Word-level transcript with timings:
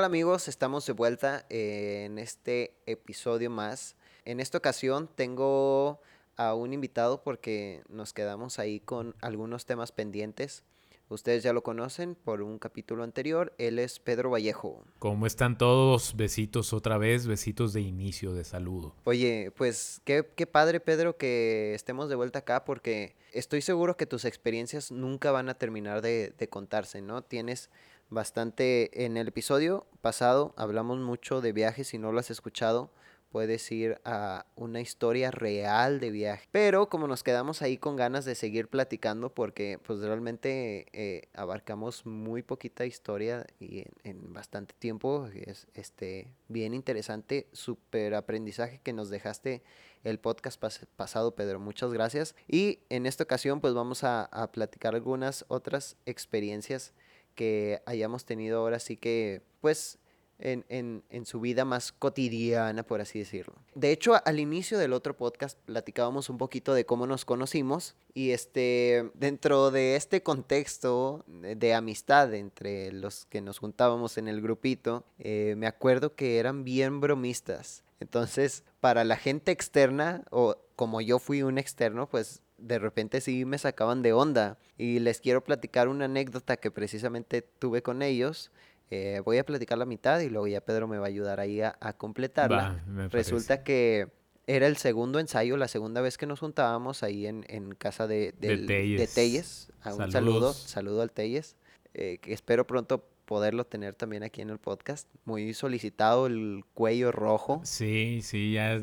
Hola, 0.00 0.06
¿qué 0.06 0.12
tal 0.12 0.16
amigos? 0.16 0.48
Estamos 0.48 0.86
de 0.86 0.94
vuelta 0.94 1.44
en 1.50 2.18
este 2.18 2.72
episodio 2.86 3.50
más. 3.50 3.96
En 4.24 4.40
esta 4.40 4.56
ocasión 4.56 5.10
tengo 5.14 6.00
a 6.38 6.54
un 6.54 6.72
invitado 6.72 7.22
porque 7.22 7.82
nos 7.90 8.14
quedamos 8.14 8.58
ahí 8.58 8.80
con 8.80 9.14
algunos 9.20 9.66
temas 9.66 9.92
pendientes. 9.92 10.64
Ustedes 11.10 11.42
ya 11.42 11.52
lo 11.52 11.62
conocen 11.62 12.14
por 12.14 12.40
un 12.40 12.58
capítulo 12.58 13.04
anterior. 13.04 13.52
Él 13.58 13.78
es 13.78 13.98
Pedro 13.98 14.30
Vallejo. 14.30 14.82
¿Cómo 15.00 15.26
están 15.26 15.58
todos? 15.58 16.16
Besitos 16.16 16.72
otra 16.72 16.96
vez, 16.96 17.26
besitos 17.26 17.74
de 17.74 17.82
inicio, 17.82 18.32
de 18.32 18.44
saludo. 18.44 18.94
Oye, 19.04 19.52
pues 19.54 20.00
qué, 20.04 20.26
qué 20.34 20.46
padre 20.46 20.80
Pedro 20.80 21.18
que 21.18 21.74
estemos 21.74 22.08
de 22.08 22.14
vuelta 22.14 22.38
acá 22.38 22.64
porque 22.64 23.16
estoy 23.34 23.60
seguro 23.60 23.98
que 23.98 24.06
tus 24.06 24.24
experiencias 24.24 24.92
nunca 24.92 25.30
van 25.30 25.50
a 25.50 25.54
terminar 25.58 26.00
de, 26.00 26.32
de 26.38 26.48
contarse, 26.48 27.02
¿no? 27.02 27.20
Tienes 27.20 27.68
bastante 28.10 29.04
en 29.04 29.16
el 29.16 29.28
episodio 29.28 29.86
pasado, 30.00 30.54
hablamos 30.56 30.98
mucho 30.98 31.40
de 31.40 31.52
viajes, 31.52 31.88
si 31.88 31.98
no 31.98 32.12
lo 32.12 32.20
has 32.20 32.30
escuchado 32.30 32.90
puedes 33.30 33.70
ir 33.70 34.00
a 34.04 34.46
una 34.56 34.80
historia 34.80 35.30
real 35.30 36.00
de 36.00 36.10
viaje. 36.10 36.48
Pero 36.50 36.88
como 36.88 37.06
nos 37.06 37.22
quedamos 37.22 37.62
ahí 37.62 37.78
con 37.78 37.96
ganas 37.96 38.24
de 38.24 38.34
seguir 38.34 38.68
platicando, 38.68 39.32
porque 39.32 39.78
pues 39.84 40.00
realmente 40.00 40.86
eh, 40.92 41.28
abarcamos 41.34 42.04
muy 42.06 42.42
poquita 42.42 42.84
historia 42.84 43.46
y 43.58 43.84
en, 44.02 44.32
bastante 44.32 44.74
tiempo, 44.78 45.28
es 45.32 45.68
este, 45.74 46.28
bien 46.48 46.74
interesante, 46.74 47.48
súper 47.52 48.14
aprendizaje 48.14 48.80
que 48.82 48.92
nos 48.92 49.10
dejaste 49.10 49.62
el 50.02 50.18
podcast 50.18 50.60
pasado, 50.96 51.34
Pedro. 51.34 51.60
Muchas 51.60 51.92
gracias. 51.92 52.34
Y 52.48 52.80
en 52.88 53.06
esta 53.06 53.24
ocasión 53.24 53.60
pues 53.60 53.74
vamos 53.74 54.02
a, 54.02 54.24
a 54.24 54.50
platicar 54.50 54.94
algunas 54.94 55.44
otras 55.48 55.96
experiencias 56.04 56.92
que 57.34 57.82
hayamos 57.86 58.24
tenido 58.24 58.58
ahora 58.58 58.78
sí 58.78 58.96
que 58.96 59.42
pues 59.60 59.98
en, 60.40 60.64
en, 60.68 61.02
en, 61.10 61.26
su 61.26 61.40
vida 61.40 61.64
más 61.64 61.92
cotidiana, 61.92 62.82
por 62.82 63.00
así 63.00 63.18
decirlo. 63.18 63.54
De 63.74 63.92
hecho, 63.92 64.14
al 64.24 64.40
inicio 64.40 64.78
del 64.78 64.92
otro 64.92 65.16
podcast 65.16 65.58
platicábamos 65.66 66.30
un 66.30 66.38
poquito 66.38 66.74
de 66.74 66.86
cómo 66.86 67.06
nos 67.06 67.24
conocimos 67.24 67.94
y 68.14 68.30
este, 68.30 69.10
dentro 69.14 69.70
de 69.70 69.96
este 69.96 70.22
contexto 70.22 71.24
de, 71.26 71.74
amistad 71.74 72.34
entre 72.34 72.92
los 72.92 73.26
que 73.26 73.40
nos 73.40 73.58
juntábamos 73.58 74.18
en 74.18 74.28
el 74.28 74.40
grupito, 74.40 75.04
eh, 75.18 75.54
me 75.56 75.66
acuerdo 75.66 76.14
que 76.14 76.38
eran 76.38 76.64
bien 76.64 77.00
bromistas. 77.00 77.84
Entonces, 78.00 78.64
para 78.80 79.04
la 79.04 79.16
gente 79.16 79.52
externa, 79.52 80.24
o 80.30 80.56
como 80.74 81.02
yo 81.02 81.18
fui 81.18 81.42
un 81.42 81.58
externo, 81.58 82.08
pues 82.08 82.40
de 82.60 82.78
repente 82.78 83.20
sí 83.20 83.44
me 83.44 83.58
sacaban 83.58 84.02
de 84.02 84.12
onda. 84.12 84.58
Y 84.78 84.98
les 85.00 85.20
quiero 85.20 85.42
platicar 85.42 85.88
una 85.88 86.06
anécdota 86.06 86.56
que 86.56 86.70
precisamente 86.70 87.42
tuve 87.42 87.82
con 87.82 88.02
ellos 88.02 88.50
eh, 88.90 89.22
voy 89.24 89.38
a 89.38 89.46
platicar 89.46 89.78
la 89.78 89.86
mitad 89.86 90.18
y 90.18 90.28
luego 90.28 90.48
ya 90.48 90.60
Pedro 90.60 90.88
me 90.88 90.98
va 90.98 91.04
a 91.04 91.08
ayudar 91.08 91.38
ahí 91.38 91.60
a, 91.60 91.74
completarla. 91.96 92.82
Resulta 93.10 93.62
que 93.62 94.08
era 94.48 94.66
el 94.66 94.76
segundo 94.76 95.20
ensayo, 95.20 95.56
la 95.56 95.68
segunda 95.68 96.00
vez 96.00 96.18
que 96.18 96.26
nos 96.26 96.40
juntábamos 96.40 97.04
ahí 97.04 97.26
en, 97.26 97.74
casa 97.78 98.08
de, 98.08 98.34
de, 98.40 99.08
Telles. 99.14 99.70
un 99.96 100.10
saludo, 100.10 100.52
saludo 100.52 101.02
al 101.02 101.12
Telles, 101.12 101.56
eh, 101.94 102.18
que 102.20 102.32
espero 102.32 102.66
pronto 102.66 103.04
poderlo 103.26 103.64
tener 103.64 103.94
también 103.94 104.24
aquí 104.24 104.40
en 104.40 104.50
el 104.50 104.58
podcast. 104.58 105.06
Muy 105.24 105.54
solicitado 105.54 106.26
el 106.26 106.64
cuello 106.74 107.12
rojo. 107.12 107.60
Sí, 107.62 108.22
sí, 108.24 108.54
ya 108.54 108.82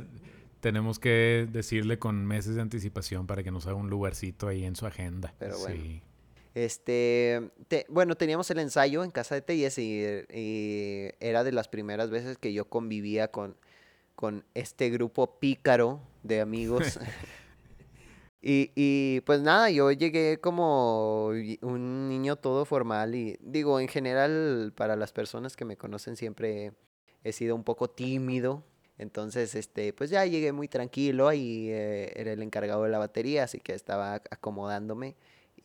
tenemos 0.59 0.99
que 0.99 1.47
decirle 1.51 1.99
con 1.99 2.25
meses 2.25 2.55
de 2.55 2.61
anticipación 2.61 3.27
para 3.27 3.43
que 3.43 3.51
nos 3.51 3.67
haga 3.67 3.75
un 3.75 3.89
lugarcito 3.89 4.47
ahí 4.47 4.63
en 4.63 4.75
su 4.75 4.85
agenda. 4.85 5.33
Pero 5.39 5.57
bueno. 5.59 6.01
Este, 6.57 7.51
bueno, 7.87 8.15
teníamos 8.15 8.49
el 8.49 8.57
ensayo 8.57 9.03
en 9.03 9.11
casa 9.11 9.35
de 9.35 9.41
Telles 9.41 9.77
y, 9.77 10.03
era 11.19 11.43
de 11.43 11.51
las 11.51 11.67
primeras 11.67 12.09
veces 12.09 12.39
que 12.39 12.51
yo 12.51 12.65
convivía 12.65 13.27
con, 13.27 13.55
con 14.15 14.43
este 14.55 14.89
grupo 14.89 15.39
pícaro 15.39 16.01
de 16.23 16.41
amigos. 16.41 16.99
y, 18.41 18.71
y 18.73 19.21
pues 19.21 19.41
nada, 19.41 19.69
yo 19.69 19.91
llegué 19.91 20.39
como 20.39 21.27
un 21.61 22.09
niño 22.09 22.37
todo 22.37 22.65
formal 22.65 23.13
y 23.13 23.37
digo, 23.39 23.79
en 23.79 23.87
general, 23.87 24.73
para 24.75 24.95
las 24.95 25.13
personas 25.13 25.55
que 25.55 25.65
me 25.65 25.77
conocen 25.77 26.15
siempre 26.15 26.73
he 27.23 27.33
sido 27.33 27.55
un 27.55 27.63
poco 27.63 27.87
tímido. 27.87 28.63
Entonces, 28.97 29.53
este, 29.55 29.93
pues 29.93 30.09
ya 30.09 30.25
llegué 30.25 30.51
muy 30.51 30.67
tranquilo 30.67 31.31
y 31.31 31.69
eh, 31.69 32.13
era 32.15 32.33
el 32.33 32.41
encargado 32.41 32.83
de 32.83 32.89
la 32.89 32.97
batería, 32.97 33.43
así 33.43 33.59
que 33.59 33.73
estaba 33.73 34.15
acomodándome 34.31 35.15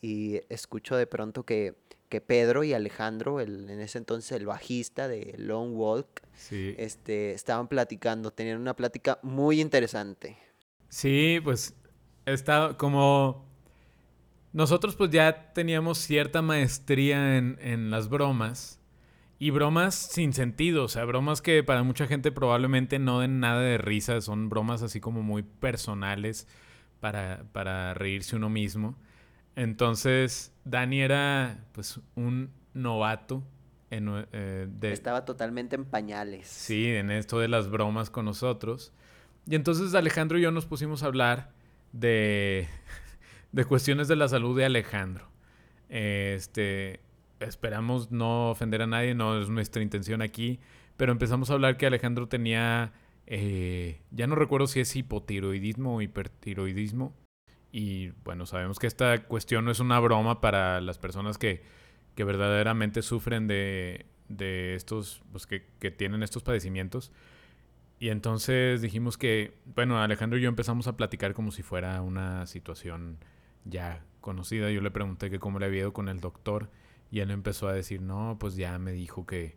y 0.01 0.41
escucho 0.49 0.95
de 0.95 1.07
pronto 1.07 1.43
que, 1.43 1.75
que 2.09 2.21
Pedro 2.21 2.63
y 2.63 2.73
Alejandro, 2.73 3.39
el, 3.39 3.69
en 3.69 3.79
ese 3.79 3.97
entonces 3.97 4.31
el 4.33 4.45
bajista 4.45 5.07
de 5.07 5.33
Long 5.37 5.75
Walk, 5.75 6.21
este, 6.51 7.31
estaban 7.31 7.67
platicando, 7.67 8.31
tenían 8.31 8.59
una 8.59 8.75
plática 8.75 9.17
muy 9.23 9.61
interesante. 9.61 10.37
Sí, 10.89 11.39
pues 11.43 11.73
está 12.25 12.75
como 12.77 13.45
nosotros 14.51 14.95
pues 14.95 15.09
ya 15.09 15.51
teníamos 15.53 15.97
cierta 15.97 16.43
maestría 16.43 17.37
en, 17.37 17.57
en, 17.59 17.89
las 17.89 18.07
bromas 18.07 18.79
y 19.43 19.49
bromas 19.49 19.93
sin 19.93 20.31
sentido, 20.31 20.85
o 20.85 20.87
sea, 20.87 21.03
bromas 21.03 21.41
que 21.41 21.65
para 21.65 21.83
mucha 21.83 22.07
gente 22.07 22.31
probablemente 22.31 22.97
no 22.97 23.19
den 23.19 23.41
nada 23.41 23.59
de 23.59 23.77
risa, 23.77 24.21
son 24.21 24.47
bromas 24.47 24.81
así 24.83 25.01
como 25.01 25.21
muy 25.21 25.43
personales 25.43 26.47
para, 27.01 27.43
para 27.51 27.93
reírse 27.93 28.37
uno 28.37 28.49
mismo. 28.49 28.95
Entonces, 29.57 30.53
Dani 30.63 31.01
era 31.01 31.65
pues 31.73 31.99
un 32.15 32.51
novato. 32.73 33.43
En, 33.89 34.25
eh, 34.31 34.69
Estaba 34.83 35.25
totalmente 35.25 35.75
en 35.75 35.83
pañales. 35.83 36.47
Sí, 36.47 36.87
en 36.87 37.11
esto 37.11 37.37
de 37.37 37.49
las 37.49 37.69
bromas 37.69 38.09
con 38.09 38.23
nosotros. 38.23 38.93
Y 39.45 39.55
entonces 39.55 39.93
Alejandro 39.93 40.39
y 40.39 40.43
yo 40.43 40.51
nos 40.51 40.65
pusimos 40.65 41.03
a 41.03 41.07
hablar 41.07 41.51
de, 41.91 42.69
de 43.51 43.65
cuestiones 43.65 44.07
de 44.07 44.15
la 44.15 44.29
salud 44.29 44.57
de 44.57 44.63
Alejandro. 44.63 45.27
Este, 45.89 47.01
esperamos 47.43 48.11
no 48.11 48.49
ofender 48.51 48.81
a 48.81 48.87
nadie, 48.87 49.15
no 49.15 49.39
es 49.39 49.49
nuestra 49.49 49.83
intención 49.83 50.21
aquí, 50.21 50.59
pero 50.97 51.11
empezamos 51.11 51.49
a 51.49 51.53
hablar 51.53 51.77
que 51.77 51.85
Alejandro 51.85 52.27
tenía, 52.27 52.93
eh, 53.27 54.01
ya 54.11 54.27
no 54.27 54.35
recuerdo 54.35 54.67
si 54.67 54.79
es 54.79 54.95
hipotiroidismo 54.95 55.95
o 55.95 56.01
hipertiroidismo, 56.01 57.15
y 57.71 58.09
bueno, 58.23 58.45
sabemos 58.45 58.77
que 58.77 58.85
esta 58.85 59.23
cuestión 59.23 59.65
no 59.65 59.71
es 59.71 59.79
una 59.79 59.99
broma 59.99 60.41
para 60.41 60.79
las 60.79 60.99
personas 60.99 61.39
que, 61.39 61.63
que 62.13 62.23
verdaderamente 62.23 63.01
sufren 63.01 63.47
de, 63.47 64.05
de 64.29 64.75
estos, 64.75 65.23
pues 65.31 65.47
que, 65.47 65.65
que, 65.79 65.89
tienen 65.89 66.21
estos 66.21 66.43
padecimientos. 66.43 67.11
Y 67.97 68.09
entonces 68.09 68.81
dijimos 68.83 69.17
que, 69.17 69.57
bueno, 69.65 69.99
Alejandro 69.99 70.37
y 70.37 70.43
yo 70.43 70.49
empezamos 70.49 70.87
a 70.87 70.95
platicar 70.97 71.33
como 71.33 71.51
si 71.51 71.63
fuera 71.63 71.99
una 72.03 72.45
situación 72.45 73.17
ya 73.65 74.05
conocida. 74.21 74.69
Yo 74.69 74.81
le 74.81 74.91
pregunté 74.91 75.31
que 75.31 75.39
cómo 75.39 75.57
le 75.57 75.65
había 75.65 75.81
ido 75.81 75.93
con 75.93 76.09
el 76.09 76.19
doctor 76.19 76.69
y 77.13 77.19
él 77.19 77.29
empezó 77.29 77.67
a 77.67 77.73
decir, 77.73 78.01
no, 78.01 78.37
pues 78.39 78.55
ya 78.55 78.79
me 78.79 78.91
dijo 78.91 79.27
que 79.27 79.55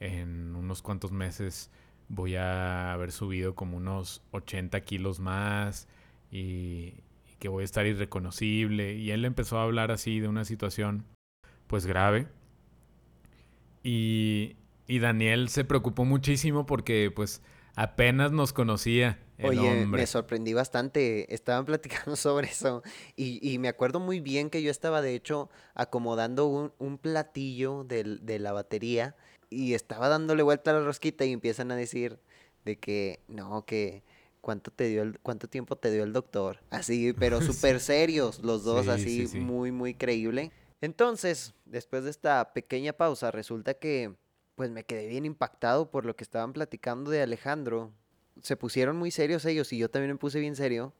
en 0.00 0.56
unos 0.56 0.80
cuantos 0.80 1.12
meses 1.12 1.70
voy 2.08 2.36
a 2.36 2.94
haber 2.94 3.12
subido 3.12 3.54
como 3.54 3.76
unos 3.76 4.22
80 4.30 4.80
kilos 4.80 5.20
más 5.20 5.86
y, 6.30 6.94
que 7.40 7.48
voy 7.48 7.60
a 7.60 7.64
estar 7.66 7.84
irreconocible. 7.84 8.94
Y 8.94 9.10
él 9.10 9.26
empezó 9.26 9.58
a 9.58 9.64
hablar 9.64 9.90
así 9.90 10.18
de 10.18 10.28
una 10.28 10.46
situación 10.46 11.04
pues 11.66 11.84
grave. 11.84 12.26
Y, 13.82 14.56
y 14.86 14.98
Daniel 14.98 15.50
se 15.50 15.66
preocupó 15.66 16.06
muchísimo 16.06 16.64
porque 16.64 17.12
pues 17.14 17.42
apenas 17.76 18.32
nos 18.32 18.54
conocía. 18.54 19.18
El 19.38 19.46
Oye, 19.46 19.86
me 19.86 20.06
sorprendí 20.06 20.52
bastante. 20.52 21.32
Estaban 21.34 21.64
platicando 21.66 22.16
sobre 22.16 22.48
eso. 22.48 22.82
Y, 23.16 23.38
y, 23.42 23.58
me 23.58 23.68
acuerdo 23.68 24.00
muy 24.00 24.20
bien 24.20 24.50
que 24.50 24.62
yo 24.62 24.70
estaba, 24.70 25.02
de 25.02 25.14
hecho, 25.14 25.50
acomodando 25.74 26.46
un, 26.46 26.72
un 26.78 26.98
platillo 26.98 27.84
de, 27.84 28.18
de, 28.20 28.38
la 28.38 28.52
batería. 28.52 29.16
Y 29.50 29.74
estaba 29.74 30.08
dándole 30.08 30.42
vuelta 30.42 30.70
a 30.70 30.74
la 30.74 30.84
rosquita 30.84 31.24
y 31.24 31.32
empiezan 31.32 31.70
a 31.70 31.76
decir 31.76 32.18
de 32.64 32.76
que 32.76 33.20
no, 33.28 33.64
que 33.64 34.02
¿cuánto 34.40 34.70
te 34.70 34.88
dio 34.88 35.02
el, 35.02 35.18
cuánto 35.20 35.48
tiempo 35.48 35.76
te 35.76 35.90
dio 35.90 36.04
el 36.04 36.12
doctor? 36.12 36.58
Así, 36.70 37.12
pero 37.12 37.40
súper 37.42 37.80
serios 37.80 38.42
los 38.42 38.64
dos, 38.64 38.88
así 38.88 39.26
muy, 39.38 39.72
muy 39.72 39.94
creíble. 39.94 40.52
Entonces, 40.80 41.54
después 41.64 42.04
de 42.04 42.10
esta 42.10 42.52
pequeña 42.52 42.92
pausa, 42.92 43.30
resulta 43.30 43.74
que 43.74 44.14
pues 44.54 44.70
me 44.70 44.84
quedé 44.84 45.08
bien 45.08 45.24
impactado 45.24 45.90
por 45.90 46.04
lo 46.04 46.14
que 46.14 46.24
estaban 46.24 46.52
platicando 46.52 47.10
de 47.10 47.22
Alejandro. 47.22 47.92
Se 48.42 48.56
pusieron 48.56 48.96
muy 48.96 49.10
serios 49.10 49.44
ellos 49.44 49.72
y 49.72 49.78
yo 49.78 49.88
también 49.88 50.12
me 50.12 50.18
puse 50.18 50.40
bien 50.40 50.56
serio. 50.56 50.92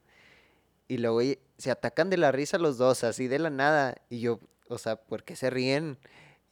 Y 0.88 0.98
luego 0.98 1.20
se 1.56 1.70
atacan 1.70 2.10
de 2.10 2.16
la 2.16 2.32
risa 2.32 2.58
los 2.58 2.78
dos, 2.78 3.04
así 3.04 3.26
de 3.28 3.38
la 3.38 3.50
nada. 3.50 3.96
Y 4.10 4.20
yo, 4.20 4.40
o 4.68 4.78
sea, 4.78 4.96
¿por 4.96 5.24
qué 5.24 5.36
se 5.36 5.50
ríen? 5.50 5.98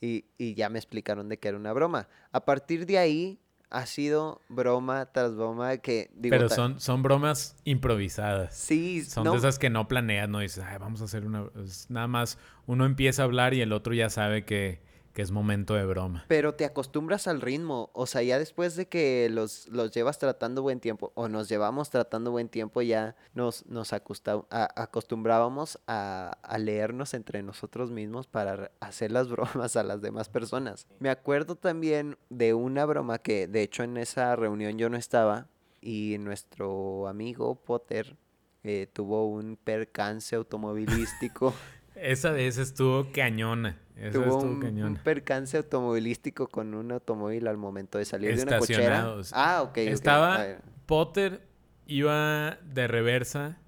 Y, 0.00 0.24
y 0.38 0.54
ya 0.54 0.68
me 0.68 0.78
explicaron 0.78 1.28
de 1.28 1.38
que 1.38 1.48
era 1.48 1.56
una 1.56 1.72
broma. 1.72 2.08
A 2.32 2.44
partir 2.44 2.86
de 2.86 2.98
ahí, 2.98 3.38
ha 3.72 3.86
sido 3.86 4.42
broma 4.48 5.06
tras 5.06 5.34
broma 5.34 5.78
que... 5.78 6.10
Pero 6.20 6.50
son, 6.50 6.78
son 6.78 7.02
bromas 7.02 7.56
improvisadas. 7.64 8.54
Sí. 8.54 9.02
Son 9.02 9.24
de 9.24 9.36
esas 9.36 9.58
que 9.58 9.70
no 9.70 9.88
planeas, 9.88 10.28
no 10.28 10.40
dices, 10.40 10.62
Ay, 10.62 10.76
vamos 10.78 11.00
a 11.00 11.04
hacer 11.04 11.24
una... 11.24 11.46
nada 11.88 12.06
más 12.06 12.38
uno 12.66 12.84
empieza 12.84 13.22
a 13.22 13.24
hablar 13.24 13.54
y 13.54 13.62
el 13.62 13.72
otro 13.72 13.94
ya 13.94 14.10
sabe 14.10 14.44
que, 14.44 14.82
que 15.12 15.22
es 15.22 15.30
momento 15.30 15.74
de 15.74 15.84
broma. 15.84 16.24
Pero 16.28 16.54
te 16.54 16.64
acostumbras 16.64 17.26
al 17.26 17.40
ritmo, 17.40 17.90
o 17.92 18.06
sea, 18.06 18.22
ya 18.22 18.38
después 18.38 18.76
de 18.76 18.86
que 18.86 19.28
los, 19.30 19.68
los 19.68 19.92
llevas 19.92 20.18
tratando 20.18 20.62
buen 20.62 20.80
tiempo, 20.80 21.12
o 21.14 21.28
nos 21.28 21.48
llevamos 21.48 21.90
tratando 21.90 22.30
buen 22.30 22.48
tiempo, 22.48 22.82
ya 22.82 23.16
nos, 23.34 23.66
nos 23.66 23.92
acostumbrábamos 23.92 25.78
a, 25.86 26.38
a, 26.42 26.58
leernos 26.58 27.14
entre 27.14 27.42
nosotros 27.42 27.90
mismos 27.90 28.26
para 28.26 28.70
hacer 28.80 29.12
las 29.12 29.28
bromas 29.30 29.76
a 29.76 29.82
las 29.82 30.00
demás 30.00 30.28
personas. 30.28 30.86
Me 30.98 31.10
acuerdo 31.10 31.56
también 31.56 32.16
de 32.30 32.54
una 32.54 32.84
broma 32.84 33.18
que, 33.18 33.46
de 33.46 33.62
hecho, 33.62 33.82
en 33.82 33.96
esa 33.96 34.34
reunión 34.36 34.78
yo 34.78 34.88
no 34.88 34.96
estaba, 34.96 35.48
y 35.82 36.16
nuestro 36.20 37.08
amigo 37.08 37.56
Potter 37.56 38.16
eh, 38.62 38.86
tuvo 38.92 39.28
un 39.28 39.56
percance 39.56 40.36
automovilístico. 40.36 41.52
Esa 41.96 42.30
vez 42.30 42.56
estuvo 42.56 43.12
cañona. 43.12 43.78
Tuvo 44.12 44.38
un, 44.38 44.98
percance 45.02 45.56
automovilístico 45.56 46.48
con 46.48 46.74
un 46.74 46.92
automóvil 46.92 47.46
al 47.46 47.56
momento 47.56 47.98
de 47.98 48.04
salir 48.04 48.36
de 48.36 48.42
una 48.42 48.58
cochera. 48.58 49.14
Ah, 49.32 49.62
ok. 49.62 49.78
Estaba 49.78 50.58
Potter 50.86 51.46
iba 51.86 52.58
de 52.64 52.88
reversa 52.88 53.58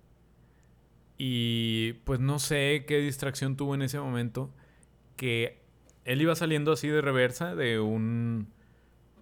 y 1.19 1.95
pues 2.05 2.21
no 2.21 2.39
sé 2.39 2.85
qué 2.87 2.99
distracción 2.99 3.57
tuvo 3.57 3.75
en 3.75 3.83
ese 3.83 3.99
momento 3.99 4.51
que 5.17 5.63
él 6.05 6.21
iba 6.21 6.35
saliendo 6.35 6.73
así 6.73 6.89
de 6.89 7.01
reversa 7.01 7.55
de 7.55 7.81
un 7.81 8.49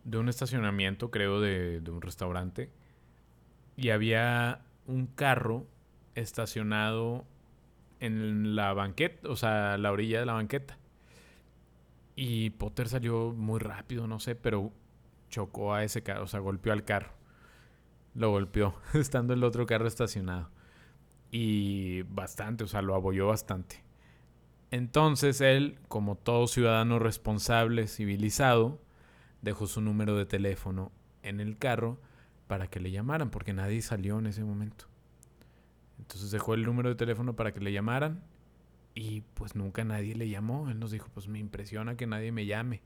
de 0.05 0.19
un 0.19 0.29
estacionamiento, 0.29 1.11
creo, 1.13 1.41
de, 1.41 1.81
de 1.81 1.91
un 1.91 2.03
restaurante 2.03 2.71
y 3.77 3.91
había 3.91 4.63
un 4.87 5.07
carro 5.07 5.67
estacionado 6.15 7.25
en 8.01 8.57
la 8.57 8.73
banqueta, 8.73 9.29
o 9.29 9.37
sea, 9.37 9.79
la 9.79 9.93
orilla 9.93 10.19
de 10.21 10.27
la 10.27 10.33
banqueta. 10.33 10.77
Y 12.15 12.51
Potter 12.51 12.89
salió 12.89 13.33
muy 13.33 13.59
rápido, 13.59 14.07
no 14.07 14.21
sé, 14.21 14.35
pero 14.35 14.73
chocó 15.29 15.75
a 15.75 15.83
ese 15.85 16.03
carro, 16.03 16.25
o 16.25 16.27
sea, 16.27 16.41
golpeó 16.41 16.73
al 16.73 16.85
carro. 16.85 17.13
Lo 18.15 18.31
golpeó, 18.31 18.75
estando 18.95 19.33
el 19.33 19.45
otro 19.45 19.67
carro 19.67 19.87
estacionado. 19.87 20.51
Y 21.31 22.03
bastante, 22.03 22.65
o 22.65 22.69
sea, 22.69 22.83
lo 22.83 22.95
abolló 22.95 23.29
bastante. 23.29 23.83
Entonces 24.71 25.41
él, 25.41 25.79
como 25.89 26.17
todo 26.17 26.47
ciudadano 26.47 26.99
responsable, 26.99 27.89
civilizado, 27.89 28.81
dejó 29.41 29.67
su 29.67 29.81
número 29.81 30.17
de 30.17 30.27
teléfono 30.27 30.93
en 31.23 31.41
el 31.41 31.59
carro 31.59 31.99
para 32.47 32.69
que 32.69 32.81
le 32.81 32.91
llamaran, 32.91 33.31
porque 33.31 33.55
nadie 33.55 33.81
salió 33.81 34.19
en 34.19 34.27
ese 34.27 34.45
momento. 34.45 34.87
Entonces 35.99 36.31
dejó 36.31 36.55
el 36.55 36.65
número 36.65 36.91
de 36.91 36.95
teléfono 36.95 37.35
para 37.35 37.53
que 37.53 37.61
le 37.61 37.73
llamaran 37.73 38.23
y 38.95 39.23
pues 39.35 39.55
nunca 39.55 39.85
nadie 39.85 40.15
le 40.15 40.29
llamó. 40.29 40.69
Él 40.69 40.79
nos 40.79 40.91
dijo, 40.91 41.09
pues 41.13 41.29
me 41.29 41.39
impresiona 41.39 41.97
que 41.97 42.07
nadie 42.07 42.33
me 42.33 42.47
llame. 42.47 42.83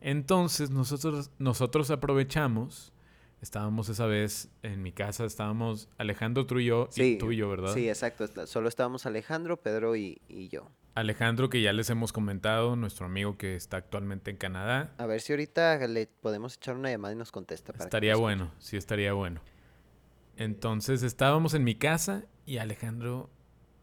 Entonces 0.00 0.70
nosotros, 0.70 1.30
nosotros 1.38 1.90
aprovechamos, 1.90 2.92
estábamos 3.40 3.88
esa 3.88 4.06
vez 4.06 4.48
en 4.62 4.82
mi 4.82 4.92
casa, 4.92 5.24
estábamos 5.24 5.88
Alejandro, 5.98 6.46
tú 6.46 6.58
y 6.58 6.66
yo, 6.66 6.88
y 6.96 7.18
tú 7.18 7.32
y 7.32 7.36
yo, 7.36 7.48
¿verdad? 7.48 7.74
Sí, 7.74 7.88
exacto. 7.88 8.46
Solo 8.46 8.68
estábamos 8.68 9.06
Alejandro, 9.06 9.60
Pedro 9.60 9.96
y, 9.96 10.20
yo. 10.50 10.70
Alejandro, 10.94 11.48
que 11.48 11.62
ya 11.62 11.72
les 11.72 11.90
hemos 11.90 12.12
comentado, 12.12 12.74
nuestro 12.74 13.06
amigo 13.06 13.36
que 13.36 13.54
está 13.54 13.76
actualmente 13.76 14.30
en 14.32 14.36
Canadá. 14.36 14.94
A 14.98 15.06
ver 15.06 15.20
si 15.20 15.32
ahorita 15.32 15.86
le 15.86 16.06
podemos 16.06 16.56
echar 16.56 16.76
una 16.76 16.90
llamada 16.90 17.14
y 17.14 17.16
nos 17.16 17.30
contesta. 17.30 17.72
estaría 17.78 18.16
bueno, 18.16 18.52
sí 18.58 18.76
estaría 18.76 19.12
bueno. 19.12 19.40
Entonces 20.36 21.02
estábamos 21.02 21.54
en 21.54 21.64
mi 21.64 21.74
casa 21.74 22.24
y 22.46 22.58
Alejandro 22.58 23.30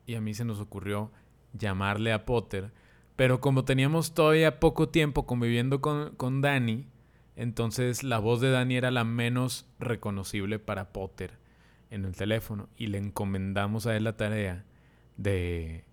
y 0.05 0.15
a 0.15 0.21
mí 0.21 0.33
se 0.33 0.45
nos 0.45 0.59
ocurrió 0.59 1.11
llamarle 1.57 2.13
a 2.13 2.25
Potter. 2.25 2.71
Pero 3.15 3.39
como 3.39 3.65
teníamos 3.65 4.13
todavía 4.13 4.59
poco 4.59 4.89
tiempo 4.89 5.25
conviviendo 5.25 5.81
con, 5.81 6.15
con 6.15 6.41
Dani, 6.41 6.87
entonces 7.35 8.03
la 8.03 8.19
voz 8.19 8.41
de 8.41 8.51
Dani 8.51 8.75
era 8.75 8.91
la 8.91 9.03
menos 9.03 9.67
reconocible 9.79 10.59
para 10.59 10.91
Potter 10.91 11.37
en 11.89 12.05
el 12.05 12.15
teléfono. 12.15 12.69
Y 12.77 12.87
le 12.87 12.97
encomendamos 12.97 13.87
a 13.87 13.95
él 13.95 14.03
la 14.03 14.17
tarea 14.17 14.65
de, 15.17 15.83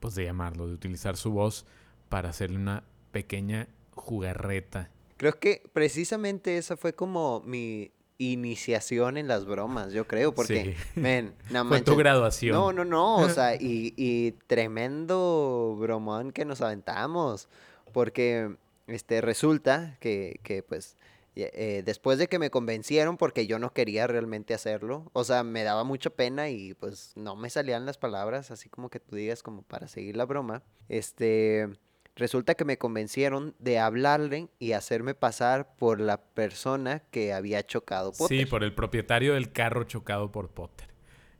pues, 0.00 0.14
de 0.14 0.24
llamarlo, 0.24 0.66
de 0.66 0.74
utilizar 0.74 1.16
su 1.16 1.32
voz 1.32 1.66
para 2.08 2.30
hacerle 2.30 2.58
una 2.58 2.84
pequeña 3.10 3.68
jugarreta. 3.94 4.90
Creo 5.16 5.38
que 5.38 5.62
precisamente 5.72 6.58
esa 6.58 6.76
fue 6.76 6.94
como 6.94 7.40
mi, 7.40 7.90
iniciación 8.18 9.16
en 9.16 9.28
las 9.28 9.44
bromas, 9.44 9.92
yo 9.92 10.06
creo, 10.06 10.34
porque, 10.34 10.76
men, 10.94 11.34
Fue 11.68 11.80
tu 11.80 11.96
graduación. 11.96 12.54
No, 12.54 12.72
no, 12.72 12.84
no, 12.84 13.16
o 13.16 13.28
sea, 13.28 13.54
y, 13.60 13.94
y 13.96 14.32
tremendo 14.46 15.76
bromón 15.78 16.32
que 16.32 16.44
nos 16.44 16.60
aventamos, 16.60 17.48
porque, 17.92 18.56
este, 18.86 19.20
resulta 19.20 19.96
que, 20.00 20.40
que 20.42 20.62
pues, 20.62 20.96
eh, 21.34 21.82
después 21.84 22.18
de 22.18 22.28
que 22.28 22.38
me 22.38 22.50
convencieron, 22.50 23.18
porque 23.18 23.46
yo 23.46 23.58
no 23.58 23.72
quería 23.72 24.06
realmente 24.06 24.54
hacerlo, 24.54 25.10
o 25.12 25.22
sea, 25.22 25.42
me 25.42 25.64
daba 25.64 25.84
mucha 25.84 26.08
pena 26.08 26.48
y, 26.48 26.74
pues, 26.74 27.12
no 27.14 27.36
me 27.36 27.50
salían 27.50 27.84
las 27.84 27.98
palabras, 27.98 28.50
así 28.50 28.70
como 28.70 28.88
que 28.88 29.00
tú 29.00 29.16
digas, 29.16 29.42
como 29.42 29.62
para 29.62 29.88
seguir 29.88 30.16
la 30.16 30.24
broma, 30.24 30.62
este 30.88 31.68
Resulta 32.16 32.54
que 32.54 32.64
me 32.64 32.78
convencieron 32.78 33.54
de 33.58 33.78
hablarle 33.78 34.48
y 34.58 34.72
hacerme 34.72 35.14
pasar 35.14 35.76
por 35.76 36.00
la 36.00 36.16
persona 36.16 37.00
que 37.10 37.34
había 37.34 37.64
chocado 37.64 38.12
Potter. 38.12 38.38
Sí, 38.38 38.46
por 38.46 38.64
el 38.64 38.74
propietario 38.74 39.34
del 39.34 39.52
carro 39.52 39.84
chocado 39.84 40.32
por 40.32 40.48
Potter. 40.48 40.88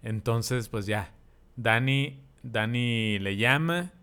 Entonces, 0.02 0.68
pues 0.68 0.84
ya, 0.84 1.14
Dani, 1.56 2.22
Dani 2.42 3.18
le 3.18 3.38
llama 3.38 3.94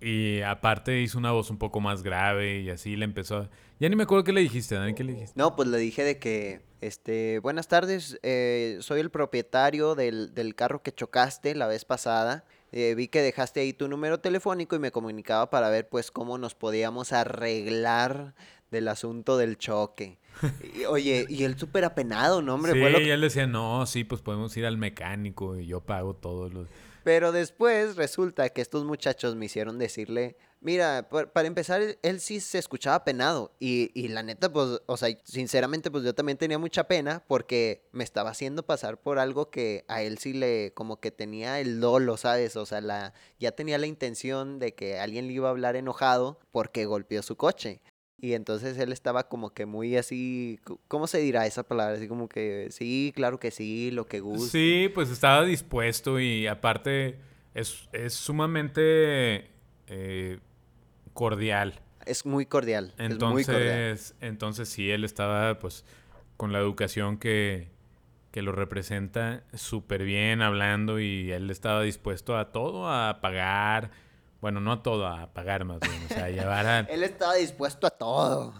y 0.00 0.40
aparte 0.40 1.00
hizo 1.00 1.18
una 1.18 1.30
voz 1.30 1.50
un 1.50 1.58
poco 1.58 1.80
más 1.80 2.02
grave 2.02 2.60
y 2.60 2.70
así 2.70 2.96
le 2.96 3.04
empezó 3.04 3.48
Ya 3.78 3.88
ni 3.88 3.94
me 3.94 4.02
acuerdo 4.04 4.24
qué 4.24 4.32
le 4.32 4.40
dijiste, 4.40 4.74
Dani, 4.74 4.94
¿qué 4.94 5.04
le 5.04 5.12
dijiste? 5.12 5.38
No, 5.38 5.54
pues 5.54 5.68
le 5.68 5.78
dije 5.78 6.02
de 6.02 6.18
que, 6.18 6.62
este, 6.80 7.38
buenas 7.38 7.68
tardes, 7.68 8.18
eh, 8.24 8.78
soy 8.80 8.98
el 9.00 9.10
propietario 9.10 9.94
del, 9.94 10.34
del 10.34 10.56
carro 10.56 10.82
que 10.82 10.92
chocaste 10.92 11.54
la 11.54 11.68
vez 11.68 11.84
pasada. 11.84 12.44
Eh, 12.72 12.94
vi 12.94 13.08
que 13.08 13.20
dejaste 13.20 13.60
ahí 13.60 13.72
tu 13.72 13.88
número 13.88 14.20
telefónico 14.20 14.76
y 14.76 14.78
me 14.78 14.92
comunicaba 14.92 15.50
para 15.50 15.70
ver 15.70 15.88
pues 15.88 16.10
cómo 16.10 16.38
nos 16.38 16.54
podíamos 16.54 17.12
arreglar 17.12 18.34
del 18.70 18.88
asunto 18.88 19.36
del 19.36 19.58
choque. 19.58 20.18
oye, 20.88 21.26
y 21.28 21.44
él 21.44 21.58
súper 21.58 21.84
apenado, 21.84 22.42
¿no, 22.42 22.54
hombre? 22.54 22.72
Sí, 22.72 22.78
y 22.78 23.10
él 23.10 23.20
decía, 23.20 23.46
no, 23.46 23.84
sí, 23.86 24.04
pues 24.04 24.22
podemos 24.22 24.56
ir 24.56 24.66
al 24.66 24.78
mecánico 24.78 25.56
y 25.58 25.66
yo 25.66 25.80
pago 25.80 26.14
todos 26.14 26.52
los... 26.52 26.68
Pero 27.02 27.32
después 27.32 27.96
resulta 27.96 28.48
que 28.50 28.60
estos 28.60 28.84
muchachos 28.84 29.34
me 29.34 29.46
hicieron 29.46 29.78
decirle, 29.78 30.36
mira, 30.60 31.08
para 31.08 31.48
empezar, 31.48 31.82
él, 32.02 32.20
sí 32.20 32.40
se 32.40 32.58
escuchaba 32.58 33.04
penado. 33.04 33.52
Y, 33.58 33.90
y, 33.94 34.08
la 34.08 34.22
neta, 34.22 34.52
pues, 34.52 34.80
o 34.86 34.96
sea, 34.96 35.08
sinceramente, 35.24 35.90
pues 35.90 36.04
yo 36.04 36.14
también 36.14 36.38
tenía 36.38 36.58
mucha 36.58 36.84
pena 36.84 37.24
porque 37.26 37.88
me 37.92 38.04
estaba 38.04 38.30
haciendo 38.30 38.64
pasar 38.64 39.00
por 39.00 39.18
algo 39.18 39.50
que 39.50 39.84
a 39.88 40.02
él 40.02 40.18
sí 40.18 40.32
le, 40.32 40.72
como 40.74 41.00
que 41.00 41.10
tenía 41.10 41.60
el 41.60 41.80
dolo, 41.80 42.16
¿sabes? 42.16 42.56
O 42.56 42.66
sea, 42.66 42.80
la, 42.80 43.14
ya 43.38 43.52
tenía 43.52 43.78
la 43.78 43.86
intención 43.86 44.58
de 44.58 44.74
que 44.74 44.98
alguien 44.98 45.26
le 45.26 45.32
iba 45.34 45.48
a 45.48 45.50
hablar 45.50 45.76
enojado 45.76 46.38
porque 46.52 46.86
golpeó 46.86 47.22
su 47.22 47.36
coche. 47.36 47.80
Y 48.22 48.34
entonces 48.34 48.76
él 48.76 48.92
estaba 48.92 49.28
como 49.28 49.54
que 49.54 49.64
muy 49.64 49.96
así, 49.96 50.60
¿cómo 50.88 51.06
se 51.06 51.18
dirá 51.18 51.46
esa 51.46 51.62
palabra? 51.62 51.94
Así 51.94 52.06
como 52.06 52.28
que, 52.28 52.68
sí, 52.70 53.12
claro 53.16 53.40
que 53.40 53.50
sí, 53.50 53.90
lo 53.90 54.04
que 54.06 54.20
gusta. 54.20 54.50
Sí, 54.50 54.90
pues 54.94 55.08
estaba 55.08 55.42
dispuesto 55.42 56.20
y 56.20 56.46
aparte 56.46 57.18
es, 57.54 57.88
es 57.92 58.12
sumamente 58.12 59.48
eh, 59.86 60.38
cordial. 61.14 61.80
Es 62.06 62.26
muy 62.26 62.46
cordial. 62.46 62.94
Entonces, 62.98 63.48
es 63.48 63.54
muy 63.54 63.56
cordial. 63.56 63.98
entonces 64.20 64.68
sí, 64.68 64.90
él 64.90 65.04
estaba 65.04 65.58
pues 65.58 65.84
con 66.36 66.52
la 66.52 66.58
educación 66.58 67.18
que, 67.18 67.68
que 68.30 68.42
lo 68.42 68.52
representa 68.52 69.44
súper 69.54 70.04
bien 70.04 70.42
hablando 70.42 70.98
y 70.98 71.30
él 71.32 71.50
estaba 71.50 71.82
dispuesto 71.82 72.36
a 72.38 72.52
todo, 72.52 72.90
a 72.90 73.20
pagar 73.20 73.90
bueno, 74.40 74.60
no 74.60 74.72
a 74.72 74.82
todo, 74.82 75.06
a 75.06 75.32
pagar 75.32 75.64
más 75.64 75.80
bien. 75.80 76.02
O 76.04 76.08
sea, 76.08 76.30
llevar 76.30 76.66
a... 76.66 76.80
Él 76.80 77.02
estaba 77.02 77.34
dispuesto 77.34 77.86
a 77.86 77.90
todo. 77.90 78.54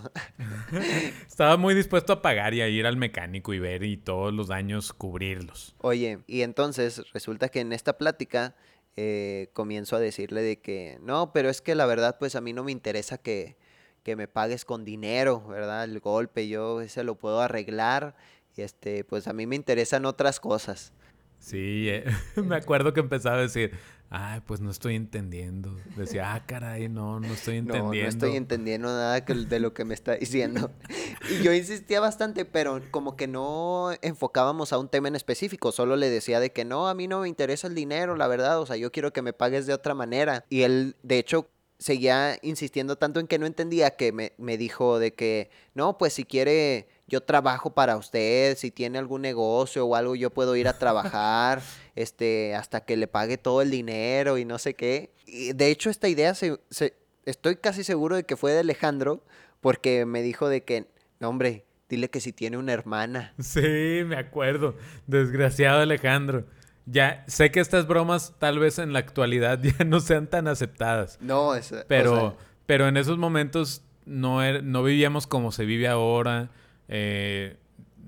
estaba 1.27 1.57
muy 1.57 1.75
dispuesto 1.75 2.13
a 2.13 2.23
pagar 2.23 2.55
y 2.55 2.61
a 2.61 2.69
ir 2.69 2.87
al 2.87 2.97
mecánico 2.97 3.55
y 3.55 3.59
ver 3.59 3.83
y 3.83 3.97
todos 3.97 4.33
los 4.33 4.49
daños 4.49 4.93
cubrirlos. 4.93 5.75
Oye, 5.79 6.19
y 6.27 6.43
entonces 6.43 7.03
resulta 7.13 7.49
que 7.49 7.61
en 7.61 7.73
esta 7.73 7.97
plática 7.97 8.55
eh, 8.97 9.51
comienzo 9.53 9.97
a 9.97 10.01
decirle 10.01 10.43
de 10.43 10.61
que, 10.61 10.99
no, 11.03 11.33
pero 11.33 11.49
es 11.49 11.63
que 11.63 11.75
la 11.75 11.87
verdad, 11.87 12.17
pues 12.19 12.35
a 12.35 12.41
mí 12.41 12.53
no 12.53 12.65
me 12.65 12.73
interesa 12.73 13.19
que, 13.19 13.57
que 14.03 14.17
me 14.17 14.29
pagues 14.29 14.65
con 14.65 14.85
dinero, 14.85 15.47
¿verdad? 15.47 15.85
El 15.85 16.01
golpe, 16.01 16.49
yo 16.49 16.81
ese 16.81 17.05
lo 17.05 17.17
puedo 17.17 17.41
arreglar. 17.41 18.17
Este, 18.57 19.05
pues 19.05 19.27
a 19.27 19.33
mí 19.33 19.47
me 19.47 19.57
interesan 19.57 20.05
otras 20.05 20.41
cosas. 20.41 20.93
Sí, 21.39 21.89
eh, 21.89 22.05
me 22.37 22.57
acuerdo 22.57 22.93
que 22.93 23.01
empezaba 23.01 23.37
a 23.37 23.43
decir, 23.43 23.73
ay, 24.11 24.41
pues 24.45 24.61
no 24.61 24.71
estoy 24.71 24.97
entendiendo. 24.97 25.75
Decía, 25.97 26.35
ah, 26.35 26.45
caray, 26.45 26.89
no, 26.89 27.21
no 27.21 27.33
estoy 27.33 27.59
entendiendo. 27.59 27.95
No, 27.95 28.03
no 28.03 28.09
estoy 28.09 28.37
entendiendo 28.37 28.89
nada 28.89 29.21
de 29.21 29.61
lo 29.61 29.73
que 29.73 29.85
me 29.85 29.95
está 29.95 30.17
diciendo. 30.17 30.71
Y 31.31 31.43
yo 31.45 31.53
insistía 31.53 32.01
bastante, 32.01 32.45
pero 32.45 32.81
como 32.91 33.15
que 33.15 33.29
no 33.29 33.91
enfocábamos 34.03 34.73
a 34.73 34.79
un 34.79 34.89
tema 34.89 35.07
en 35.07 35.15
específico. 35.15 35.71
Solo 35.71 35.95
le 35.95 36.11
decía 36.11 36.41
de 36.41 36.51
que 36.51 36.65
no, 36.65 36.89
a 36.89 36.95
mí 36.95 37.07
no 37.07 37.21
me 37.21 37.29
interesa 37.29 37.69
el 37.69 37.75
dinero, 37.75 38.17
la 38.17 38.27
verdad. 38.27 38.59
O 38.59 38.67
sea, 38.67 38.77
yo 38.77 38.91
quiero 38.91 39.13
que 39.13 39.23
me 39.23 39.33
pagues 39.33 39.67
de 39.67 39.75
otra 39.75 39.95
manera. 39.95 40.45
Y 40.49 40.63
él, 40.63 40.97
de 41.03 41.19
hecho, 41.19 41.49
seguía 41.81 42.39
insistiendo 42.43 42.97
tanto 42.97 43.21
en 43.21 43.27
que 43.27 43.39
no 43.39 43.47
entendía 43.47 43.97
que 43.97 44.13
me, 44.13 44.33
me 44.39 44.59
dijo 44.59 44.99
de 44.99 45.15
que, 45.15 45.51
no, 45.75 45.99
pues 45.99 46.13
si 46.13 46.25
quiere, 46.25 46.89
yo 47.09 47.23
trabajo 47.23 47.71
para 47.71 47.97
usted, 47.97 48.57
si 48.57 48.71
tiene 48.71 48.99
algún 48.99 49.23
negocio 49.23 49.87
o 49.87 49.97
algo, 49.97 50.15
yo 50.15 50.31
puedo 50.31 50.57
ir 50.57 50.69
a 50.69 50.79
trabajar, 50.79 51.63
este, 52.01 52.55
hasta 52.55 52.85
que 52.85 52.97
le 52.97 53.07
pague 53.07 53.39
todo 53.39 53.63
el 53.63 53.71
dinero 53.71 54.39
y 54.39 54.45
no 54.45 54.59
sé 54.59 54.75
qué. 54.75 55.11
Y 55.27 55.53
de 55.53 55.71
hecho, 55.71 55.91
esta 55.91 56.09
idea 56.09 56.35
se, 56.35 56.59
se, 56.71 56.95
estoy 57.27 57.57
casi 57.57 57.85
seguro 57.85 58.17
de 58.17 58.25
que 58.25 58.37
fue 58.37 58.53
de 58.53 58.61
Alejandro, 58.61 59.25
porque 59.61 60.07
me 60.07 60.23
dijo 60.23 60.49
de 60.49 60.63
que, 60.65 60.87
no, 61.19 61.29
hombre, 61.29 61.65
dile 61.89 62.09
que 62.11 62.21
si 62.21 62.33
tiene 62.33 62.57
una 62.57 62.73
hermana. 62.73 63.35
Sí, 63.41 64.03
me 64.07 64.17
acuerdo. 64.17 64.77
Desgraciado 65.07 65.81
Alejandro. 65.81 66.45
Ya 66.87 67.25
sé 67.29 67.51
que 67.51 67.61
estas 67.61 67.87
bromas 67.87 68.35
tal 68.39 68.59
vez 68.59 68.79
en 68.79 68.93
la 68.93 68.99
actualidad 69.01 69.61
ya 69.63 69.85
no 69.85 70.01
sean 70.01 70.27
tan 70.29 70.49
aceptadas. 70.49 71.19
No, 71.21 71.55
es, 71.55 71.73
Pero, 71.89 72.13
o 72.15 72.31
sea, 72.31 72.39
pero 72.67 72.89
en 72.89 72.97
esos 72.97 73.19
momentos 73.19 73.83
no, 74.07 74.43
er- 74.43 74.63
no 74.63 74.83
vivíamos 74.83 75.27
como 75.27 75.53
se 75.53 75.65
vive 75.65 75.87
ahora. 75.89 76.51
eh, 76.89 77.57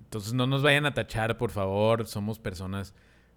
entonces 0.04 0.32
no 0.34 0.46
nos 0.46 0.62
vayan 0.62 0.84
a 0.86 0.92
tachar, 0.94 1.36
por 1.38 1.50
favor. 1.50 2.06
Somos 2.06 2.38
personas 2.38 2.94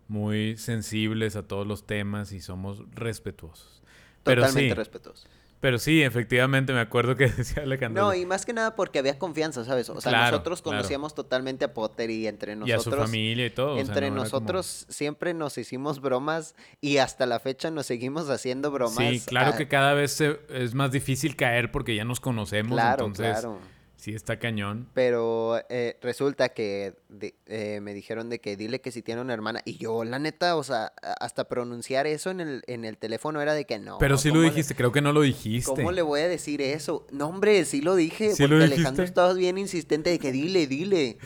muy 0.08 0.58
sensibles 0.58 1.36
a 1.36 1.44
todos 1.44 1.66
los 1.66 1.86
temas 1.86 2.32
y 2.32 2.42
somos 2.42 2.82
respetuosos. 2.94 3.82
Pero 4.24 4.42
totalmente 4.42 4.70
sí, 4.70 4.76
respetuoso. 4.76 5.28
pero 5.60 5.78
sí, 5.80 6.02
efectivamente 6.04 6.74
me 6.74 6.80
acuerdo 6.80 7.16
que 7.16 7.28
decía 7.38 7.64
Alejandro. 7.64 8.04
No, 8.04 8.14
y 8.16 8.26
más 8.26 8.46
que 8.46 8.54
nada 8.54 8.76
porque 8.76 9.00
había 9.00 9.18
confianza, 9.20 9.64
¿sabes? 9.66 9.90
O 9.90 10.00
sea, 10.02 10.12
Claro, 10.12 10.32
nosotros 10.32 10.62
claro. 10.62 10.78
conocíamos 10.80 11.14
totalmente 11.16 11.66
a 11.66 11.74
Potter 11.74 12.10
y 12.10 12.28
entre 12.28 12.54
y 12.54 12.56
a 12.72 12.80
su 12.80 12.90
nosotros... 12.90 13.04
familia 13.06 13.46
y 13.46 13.50
todo. 13.52 13.74
o 13.74 13.76
sea, 13.76 13.82
Entre 13.82 14.02
no 14.02 14.08
era 14.08 14.10
como- 14.16 14.24
nosotros 14.24 14.86
siempre 14.90 15.34
nos 15.34 15.58
hicimos 15.58 16.02
bromas 16.02 16.56
y 16.82 16.98
hasta 16.98 17.26
la 17.26 17.40
fecha 17.40 17.70
nos 17.72 17.86
seguimos 17.86 18.30
haciendo 18.30 18.72
bromas. 18.72 18.98
Sí, 18.98 19.22
claro 19.26 19.56
que 19.58 19.68
cada 19.68 19.94
vez 19.94 20.12
se- 20.12 20.40
es 20.50 20.74
más 20.74 20.92
difícil 20.92 21.36
caer 21.36 21.72
porque 21.72 21.96
ya 21.96 22.04
nos 22.06 22.20
conocemos. 22.20 22.74
Claro, 22.74 23.06
entonces, 23.06 23.32
claro. 23.40 23.60
Sí 24.06 24.14
está 24.14 24.38
cañón. 24.38 24.88
Pero 24.94 25.60
eh, 25.70 25.98
resulta 26.02 26.50
que 26.50 26.94
de- 27.10 27.34
eh, 27.48 27.80
me 27.82 27.96
dijeron 27.96 28.30
de 28.30 28.40
que 28.40 28.56
dile 28.56 28.80
que 28.80 28.92
si 28.92 29.02
tiene 29.02 29.22
una 29.22 29.34
hermana. 29.34 29.62
Y 29.66 29.78
yo, 29.78 30.04
la 30.04 30.20
neta, 30.20 30.56
o 30.58 30.64
sea, 30.64 30.94
hasta 31.20 31.46
pronunciar 31.48 32.06
eso 32.06 32.30
en 32.30 32.40
el, 32.40 32.64
en 32.68 32.86
el 32.86 33.00
teléfono 33.00 33.42
era 33.42 33.56
de 33.56 33.66
que 33.66 33.80
no. 33.80 33.98
Pero 33.98 34.18
sí 34.20 34.28
lo 34.28 34.36
¿cómo 34.36 34.44
le- 34.44 34.50
dijiste, 34.50 34.76
creo 34.76 34.92
que 34.92 35.02
no 35.02 35.12
lo 35.12 35.22
dijiste. 35.22 35.72
¿Cómo 35.72 35.92
le 35.92 36.04
voy 36.04 36.22
a 36.22 36.28
decir 36.28 36.62
eso? 36.62 37.08
No, 37.12 37.28
hombre, 37.30 37.66
sí 37.66 37.82
lo 37.82 37.96
dije. 37.96 38.36
¿Sí 38.36 38.44
porque 38.44 38.58
lo 38.58 38.64
Alejandro 38.64 39.04
estaba 39.04 39.34
bien 39.34 39.58
insistente 39.58 40.12
de 40.12 40.20
que 40.20 40.32
dile, 40.32 40.68
dile. 40.68 41.18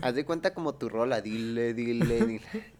Haz 0.00 0.14
de 0.14 0.24
cuenta 0.24 0.54
como 0.54 0.74
tu 0.74 0.88
rola, 0.88 1.20
dile, 1.20 1.74
dile, 1.74 2.24
dile. 2.26 2.75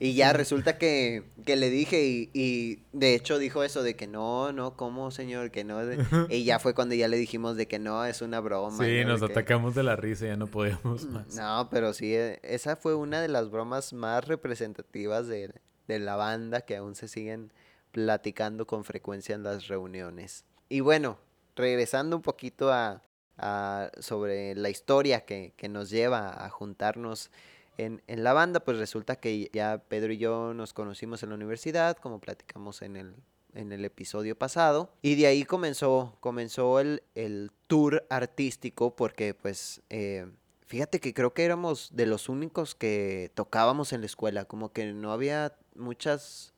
Y 0.00 0.14
ya 0.14 0.32
resulta 0.32 0.78
que, 0.78 1.24
que 1.44 1.56
le 1.56 1.70
dije 1.70 2.04
y, 2.06 2.30
y 2.32 2.82
de 2.92 3.14
hecho 3.16 3.36
dijo 3.38 3.64
eso 3.64 3.82
de 3.82 3.96
que 3.96 4.06
no, 4.06 4.52
no, 4.52 4.76
¿cómo, 4.76 5.10
señor? 5.10 5.50
Que 5.50 5.64
no. 5.64 5.84
de-". 5.84 5.98
Y 6.30 6.44
ya 6.44 6.58
fue 6.60 6.72
cuando 6.74 6.94
ya 6.94 7.08
le 7.08 7.16
dijimos 7.16 7.56
de 7.56 7.66
que 7.66 7.78
no, 7.80 8.04
es 8.04 8.22
una 8.22 8.38
broma. 8.38 8.84
Sí, 8.84 9.02
no 9.02 9.08
nos 9.18 9.20
qué. 9.24 9.32
atacamos 9.32 9.74
de 9.74 9.82
la 9.82 9.96
risa, 9.96 10.26
ya 10.26 10.36
no 10.36 10.46
podíamos 10.46 11.04
más. 11.06 11.34
No, 11.34 11.68
pero 11.70 11.92
sí, 11.92 12.14
eh, 12.14 12.38
esa 12.44 12.76
fue 12.76 12.94
una 12.94 13.20
de 13.20 13.28
las 13.28 13.50
bromas 13.50 13.92
más 13.92 14.26
representativas 14.28 15.26
de, 15.26 15.52
de 15.88 15.98
la 15.98 16.14
banda 16.14 16.60
que 16.60 16.76
aún 16.76 16.94
se 16.94 17.08
siguen 17.08 17.52
platicando 17.90 18.66
con 18.66 18.84
frecuencia 18.84 19.34
en 19.34 19.42
las 19.42 19.66
reuniones. 19.66 20.44
Y 20.68 20.80
bueno, 20.80 21.18
regresando 21.56 22.14
un 22.14 22.22
poquito 22.22 22.72
a, 22.72 23.02
a- 23.36 23.90
sobre 23.98 24.54
la 24.54 24.70
historia 24.70 25.22
que, 25.24 25.54
que 25.56 25.68
nos 25.68 25.90
lleva 25.90 26.44
a 26.44 26.50
juntarnos 26.50 27.30
en, 27.78 28.02
en 28.06 28.22
la 28.22 28.34
banda, 28.34 28.60
pues 28.60 28.76
resulta 28.78 29.16
que 29.16 29.50
ya 29.52 29.78
Pedro 29.88 30.12
y 30.12 30.18
yo 30.18 30.52
nos 30.52 30.74
conocimos 30.74 31.22
en 31.22 31.30
la 31.30 31.36
universidad, 31.36 31.96
como 31.96 32.20
platicamos 32.20 32.82
en 32.82 32.96
el, 32.96 33.14
en 33.54 33.72
el 33.72 33.84
episodio 33.86 34.36
pasado, 34.36 34.92
y 35.00 35.14
de 35.14 35.26
ahí 35.28 35.44
comenzó, 35.44 36.18
comenzó 36.20 36.78
el, 36.80 37.02
el 37.14 37.50
tour 37.66 38.06
artístico 38.10 38.94
porque 38.94 39.32
pues... 39.32 39.80
eh, 39.88 40.26
Fíjate 40.66 41.00
que 41.00 41.14
creo 41.14 41.32
que 41.32 41.46
éramos 41.46 41.96
de 41.96 42.04
los 42.04 42.28
únicos 42.28 42.74
que 42.74 43.32
tocábamos 43.34 43.94
en 43.94 44.00
la 44.00 44.06
escuela, 44.06 44.44
como 44.44 44.70
que 44.70 44.92
no 44.92 45.12
había 45.12 45.56
muchas 45.74 46.52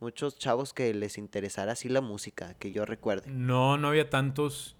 muchos 0.00 0.36
chavos 0.38 0.74
que 0.74 0.92
les 0.92 1.16
interesara 1.16 1.72
así 1.72 1.88
la 1.88 2.02
música, 2.02 2.52
que 2.58 2.72
yo 2.72 2.84
recuerde. 2.84 3.30
No, 3.30 3.78
no 3.78 3.88
había 3.88 4.10
tantos, 4.10 4.76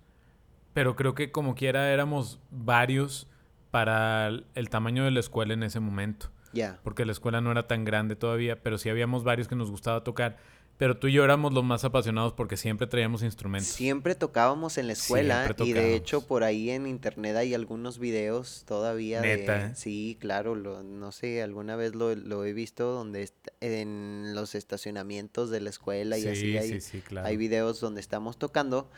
pero 0.74 0.96
creo 0.96 1.14
que 1.14 1.32
como 1.32 1.54
quiera 1.54 1.90
éramos 1.94 2.40
varios 2.50 3.26
para 3.74 4.28
el, 4.54 4.70
tamaño 4.70 5.04
de 5.04 5.10
la 5.10 5.18
escuela 5.18 5.52
en 5.52 5.64
ese 5.64 5.80
momento. 5.80 6.30
Ya. 6.52 6.78
Porque 6.84 7.04
la 7.04 7.10
escuela 7.10 7.40
no 7.40 7.50
era 7.50 7.66
tan 7.66 7.84
grande 7.84 8.14
todavía, 8.14 8.62
pero 8.62 8.78
sí 8.78 8.88
habíamos 8.88 9.24
varios 9.24 9.48
que 9.48 9.56
nos 9.56 9.68
gustaba 9.68 10.04
tocar. 10.04 10.36
Pero 10.78 10.96
tú 10.96 11.08
y 11.08 11.12
yo 11.12 11.24
éramos 11.24 11.52
los 11.52 11.64
más 11.64 11.82
apasionados 11.82 12.34
porque 12.34 12.56
siempre 12.56 12.86
traíamos 12.86 13.24
instrumentos. 13.24 13.68
Siempre 13.72 14.14
tocábamos 14.14 14.78
en 14.78 14.86
la 14.86 14.92
escuela 14.92 15.52
y 15.58 15.72
de 15.72 15.96
hecho 15.96 16.24
por 16.24 16.44
ahí 16.44 16.70
en 16.70 16.86
internet 16.86 17.34
hay 17.34 17.52
algunos 17.52 17.98
videos 17.98 18.62
todavía 18.64 19.20
Neta. 19.20 19.70
de... 19.70 19.74
Sí, 19.74 20.16
claro, 20.20 20.54
lo, 20.54 20.84
no 20.84 21.10
sé, 21.10 21.42
alguna 21.42 21.74
vez 21.74 21.96
lo, 21.96 22.14
lo 22.14 22.44
he 22.44 22.52
visto 22.52 22.92
donde 22.92 23.28
en 23.60 24.36
los 24.36 24.54
estacionamientos 24.54 25.50
de 25.50 25.60
la 25.60 25.70
escuela 25.70 26.16
y 26.16 26.22
sí, 26.22 26.28
así 26.28 26.56
hay, 26.58 26.68
sí, 26.68 26.80
sí, 26.80 27.00
claro. 27.00 27.26
hay 27.26 27.36
videos 27.36 27.80
donde 27.80 28.00
estamos 28.00 28.38
tocando. 28.38 28.88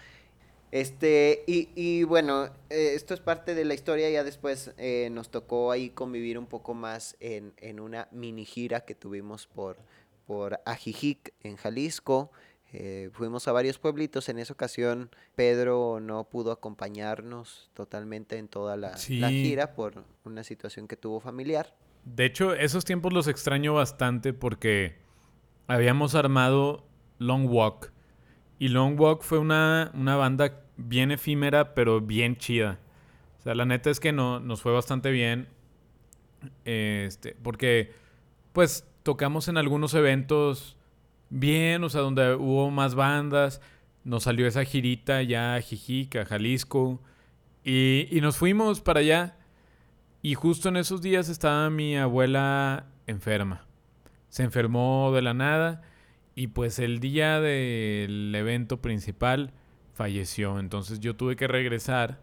Este, 0.72 1.44
y, 1.46 1.68
y 1.74 2.02
bueno, 2.02 2.46
eh, 2.70 2.92
esto 2.94 3.14
es 3.14 3.20
parte 3.20 3.54
de 3.54 3.64
la 3.64 3.74
historia, 3.74 4.10
ya 4.10 4.24
después 4.24 4.72
eh, 4.78 5.08
nos 5.12 5.30
tocó 5.30 5.70
ahí 5.70 5.90
convivir 5.90 6.38
un 6.38 6.46
poco 6.46 6.74
más 6.74 7.16
en, 7.20 7.54
en 7.58 7.80
una 7.80 8.08
mini 8.10 8.44
gira 8.44 8.80
que 8.80 8.94
tuvimos 8.94 9.46
por, 9.46 9.76
por 10.26 10.60
Ajijic 10.66 11.32
en 11.42 11.56
Jalisco. 11.56 12.30
Eh, 12.72 13.10
fuimos 13.12 13.46
a 13.46 13.52
varios 13.52 13.78
pueblitos, 13.78 14.28
en 14.28 14.38
esa 14.38 14.52
ocasión 14.52 15.10
Pedro 15.36 16.00
no 16.00 16.24
pudo 16.24 16.50
acompañarnos 16.50 17.70
totalmente 17.74 18.36
en 18.38 18.48
toda 18.48 18.76
la, 18.76 18.96
gira 18.98 19.74
por 19.74 20.04
una 20.24 20.42
situación 20.42 20.88
que 20.88 20.96
tuvo 20.96 21.20
familiar. 21.20 21.74
De 22.04 22.24
hecho, 22.24 22.54
esos 22.54 22.84
tiempos 22.84 23.12
los 23.12 23.28
extraño 23.28 23.74
bastante 23.74 24.32
porque 24.32 24.98
habíamos 25.68 26.14
armado 26.14 26.86
Long 27.18 27.48
Walk. 27.48 27.92
Y 28.58 28.68
Long 28.68 28.98
Walk 28.98 29.22
fue 29.22 29.38
una, 29.38 29.90
una 29.94 30.16
banda 30.16 30.60
bien 30.76 31.10
efímera, 31.10 31.74
pero 31.74 32.00
bien 32.00 32.36
chida. 32.36 32.78
O 33.38 33.42
sea, 33.42 33.54
la 33.54 33.64
neta 33.64 33.90
es 33.90 34.00
que 34.00 34.12
no, 34.12 34.40
nos 34.40 34.62
fue 34.62 34.72
bastante 34.72 35.10
bien. 35.10 35.48
Este, 36.64 37.36
porque, 37.42 37.92
pues, 38.52 38.88
tocamos 39.02 39.48
en 39.48 39.58
algunos 39.58 39.94
eventos 39.94 40.76
bien, 41.28 41.84
o 41.84 41.88
sea, 41.88 42.00
donde 42.00 42.34
hubo 42.34 42.70
más 42.70 42.94
bandas. 42.94 43.60
Nos 44.04 44.24
salió 44.24 44.46
esa 44.46 44.64
girita 44.64 45.22
ya 45.22 45.56
a 45.56 45.60
Jijic, 45.60 46.16
a 46.16 46.24
Jalisco. 46.24 47.00
Y, 47.62 48.08
y 48.10 48.20
nos 48.20 48.36
fuimos 48.36 48.80
para 48.80 49.00
allá. 49.00 49.36
Y 50.22 50.34
justo 50.34 50.68
en 50.70 50.76
esos 50.76 51.02
días 51.02 51.28
estaba 51.28 51.68
mi 51.68 51.96
abuela 51.96 52.86
enferma. 53.06 53.66
Se 54.28 54.42
enfermó 54.42 55.12
de 55.14 55.22
la 55.22 55.34
nada 55.34 55.82
y 56.36 56.48
pues 56.48 56.78
el 56.78 57.00
día 57.00 57.40
del 57.40 58.32
evento 58.34 58.82
principal 58.82 59.54
falleció. 59.94 60.60
Entonces 60.60 61.00
yo 61.00 61.16
tuve 61.16 61.34
que 61.34 61.48
regresar 61.48 62.20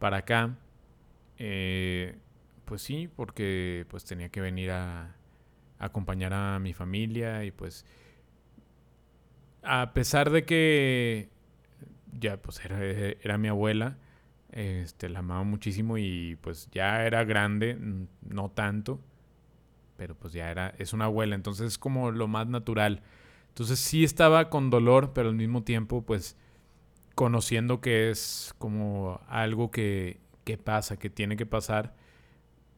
para 0.00 0.18
acá. 0.18 0.58
Eh, 1.38 2.16
pues 2.64 2.82
sí, 2.82 3.08
porque 3.14 3.86
pues 3.88 4.04
tenía 4.04 4.28
que 4.30 4.40
venir 4.40 4.72
a, 4.72 5.16
acompañar 5.78 6.32
a 6.34 6.58
mi 6.58 6.72
familia 6.72 7.44
y 7.44 7.52
pues 7.52 7.86
a 9.62 9.92
pesar 9.92 10.30
de 10.30 10.44
que 10.44 11.28
ya 12.18 12.36
pues 12.36 12.64
era, 12.64 12.84
era 12.84 13.38
mi 13.38 13.48
abuela, 13.48 13.96
este, 14.50 15.08
la 15.08 15.20
amaba 15.20 15.44
muchísimo 15.44 15.98
y 15.98 16.36
pues 16.40 16.68
ya 16.72 17.04
era 17.04 17.24
grande, 17.24 17.78
no 18.22 18.50
tanto, 18.50 19.00
pero 19.96 20.16
pues 20.16 20.32
ya 20.32 20.50
era, 20.50 20.74
es 20.78 20.92
una 20.92 21.06
abuela, 21.06 21.34
entonces 21.34 21.66
es 21.66 21.78
como 21.78 22.10
lo 22.10 22.26
más 22.26 22.48
natural. 22.48 23.02
Entonces 23.52 23.78
sí 23.78 24.02
estaba 24.02 24.48
con 24.48 24.70
dolor, 24.70 25.12
pero 25.12 25.28
al 25.28 25.34
mismo 25.34 25.62
tiempo 25.62 26.02
pues 26.02 26.36
conociendo 27.14 27.80
que 27.82 28.10
es 28.10 28.54
como 28.58 29.20
algo 29.28 29.70
que, 29.70 30.20
que 30.44 30.56
pasa, 30.56 30.98
que 30.98 31.10
tiene 31.10 31.36
que 31.36 31.44
pasar. 31.46 31.94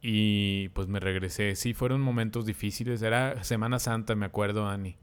Y 0.02 0.68
pues 0.70 0.88
me 0.88 1.00
regresé. 1.00 1.54
Sí, 1.56 1.72
fueron 1.72 2.00
momentos 2.00 2.44
difíciles. 2.44 3.00
Era 3.02 3.42
Semana 3.44 3.78
Santa, 3.78 4.14
me 4.14 4.26
acuerdo, 4.26 4.66
Ani. 4.66 4.98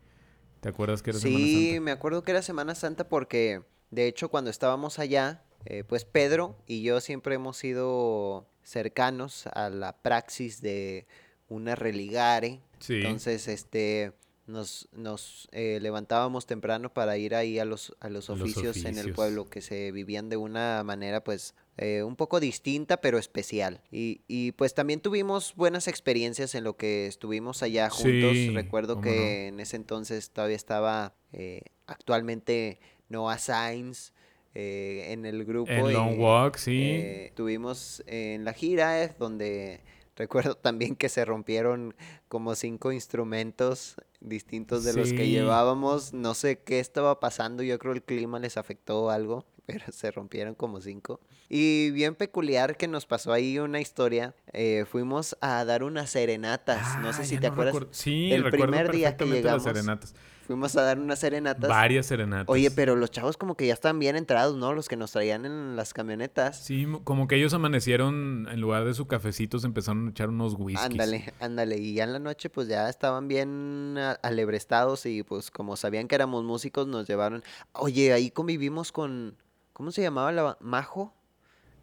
¿Te 0.59 0.69
acuerdas 0.69 1.01
que 1.01 1.09
era 1.11 1.19
Semana 1.19 1.39
Sí, 1.45 1.65
Santa? 1.69 1.81
me 1.81 1.91
acuerdo 1.91 2.23
que 2.23 2.31
era 2.31 2.41
Semana 2.43 2.75
Santa 2.75 3.09
porque, 3.09 3.63
de 3.89 4.07
hecho, 4.07 4.29
cuando 4.29 4.51
estábamos 4.51 4.99
allá, 4.99 5.43
eh, 5.65 5.83
pues 5.83 6.05
Pedro 6.05 6.55
y 6.67 6.83
yo 6.83 6.99
siempre 7.01 7.33
hemos 7.35 7.57
sido 7.57 8.47
cercanos 8.61 9.47
a 9.47 9.69
la 9.69 9.97
praxis 10.01 10.61
de 10.61 11.07
una 11.47 11.75
religare. 11.75 12.61
Sí. 12.79 12.95
Entonces, 12.97 13.47
este, 13.47 14.13
nos, 14.47 14.89
nos 14.91 15.47
eh, 15.51 15.79
levantábamos 15.81 16.45
temprano 16.45 16.93
para 16.93 17.17
ir 17.17 17.35
ahí 17.35 17.59
a 17.59 17.65
los, 17.65 17.95
a 17.99 18.09
los 18.09 18.29
oficios 18.29 18.83
en 18.85 18.97
el 18.97 19.13
pueblo 19.13 19.49
que 19.49 19.61
se 19.61 19.91
vivían 19.91 20.29
de 20.29 20.37
una 20.37 20.83
manera, 20.83 21.23
pues, 21.23 21.55
eh, 21.77 22.03
un 22.03 22.15
poco 22.15 22.39
distinta, 22.39 22.97
pero 23.01 23.17
especial. 23.17 23.81
Y, 23.91 24.21
y 24.27 24.51
pues 24.53 24.73
también 24.73 24.99
tuvimos 24.99 25.55
buenas 25.55 25.87
experiencias 25.87 26.53
en 26.55 26.63
lo 26.63 26.75
que 26.75 27.07
estuvimos 27.07 27.63
allá 27.63 27.89
juntos. 27.89 28.33
Sí, 28.33 28.49
Recuerdo 28.49 29.01
que 29.01 29.09
no. 29.09 29.55
en 29.55 29.59
ese 29.59 29.77
entonces 29.77 30.31
todavía 30.31 30.57
estaba 30.57 31.15
eh, 31.33 31.61
actualmente 31.87 32.79
Noah 33.09 33.37
Sainz 33.37 34.13
eh, 34.53 35.07
en 35.11 35.25
el 35.25 35.45
grupo. 35.45 35.71
En 35.71 35.93
Long 35.93 36.19
Walk, 36.19 36.57
sí. 36.57 36.81
Eh, 36.83 37.31
tuvimos 37.35 38.03
en 38.05 38.43
la 38.43 38.53
gira 38.53 39.07
donde 39.17 39.81
recuerdo 40.15 40.55
también 40.55 40.95
que 40.95 41.09
se 41.09 41.23
rompieron 41.23 41.95
como 42.27 42.55
cinco 42.55 42.91
instrumentos 42.91 43.95
distintos 44.21 44.83
de 44.83 44.93
los 44.93 45.11
que 45.13 45.27
llevábamos. 45.29 46.13
No 46.13 46.33
sé 46.33 46.59
qué 46.59 46.79
estaba 46.79 47.19
pasando, 47.19 47.63
yo 47.63 47.77
creo 47.79 47.93
el 47.93 48.03
clima 48.03 48.39
les 48.39 48.55
afectó 48.57 49.09
algo, 49.09 49.45
pero 49.65 49.91
se 49.91 50.09
rompieron 50.11 50.55
como 50.55 50.79
cinco. 50.81 51.19
Y 51.49 51.91
bien 51.91 52.15
peculiar 52.15 52.77
que 52.77 52.87
nos 52.87 53.05
pasó 53.05 53.33
ahí 53.33 53.59
una 53.59 53.81
historia. 53.81 54.33
eh, 54.53 54.85
fuimos 54.89 55.35
a 55.41 55.65
dar 55.65 55.83
unas 55.83 56.09
serenatas, 56.09 56.97
no 57.01 57.11
sé 57.13 57.23
Ah, 57.23 57.25
si 57.25 57.37
te 57.37 57.47
no 57.47 57.53
acuerdas. 57.53 57.75
Sí, 57.91 58.31
el 58.31 58.49
primer 58.49 58.91
día 58.91 59.17
que 59.17 59.25
perfectamente 59.25 59.33
las 59.43 59.63
llegamos, 59.63 59.63
serenatas. 59.63 60.15
Fuimos 60.51 60.75
a 60.75 60.81
dar 60.83 60.99
unas 60.99 61.17
serenatas. 61.19 61.69
Varias 61.69 62.07
serenatas. 62.07 62.49
Oye, 62.49 62.69
pero 62.71 62.97
los 62.97 63.09
chavos 63.09 63.37
como 63.37 63.55
que 63.55 63.67
ya 63.67 63.73
están 63.73 63.99
bien 63.99 64.17
entrados, 64.17 64.57
¿no? 64.57 64.73
Los 64.73 64.89
que 64.89 64.97
nos 64.97 65.11
traían 65.13 65.45
en 65.45 65.77
las 65.77 65.93
camionetas. 65.93 66.57
Sí, 66.61 66.85
mo- 66.85 67.03
como 67.05 67.27
que 67.29 67.35
ellos 67.37 67.53
amanecieron, 67.53 68.49
en 68.51 68.59
lugar 68.59 68.83
de 68.83 68.93
su 68.93 69.07
cafecito, 69.07 69.59
se 69.59 69.67
empezaron 69.67 70.07
a 70.07 70.09
echar 70.11 70.27
unos 70.27 70.55
whiskies. 70.57 70.85
Ándale, 70.91 71.33
ándale. 71.39 71.77
Y 71.77 71.93
ya 71.93 72.03
en 72.03 72.11
la 72.11 72.19
noche 72.19 72.49
pues 72.49 72.67
ya 72.67 72.89
estaban 72.89 73.29
bien 73.29 73.97
alebrestados 74.21 75.05
y 75.05 75.23
pues 75.23 75.51
como 75.51 75.77
sabían 75.77 76.07
que 76.09 76.15
éramos 76.15 76.43
músicos 76.43 76.85
nos 76.87 77.07
llevaron. 77.07 77.43
Oye, 77.73 78.11
ahí 78.13 78.29
convivimos 78.31 78.91
con... 78.91 79.35
¿Cómo 79.73 79.91
se 79.91 80.01
llamaba 80.01 80.31
la 80.33 80.57
Majo? 80.59 81.13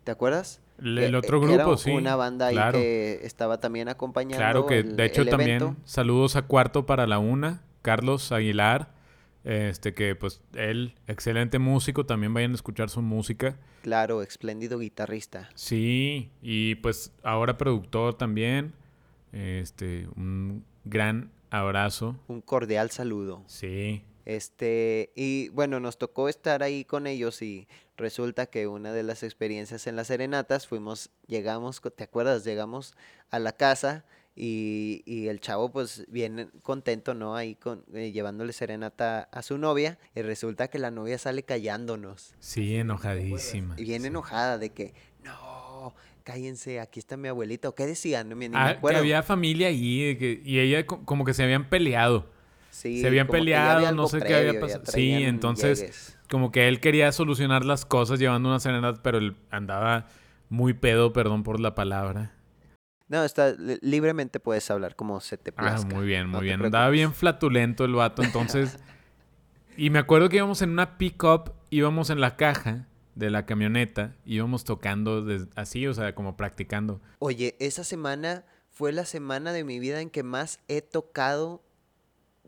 ¿Te 0.05 0.11
acuerdas? 0.13 0.61
El, 0.79 0.99
el 0.99 1.15
otro 1.15 1.43
era 1.45 1.65
grupo, 1.65 1.77
sí. 1.77 1.91
Una 1.91 2.15
banda 2.17 2.49
ahí 2.49 2.55
claro. 2.55 2.79
que 2.79 3.21
estaba 3.25 3.59
también 3.59 3.89
acompañando 3.89 4.37
Claro 4.37 4.67
que, 4.67 4.81
el- 4.81 4.95
de 4.97 5.05
hecho, 5.07 5.25
también 5.27 5.77
saludos 5.85 6.37
a 6.37 6.43
Cuarto 6.43 6.87
para 6.87 7.07
la 7.07 7.19
Una, 7.19 7.63
Carlos 7.83 8.33
Aguilar, 8.33 8.93
este 9.45 9.95
que 9.95 10.15
pues 10.15 10.41
él, 10.55 10.95
excelente 11.07 11.59
músico, 11.59 12.05
también 12.05 12.35
vayan 12.35 12.53
a 12.53 12.55
escuchar 12.57 12.91
su 12.91 13.01
música. 13.03 13.59
Claro, 13.83 14.23
espléndido 14.23 14.79
guitarrista. 14.79 15.49
Sí, 15.55 16.31
y 16.43 16.75
pues 16.77 17.13
ahora 17.23 17.57
productor 17.57 18.15
también, 18.15 18.75
este, 19.33 20.09
un 20.17 20.65
gran 20.85 21.31
abrazo. 21.51 22.17
Un 22.29 22.41
cordial 22.43 22.91
saludo. 22.91 23.43
Sí, 23.47 24.03
Este, 24.27 25.11
y 25.17 25.49
bueno, 25.51 25.81
nos 25.81 25.97
tocó 25.97 26.29
estar 26.29 26.63
ahí 26.63 26.85
con 26.85 27.07
ellos 27.07 27.41
y 27.41 27.67
resulta 27.97 28.45
que 28.47 28.67
una 28.67 28.93
de 28.93 29.03
las 29.03 29.23
experiencias 29.23 29.87
en 29.87 29.97
las 29.97 30.09
serenatas 30.09 30.67
fuimos, 30.67 31.11
llegamos, 31.27 31.81
¿te 31.97 32.05
acuerdas? 32.05 32.45
Llegamos 32.45 32.95
a 33.31 33.39
la 33.39 33.53
casa 33.53 34.05
y, 34.41 35.03
y 35.05 35.27
el 35.27 35.41
chavo 35.41 35.73
pues 35.73 36.05
bien 36.09 36.51
contento, 36.63 37.13
¿no? 37.13 37.35
Ahí 37.35 37.57
con, 37.57 37.85
eh, 37.93 38.13
llevándole 38.13 38.53
serenata 38.53 39.29
a 39.33 39.43
su 39.43 39.59
novia 39.59 39.99
y 40.15 40.23
resulta 40.23 40.69
que 40.69 40.79
la 40.79 40.93
novia 40.93 41.19
sale 41.19 41.43
callándonos 41.43 42.35
sí, 42.39 42.77
enojadísima. 42.77 43.75
y 43.77 43.83
bien 43.83 44.05
enojada 44.05 44.57
de 44.59 44.71
que, 44.71 44.95
no, 45.25 45.93
cállense, 46.23 46.79
aquí 46.79 47.01
está 47.01 47.17
mi 47.17 47.27
abuelita, 47.27 47.69
¿o 47.69 47.75
qué 47.75 47.87
decían? 47.87 48.29
No 48.29 48.37
me, 48.37 48.49
ni 48.49 48.55
me 48.57 48.63
Ah, 48.63 48.79
que 48.81 48.95
había 48.97 49.25
familia 49.25 49.69
de 49.69 49.75
que- 50.19 50.41
y 50.45 50.61
ella 50.61 50.87
co- 50.87 51.05
como 51.05 51.25
que 51.25 51.35
se 51.35 51.43
habían 51.43 51.69
peleado. 51.69 52.31
Sí, 52.71 53.01
se 53.01 53.09
habían 53.09 53.27
peleado, 53.27 53.79
había 53.79 53.93
no 53.93 54.07
sé 54.07 54.21
qué 54.21 54.35
había 54.35 54.61
pasado. 54.61 54.85
Sí, 54.87 55.11
entonces 55.25 55.81
llegues. 55.81 56.17
como 56.31 56.53
que 56.53 56.69
él 56.69 56.79
quería 56.79 57.11
solucionar 57.11 57.65
las 57.65 57.85
cosas 57.85 58.21
llevando 58.21 58.49
una 58.51 58.61
serenata, 58.61 59.03
pero 59.03 59.19
él 59.19 59.35
andaba 59.51 60.07
muy 60.49 60.75
pedo, 60.75 61.13
perdón 61.13 61.43
por 61.43 61.59
la 61.59 61.75
palabra. 61.75 62.38
No, 63.09 63.25
está, 63.25 63.53
li- 63.53 63.79
libremente 63.81 64.39
puedes 64.41 64.71
hablar 64.71 64.95
como 64.97 65.21
se 65.21 65.39
te 65.39 65.51
Ah, 65.57 65.63
plazca. 65.63 65.95
muy 65.95 66.07
bien, 66.07 66.29
muy 66.29 66.43
bien. 66.45 66.63
Andaba 66.65 66.91
bien 66.91 67.13
flatulento 67.15 67.85
el 67.85 67.95
vato, 67.95 68.23
entonces... 68.23 68.79
y 69.77 69.91
me 69.91 69.99
acuerdo 69.99 70.29
que 70.29 70.37
íbamos 70.37 70.61
en 70.63 70.71
una 70.71 70.99
pick-up, 70.99 71.53
íbamos 71.71 72.11
en 72.11 72.21
la 72.21 72.37
caja 72.37 72.87
de 73.15 73.31
la 73.31 73.47
camioneta, 73.47 74.15
íbamos 74.25 74.65
tocando 74.65 75.27
así, 75.57 75.87
o 75.87 75.95
sea, 75.95 76.15
como 76.15 76.37
practicando. 76.37 77.01
Oye, 77.19 77.57
esa 77.61 77.83
semana 77.85 78.45
fue 78.71 78.93
la 78.93 79.05
semana 79.05 79.53
de 79.53 79.65
mi 79.65 79.79
vida 79.81 80.01
en 80.01 80.11
que 80.11 80.23
más 80.23 80.61
he 80.69 80.83
tocado 80.83 81.63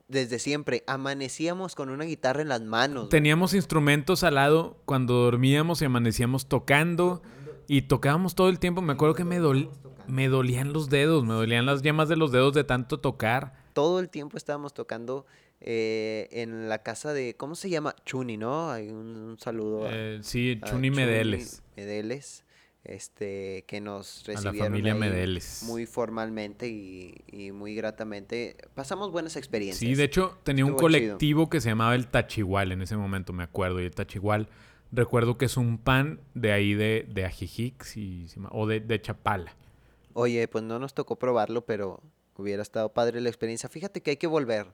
desde 0.09 0.39
siempre. 0.39 0.85
Amanecíamos 0.87 1.75
con 1.75 1.89
una 1.91 2.05
guitarra 2.05 2.43
en 2.43 2.49
las 2.49 2.61
manos. 2.61 3.09
Teníamos 3.09 3.55
instrumentos 3.55 4.23
al 4.25 4.35
lado 4.37 4.81
cuando 4.85 5.15
dormíamos 5.15 5.83
y 5.83 5.87
amanecíamos 5.87 6.47
tocando 6.49 7.23
y 7.67 7.83
tocábamos 7.83 8.35
todo 8.35 8.49
el 8.49 8.59
tiempo. 8.59 8.81
Me 8.83 8.93
acuerdo 8.93 9.15
que 9.15 9.25
me, 9.25 9.41
dol- 9.41 9.71
me 10.11 10.29
dolían 10.29 10.73
los 10.73 10.89
dedos, 10.91 11.25
me 11.25 11.35
dolían 11.35 11.67
las 11.67 11.83
yemas 11.83 12.09
de 12.09 12.17
los 12.17 12.33
dedos 12.33 12.55
de 12.55 12.65
tanto 12.65 12.99
tocar. 13.01 13.53
Todo 13.73 14.01
el 14.01 14.09
tiempo 14.09 14.37
estábamos 14.37 14.75
tocando 14.75 15.27
eh, 15.61 16.29
en 16.33 16.69
la 16.69 16.83
casa 16.83 17.13
de, 17.13 17.35
¿cómo 17.37 17.55
se 17.55 17.71
llama? 17.71 17.95
Chuni, 18.05 18.37
¿no? 18.37 18.71
Hay 18.71 18.89
un, 18.89 19.17
un 19.17 19.39
saludo 19.39 19.87
a, 19.87 19.91
Eh, 19.93 20.19
sí, 20.23 20.59
a 20.63 20.67
Chuni 20.67 20.91
Medeles. 20.91 21.63
Medeles, 21.77 22.45
este, 22.83 23.65
que 23.67 23.81
nos 23.81 24.25
A 24.29 24.33
la 24.33 24.35
recibieron 24.37 24.69
familia 24.73 24.95
Medeles. 24.95 25.63
muy 25.67 25.87
formalmente 25.87 26.69
y, 26.69 27.15
y 27.31 27.53
muy 27.53 27.75
gratamente. 27.75 28.57
Pasamos 28.75 29.13
buenas 29.13 29.37
experiencias. 29.37 29.79
Sí, 29.89 29.95
de 29.95 30.05
hecho 30.05 30.39
tenía 30.45 30.65
un 30.65 30.73
chido. 30.73 30.81
colectivo 30.81 31.51
que 31.51 31.61
se 31.61 31.69
llamaba 31.69 31.95
el 31.95 32.07
Tachigual 32.09 32.73
en 32.73 32.83
ese 32.83 32.97
momento, 32.97 33.33
me 33.33 33.45
acuerdo. 33.45 33.81
Y 33.81 33.85
el 33.85 33.95
Tachigual, 33.95 34.49
recuerdo 34.93 35.37
que 35.39 35.45
es 35.45 35.57
un 35.59 35.77
pan 35.79 36.21
de 36.35 36.53
ahí 36.53 36.73
de, 36.75 37.07
de 37.09 37.25
Ajijic, 37.27 37.85
si 37.85 38.27
o 38.51 38.67
de, 38.67 38.81
de 38.81 39.01
Chapala. 39.01 39.55
Oye, 40.15 40.47
pues 40.49 40.65
no 40.65 40.79
nos 40.79 40.95
tocó 40.95 41.17
probarlo, 41.17 41.65
pero 41.65 42.01
hubiera 42.37 42.63
estado 42.63 42.89
padre 42.93 43.21
la 43.21 43.29
experiencia. 43.29 43.69
Fíjate 43.69 44.03
que 44.03 44.13
hay 44.13 44.17
que 44.17 44.27
volver. 44.27 44.67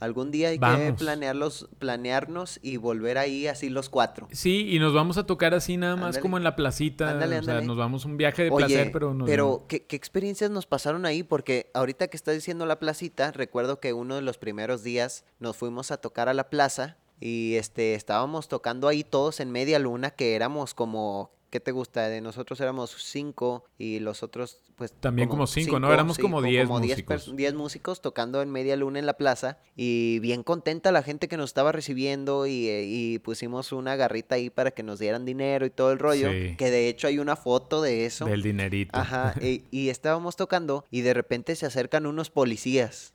Algún 0.00 0.30
día 0.30 0.48
hay 0.48 0.58
que 0.58 0.94
planearlos, 0.98 1.68
planearnos 1.78 2.58
y 2.62 2.76
volver 2.76 3.16
ahí 3.16 3.46
así 3.46 3.70
los 3.70 3.88
cuatro. 3.88 4.28
Sí, 4.32 4.68
y 4.70 4.78
nos 4.78 4.92
vamos 4.92 5.18
a 5.18 5.24
tocar 5.24 5.54
así 5.54 5.76
nada 5.76 5.94
más 5.94 6.06
Ándale. 6.06 6.22
como 6.22 6.36
en 6.36 6.44
la 6.44 6.56
placita. 6.56 7.10
Ándale, 7.10 7.38
O 7.38 7.42
sea, 7.42 7.60
nos 7.60 7.76
vamos 7.76 8.04
un 8.04 8.16
viaje 8.16 8.44
de 8.44 8.50
Oye, 8.50 8.66
placer, 8.66 8.92
pero 8.92 9.14
nos 9.14 9.26
pero 9.26 9.64
¿qué, 9.68 9.84
qué 9.86 9.96
experiencias 9.96 10.50
nos 10.50 10.66
pasaron 10.66 11.06
ahí? 11.06 11.22
Porque 11.22 11.70
ahorita 11.74 12.08
que 12.08 12.16
estás 12.16 12.34
diciendo 12.34 12.66
la 12.66 12.78
placita, 12.78 13.30
recuerdo 13.32 13.80
que 13.80 13.92
uno 13.92 14.16
de 14.16 14.22
los 14.22 14.36
primeros 14.36 14.82
días 14.82 15.24
nos 15.38 15.56
fuimos 15.56 15.90
a 15.90 15.96
tocar 15.96 16.28
a 16.28 16.34
la 16.34 16.50
plaza 16.50 16.98
y 17.20 17.54
este 17.54 17.94
estábamos 17.94 18.48
tocando 18.48 18.88
ahí 18.88 19.04
todos 19.04 19.40
en 19.40 19.50
media 19.52 19.78
luna, 19.78 20.10
que 20.10 20.34
éramos 20.34 20.74
como, 20.74 21.30
¿qué 21.54 21.60
te 21.60 21.70
gusta? 21.70 22.08
De 22.08 22.20
nosotros 22.20 22.60
éramos 22.60 22.90
cinco 22.98 23.64
y 23.78 24.00
los 24.00 24.24
otros, 24.24 24.58
pues. 24.74 24.90
También 24.92 25.28
como 25.28 25.46
cinco, 25.46 25.78
¿no? 25.78 25.92
Éramos 25.92 26.18
como 26.18 26.42
diez 26.42 26.66
como 26.66 26.80
músicos. 26.80 27.28
pers- 27.28 27.36
diez 27.36 27.54
músicos 27.54 28.00
tocando 28.02 28.42
en 28.42 28.50
media 28.50 28.74
luna 28.76 28.98
en 28.98 29.06
la 29.06 29.16
plaza 29.16 29.58
y 29.76 30.18
bien 30.18 30.42
contenta 30.42 30.90
la 30.90 31.04
gente 31.04 31.28
que 31.28 31.36
nos 31.36 31.50
estaba 31.50 31.70
recibiendo 31.70 32.46
y, 32.48 32.66
eh, 32.68 32.84
y 32.88 33.20
pusimos 33.20 33.70
una 33.70 33.94
garrita 33.94 34.34
ahí 34.34 34.50
para 34.50 34.72
que 34.72 34.82
nos 34.82 34.98
dieran 34.98 35.24
dinero 35.24 35.64
y 35.64 35.70
todo 35.70 35.92
el 35.92 36.00
rollo. 36.00 36.28
Sí. 36.32 36.56
Que 36.58 36.72
de 36.72 36.88
hecho 36.88 37.06
hay 37.06 37.20
una 37.20 37.36
foto 37.36 37.82
de 37.82 38.04
eso. 38.04 38.24
del 38.24 38.42
dinerito. 38.42 38.98
Ajá, 38.98 39.34
y, 39.40 39.62
y 39.70 39.90
estábamos 39.90 40.34
tocando 40.34 40.84
y 40.90 41.02
de 41.02 41.14
repente 41.14 41.54
se 41.54 41.66
acercan 41.66 42.06
unos 42.06 42.30
policías. 42.30 43.12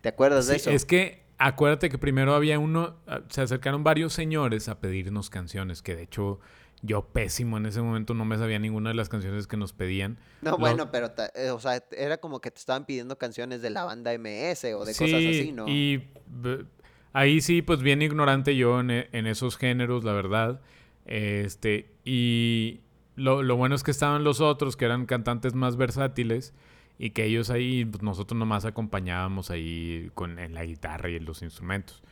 ¿Te 0.00 0.08
acuerdas 0.08 0.46
de 0.46 0.56
eso? 0.56 0.70
es 0.70 0.86
que 0.86 1.24
acuérdate 1.36 1.90
que 1.90 1.98
primero 1.98 2.34
había 2.34 2.58
uno, 2.58 2.96
ah, 3.06 3.20
se 3.28 3.42
acercaron 3.42 3.84
varios 3.84 4.14
señores 4.14 4.68
a 4.70 4.80
pedirnos 4.80 5.28
canciones, 5.28 5.82
que 5.82 5.94
de 5.94 6.04
hecho 6.04 6.40
yo 6.82 7.02
pésimo 7.04 7.56
en 7.58 7.66
ese 7.66 7.82
momento 7.82 8.14
no 8.14 8.24
me 8.24 8.38
sabía 8.38 8.58
ninguna 8.58 8.90
de 8.90 8.94
las 8.94 9.08
canciones 9.08 9.46
que 9.46 9.56
nos 9.56 9.72
pedían. 9.72 10.18
No, 10.42 10.52
Lo- 10.52 10.58
bueno, 10.58 10.90
pero, 10.90 11.12
eh, 11.34 11.50
o 11.50 11.60
sea, 11.60 11.82
era 11.92 12.18
como 12.18 12.40
que 12.40 12.50
te 12.50 12.58
estaban 12.58 12.86
pidiendo 12.86 13.18
canciones 13.18 13.60
de 13.62 13.70
la 13.70 13.84
banda 13.84 14.12
MS 14.14 14.74
o 14.74 14.84
de 14.84 14.94
sí, 14.94 15.04
cosas 15.04 15.26
así, 15.26 15.52
¿no? 15.52 15.66
y 15.68 16.08
b- 16.26 16.64
ahí 17.12 17.40
sí, 17.40 17.60
pues 17.62 17.80
bien 17.82 18.00
ignorante 18.02 18.56
yo 18.56 18.80
en, 18.80 18.90
e- 18.90 19.08
en 19.12 19.26
esos 19.26 19.56
géneros, 19.56 20.04
la 20.04 20.12
verdad. 20.12 20.60
Este, 21.04 21.90
y 22.04 22.80
lo, 23.16 23.42
lo 23.42 23.56
bueno 23.56 23.74
es 23.74 23.82
que 23.82 23.90
estaban 23.90 24.24
los 24.24 24.40
otros, 24.40 24.76
que 24.76 24.84
eran 24.86 25.06
cantantes 25.06 25.54
más 25.54 25.76
versátiles, 25.76 26.54
y 26.98 27.10
que 27.10 27.24
ellos 27.24 27.48
ahí, 27.50 27.84
pues, 27.86 28.02
nosotros 28.02 28.38
nomás 28.38 28.64
acompañábamos 28.66 29.50
ahí 29.50 30.10
con, 30.14 30.38
en 30.38 30.54
la 30.54 30.64
guitarra 30.64 31.08
y 31.10 31.16
en 31.16 31.24
los 31.24 31.40
instrumentos. 31.42 32.02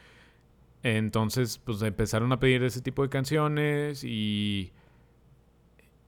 Entonces, 0.83 1.59
pues 1.59 1.83
empezaron 1.83 2.33
a 2.33 2.38
pedir 2.38 2.62
ese 2.62 2.81
tipo 2.81 3.03
de 3.03 3.09
canciones 3.09 4.05
y, 4.05 4.73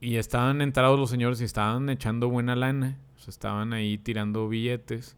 y 0.01 0.17
estaban 0.17 0.63
entrados 0.63 0.99
los 0.99 1.11
señores 1.11 1.41
y 1.41 1.45
estaban 1.45 1.89
echando 1.89 2.29
buena 2.29 2.57
lana. 2.57 2.99
O 3.27 3.31
estaban 3.31 3.73
ahí 3.73 3.99
tirando 3.99 4.49
billetes. 4.49 5.17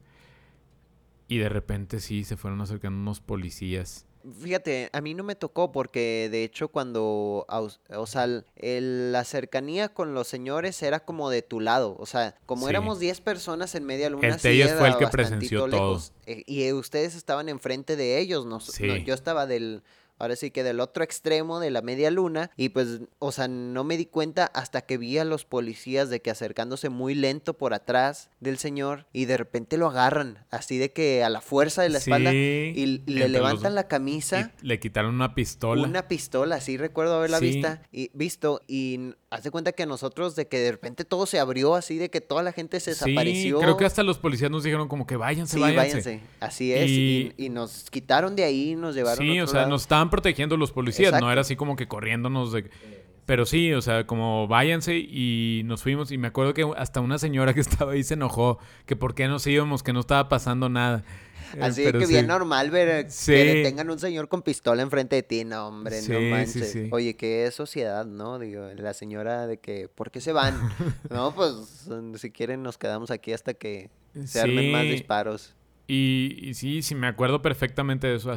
Y 1.28 1.38
de 1.38 1.48
repente 1.48 2.00
sí, 2.00 2.24
se 2.24 2.36
fueron 2.36 2.60
acercando 2.60 3.00
unos 3.00 3.20
policías. 3.20 4.06
Fíjate, 4.40 4.88
a 4.92 5.00
mí 5.00 5.14
no 5.14 5.24
me 5.24 5.34
tocó 5.34 5.72
porque 5.72 6.28
de 6.30 6.44
hecho 6.44 6.68
cuando, 6.68 7.44
o 7.48 8.06
sea, 8.06 8.24
el- 8.24 8.44
el- 8.56 9.12
la 9.12 9.24
cercanía 9.24 9.88
con 9.88 10.14
los 10.14 10.28
señores 10.28 10.82
era 10.82 11.00
como 11.00 11.28
de 11.30 11.42
tu 11.42 11.60
lado, 11.60 11.96
o 11.98 12.06
sea, 12.06 12.34
como 12.46 12.66
Sí. 12.66 12.70
éramos 12.70 12.98
10 13.00 13.20
personas 13.20 13.74
en 13.74 13.84
media 13.84 14.10
luna, 14.10 14.34
sí 14.38 14.42
Telles 14.42 14.72
fue 14.74 14.88
el 14.88 14.96
que 14.96 15.06
presenció 15.08 15.60
todo. 15.60 15.68
lejos, 15.68 16.12
eh, 16.26 16.44
y 16.46 16.70
ustedes 16.72 17.14
estaban 17.14 17.48
enfrente 17.48 17.96
de 17.96 18.18
ellos, 18.18 18.46
no, 18.46 18.60
yo 19.04 19.14
estaba 19.14 19.46
del 19.46 19.82
ahora 20.18 20.36
sí 20.36 20.50
que 20.50 20.62
del 20.62 20.80
otro 20.80 21.04
extremo 21.04 21.60
de 21.60 21.70
la 21.70 21.82
media 21.82 22.10
luna 22.10 22.50
y 22.56 22.70
pues, 22.70 23.00
o 23.18 23.32
sea, 23.32 23.48
no 23.48 23.84
me 23.84 23.96
di 23.96 24.06
cuenta 24.06 24.46
hasta 24.46 24.82
que 24.82 24.98
vi 24.98 25.18
a 25.18 25.24
los 25.24 25.44
policías 25.44 26.10
de 26.10 26.20
que 26.20 26.30
acercándose 26.30 26.88
muy 26.88 27.14
lento 27.14 27.54
por 27.54 27.74
atrás 27.74 28.30
del 28.40 28.58
señor 28.58 29.06
y 29.12 29.24
de 29.24 29.36
repente 29.36 29.76
lo 29.76 29.88
agarran, 29.88 30.44
así 30.50 30.78
de 30.78 30.92
que 30.92 31.24
a 31.24 31.30
la 31.30 31.40
fuerza 31.40 31.82
de 31.82 31.88
la 31.88 31.98
espalda 31.98 32.32
y, 32.32 33.02
le 33.06 33.28
levantan 33.28 33.74
la 33.74 33.88
camisa. 33.88 34.52
le 34.62 34.78
quitaron 34.80 35.14
una 35.14 35.34
pistola. 35.34 35.82
Una 35.82 36.08
pistola, 36.08 36.60
sí 36.60 36.76
recuerdo 36.76 37.16
haberla 37.16 37.40
vista, 37.40 37.82
y, 37.90 38.10
visto 38.14 38.60
y 38.66 39.14
hace 39.32 39.50
cuenta 39.50 39.72
que 39.72 39.86
nosotros 39.86 40.36
de 40.36 40.46
que 40.46 40.58
de 40.58 40.72
repente 40.72 41.04
todo 41.04 41.24
se 41.24 41.38
abrió 41.38 41.74
así, 41.74 41.96
de 41.96 42.10
que 42.10 42.20
toda 42.20 42.42
la 42.42 42.52
gente 42.52 42.78
se 42.80 42.90
desapareció. 42.90 43.58
creo 43.60 43.76
que 43.78 43.86
hasta 43.86 44.02
los 44.02 44.18
policías 44.18 44.50
nos 44.50 44.62
dijeron 44.62 44.88
como 44.88 45.06
que 45.06 45.16
váyanse, 45.16 45.56
sí, 45.56 45.60
váyanse. 45.60 46.20
Así 46.38 46.72
es, 46.72 46.90
y... 46.90 47.48
nos 47.48 47.90
quitaron 47.90 48.36
de 48.36 48.44
ahí, 48.44 48.76
nos 48.76 48.94
llevaron 48.94 49.24
Sí, 49.24 49.40
o 49.40 49.46
sea, 49.46 49.66
nos 49.66 49.82
estaban 49.82 50.10
protegiendo 50.10 50.56
los 50.56 50.70
policías, 50.70 51.18
no 51.20 51.32
era 51.32 51.40
así 51.40 51.56
como 51.56 51.76
que 51.76 51.88
corriéndonos 51.88 52.52
de... 52.52 52.70
Pero 53.26 53.46
sí, 53.46 53.72
o 53.72 53.80
sea, 53.80 54.06
como 54.06 54.48
váyanse 54.48 54.96
y 54.96 55.62
nos 55.64 55.82
fuimos. 55.82 56.10
Y 56.10 56.18
me 56.18 56.28
acuerdo 56.28 56.54
que 56.54 56.68
hasta 56.76 57.00
una 57.00 57.18
señora 57.18 57.54
que 57.54 57.60
estaba 57.60 57.92
ahí 57.92 58.02
se 58.02 58.14
enojó, 58.14 58.58
que 58.86 58.96
por 58.96 59.14
qué 59.14 59.28
nos 59.28 59.46
íbamos, 59.46 59.82
que 59.82 59.92
no 59.92 60.00
estaba 60.00 60.28
pasando 60.28 60.68
nada. 60.68 61.04
Eh, 61.54 61.58
así 61.60 61.84
que 61.84 62.06
bien 62.06 62.26
normal 62.26 62.70
ver 62.70 63.06
que 63.08 63.62
tengan 63.62 63.90
un 63.90 63.98
señor 63.98 64.28
con 64.28 64.42
pistola 64.42 64.80
enfrente 64.80 65.16
de 65.16 65.22
ti, 65.22 65.44
no, 65.44 65.68
hombre, 65.68 66.00
no 66.08 66.20
manches. 66.20 66.76
Oye, 66.90 67.14
qué 67.14 67.50
sociedad, 67.50 68.06
¿no? 68.06 68.38
Digo, 68.38 68.68
la 68.74 68.94
señora 68.94 69.46
de 69.46 69.58
que, 69.58 69.88
¿por 69.88 70.10
qué 70.10 70.20
se 70.20 70.32
van? 70.32 70.54
no, 71.10 71.34
pues 71.34 71.88
si 72.16 72.30
quieren 72.30 72.62
nos 72.62 72.78
quedamos 72.78 73.10
aquí 73.10 73.32
hasta 73.32 73.54
que 73.54 73.90
se 74.24 74.40
armen 74.40 74.72
más 74.72 74.84
disparos. 74.84 75.54
Y, 75.86 76.38
y, 76.40 76.54
sí, 76.54 76.80
sí, 76.80 76.94
me 76.94 77.06
acuerdo 77.06 77.42
perfectamente 77.42 78.06
de 78.06 78.16
eso. 78.16 78.32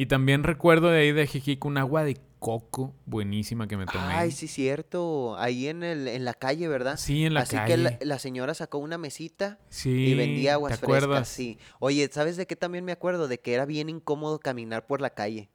Y 0.00 0.06
también 0.06 0.44
recuerdo 0.44 0.88
de 0.88 1.00
ahí 1.00 1.12
de 1.12 1.26
Jijico 1.26 1.68
un 1.68 1.76
agua 1.76 2.04
de 2.04 2.16
coco 2.38 2.94
buenísima 3.04 3.68
que 3.68 3.76
me 3.76 3.84
tomé. 3.84 4.14
Ay, 4.14 4.30
sí, 4.30 4.48
cierto. 4.48 5.36
Ahí 5.36 5.68
en, 5.68 5.82
el, 5.82 6.08
en 6.08 6.24
la 6.24 6.32
calle, 6.32 6.68
¿verdad? 6.68 6.96
Sí, 6.96 7.26
en 7.26 7.34
la 7.34 7.44
calle. 7.44 7.74
Así 7.74 7.96
que 7.98 8.06
la, 8.06 8.18
señora 8.18 8.54
sacó 8.54 8.78
una 8.78 8.96
mesita 8.96 9.58
y 9.84 10.14
vendía 10.14 10.54
aguas 10.54 10.80
¿te 10.80 10.86
frescas. 10.86 11.28
Sí. 11.28 11.58
Oye, 11.80 12.08
¿sabes 12.10 12.38
de 12.38 12.46
qué 12.46 12.56
también 12.56 12.82
me 12.86 12.92
acuerdo? 12.92 13.28
De 13.28 13.40
que 13.40 13.52
era 13.52 13.66
bien 13.66 13.90
incómodo 13.90 14.38
caminar 14.38 14.86
por 14.86 15.02
la 15.02 15.10
calle. 15.10 15.50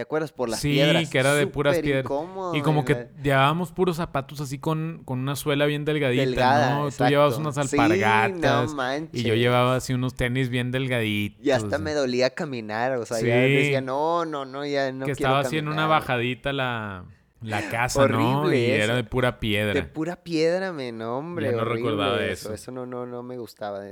¿Te 0.00 0.04
acuerdas? 0.04 0.32
Por 0.32 0.48
las 0.48 0.62
piedras. 0.62 1.04
Sí, 1.04 1.10
que 1.10 1.18
era 1.18 1.34
de 1.34 1.46
puras 1.46 1.78
piedras. 1.78 2.10
y 2.54 2.62
como 2.62 2.86
que 2.86 3.08
llevábamos 3.22 3.70
puros 3.70 3.98
zapatos 3.98 4.40
así 4.40 4.58
con, 4.58 5.02
con 5.04 5.18
una 5.18 5.36
suela 5.36 5.66
bien 5.66 5.84
delgadita, 5.84 6.70
¿no? 6.70 6.90
Tú 6.90 7.04
llevabas 7.04 7.36
unas 7.36 7.58
alpargatas. 7.58 8.74
y 9.12 9.24
yo 9.24 9.34
llevaba 9.34 9.76
así 9.76 9.92
unos 9.92 10.14
tenis 10.14 10.48
bien 10.48 10.70
delgaditos. 10.70 11.44
Y 11.44 11.50
hasta 11.50 11.76
me 11.76 11.92
dolía 11.92 12.30
caminar, 12.30 12.92
o 12.92 13.04
sea, 13.04 13.20
ya 13.20 13.40
decía, 13.40 13.82
no, 13.82 14.24
no, 14.24 14.46
no, 14.46 14.64
ya 14.64 14.90
no 14.90 15.04
Que 15.04 15.12
estaba 15.12 15.40
así 15.40 15.58
en 15.58 15.68
una 15.68 15.86
bajadita 15.86 16.54
la, 16.54 17.04
la 17.42 17.68
casa, 17.68 18.08
¿no? 18.08 18.50
Y 18.50 18.70
era 18.70 18.94
de 18.96 19.04
pura 19.04 19.38
piedra. 19.38 19.74
De 19.74 19.82
pura 19.82 20.16
piedra, 20.16 20.72
me 20.72 20.92
nombre. 20.92 21.50
Yo 21.50 21.58
no 21.58 21.64
recordaba 21.66 22.24
eso. 22.24 22.54
Eso 22.54 22.70
no, 22.70 22.86
no, 22.86 23.04
no 23.04 23.22
me 23.22 23.36
gustaba. 23.36 23.82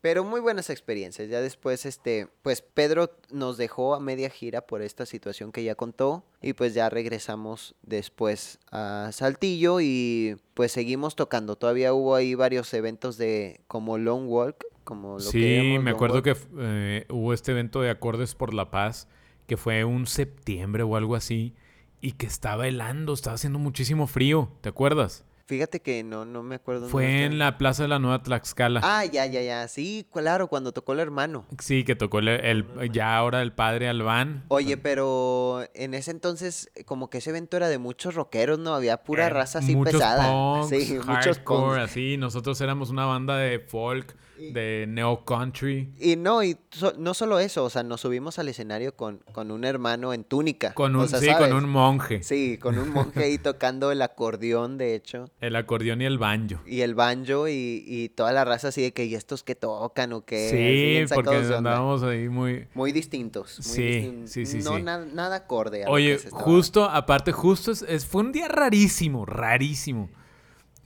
Pero 0.00 0.22
muy 0.22 0.40
buenas 0.40 0.70
experiencias. 0.70 1.28
Ya 1.28 1.40
después, 1.40 1.84
este, 1.84 2.28
pues 2.42 2.62
Pedro 2.62 3.10
nos 3.30 3.56
dejó 3.56 3.94
a 3.94 4.00
media 4.00 4.30
gira 4.30 4.60
por 4.60 4.80
esta 4.82 5.06
situación 5.06 5.50
que 5.50 5.64
ya 5.64 5.74
contó. 5.74 6.24
Y 6.40 6.52
pues 6.52 6.74
ya 6.74 6.88
regresamos 6.88 7.74
después 7.82 8.60
a 8.70 9.10
Saltillo 9.12 9.80
y 9.80 10.36
pues 10.54 10.70
seguimos 10.70 11.16
tocando. 11.16 11.56
Todavía 11.56 11.92
hubo 11.94 12.14
ahí 12.14 12.34
varios 12.34 12.72
eventos 12.74 13.18
de 13.18 13.60
como 13.66 13.98
Long 13.98 14.28
Walk, 14.28 14.64
como 14.84 15.14
lo 15.14 15.20
Sí, 15.20 15.78
me 15.80 15.90
acuerdo 15.90 16.22
que 16.22 16.36
eh, 16.58 17.04
hubo 17.08 17.34
este 17.34 17.50
evento 17.50 17.80
de 17.80 17.90
Acordes 17.90 18.36
por 18.36 18.54
la 18.54 18.70
Paz, 18.70 19.08
que 19.48 19.56
fue 19.56 19.84
un 19.84 20.06
septiembre 20.06 20.84
o 20.84 20.94
algo 20.94 21.16
así, 21.16 21.54
y 22.00 22.12
que 22.12 22.26
estaba 22.26 22.68
helando, 22.68 23.14
estaba 23.14 23.34
haciendo 23.34 23.58
muchísimo 23.58 24.06
frío, 24.06 24.52
¿te 24.60 24.68
acuerdas? 24.68 25.24
Fíjate 25.48 25.80
que 25.80 26.04
no, 26.04 26.26
no 26.26 26.42
me 26.42 26.56
acuerdo. 26.56 26.90
Fue 26.90 27.24
en 27.24 27.38
la 27.38 27.56
Plaza 27.56 27.84
de 27.84 27.88
la 27.88 27.98
Nueva 27.98 28.22
Tlaxcala. 28.22 28.82
Ah, 28.84 29.06
ya, 29.06 29.24
ya, 29.24 29.40
ya. 29.40 29.66
Sí, 29.66 30.06
claro, 30.12 30.48
cuando 30.48 30.72
tocó 30.72 30.92
el 30.92 31.00
hermano. 31.00 31.46
Sí, 31.58 31.84
que 31.84 31.96
tocó 31.96 32.18
el, 32.18 32.66
ya 32.92 33.16
ahora 33.16 33.40
el 33.40 33.54
padre 33.54 33.88
Albán. 33.88 34.44
Oye, 34.48 34.76
pero 34.76 35.64
en 35.72 35.94
ese 35.94 36.10
entonces, 36.10 36.70
como 36.84 37.08
que 37.08 37.16
ese 37.16 37.30
evento 37.30 37.56
era 37.56 37.70
de 37.70 37.78
muchos 37.78 38.14
rockeros, 38.14 38.58
¿no? 38.58 38.74
Había 38.74 38.98
pura 38.98 39.28
eh, 39.28 39.30
raza 39.30 39.60
así 39.60 39.74
muchos 39.74 39.94
pesada. 39.94 40.64
sí, 40.68 40.98
muchos 41.06 41.38
punks. 41.38 41.78
así. 41.78 42.18
Nosotros 42.18 42.60
éramos 42.60 42.90
una 42.90 43.06
banda 43.06 43.38
de 43.38 43.58
folk 43.58 44.14
de 44.38 44.86
neo 44.88 45.24
country. 45.24 45.92
Y 45.98 46.16
no, 46.16 46.42
y 46.42 46.56
no 46.98 47.14
solo 47.14 47.38
eso, 47.38 47.64
o 47.64 47.70
sea, 47.70 47.82
nos 47.82 48.00
subimos 48.00 48.38
al 48.38 48.48
escenario 48.48 48.94
con, 48.94 49.18
con 49.32 49.50
un 49.50 49.64
hermano 49.64 50.12
en 50.12 50.24
túnica. 50.24 50.74
Con 50.74 50.96
un, 50.96 51.08
sí, 51.08 51.28
con 51.36 51.52
un 51.52 51.68
monje. 51.68 52.22
Sí, 52.22 52.58
con 52.58 52.78
un 52.78 52.90
monje 52.90 53.24
ahí 53.24 53.38
tocando 53.38 53.90
el 53.92 54.02
acordeón, 54.02 54.78
de 54.78 54.94
hecho. 54.94 55.26
El 55.40 55.56
acordeón 55.56 56.00
y 56.02 56.04
el 56.04 56.18
banjo. 56.18 56.60
Y 56.66 56.80
el 56.82 56.94
banjo 56.94 57.48
y, 57.48 57.84
y 57.86 58.08
toda 58.10 58.32
la 58.32 58.44
raza 58.44 58.68
así 58.68 58.82
de 58.82 58.92
que, 58.92 59.04
¿y 59.04 59.14
estos 59.14 59.42
que 59.42 59.54
tocan 59.54 60.12
o 60.12 60.24
qué? 60.24 61.06
Sí, 61.08 61.14
porque 61.14 61.36
andábamos 61.36 62.02
ahí 62.02 62.28
muy... 62.28 62.68
Muy 62.74 62.92
distintos. 62.92 63.58
sí, 63.60 64.22
sí, 64.26 64.46
sí, 64.46 64.58
No, 64.62 64.78
Nada, 64.78 65.04
nada 65.12 65.36
acorde 65.36 65.84
a 65.84 65.90
Oye, 65.90 66.18
justo, 66.30 66.84
aparte, 66.84 67.32
justo, 67.32 67.72
es, 67.72 68.06
fue 68.06 68.22
un 68.22 68.32
día 68.32 68.48
rarísimo, 68.48 69.26
rarísimo. 69.26 70.08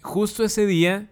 Justo 0.02 0.44
ese 0.44 0.66
día 0.66 1.10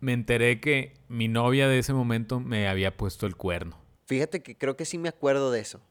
me 0.00 0.12
enteré 0.12 0.60
que 0.60 0.94
mi 1.10 1.26
novia 1.26 1.66
de 1.68 1.80
ese 1.80 1.92
momento 1.92 2.38
me 2.38 2.68
había 2.68 2.96
puesto 2.96 3.26
el 3.26 3.36
cuerno. 3.36 3.76
Fíjate 4.06 4.42
que 4.42 4.56
creo 4.56 4.76
que 4.76 4.84
sí 4.84 4.96
me 4.96 5.08
acuerdo 5.08 5.50
de 5.50 5.60
eso. 5.60 5.82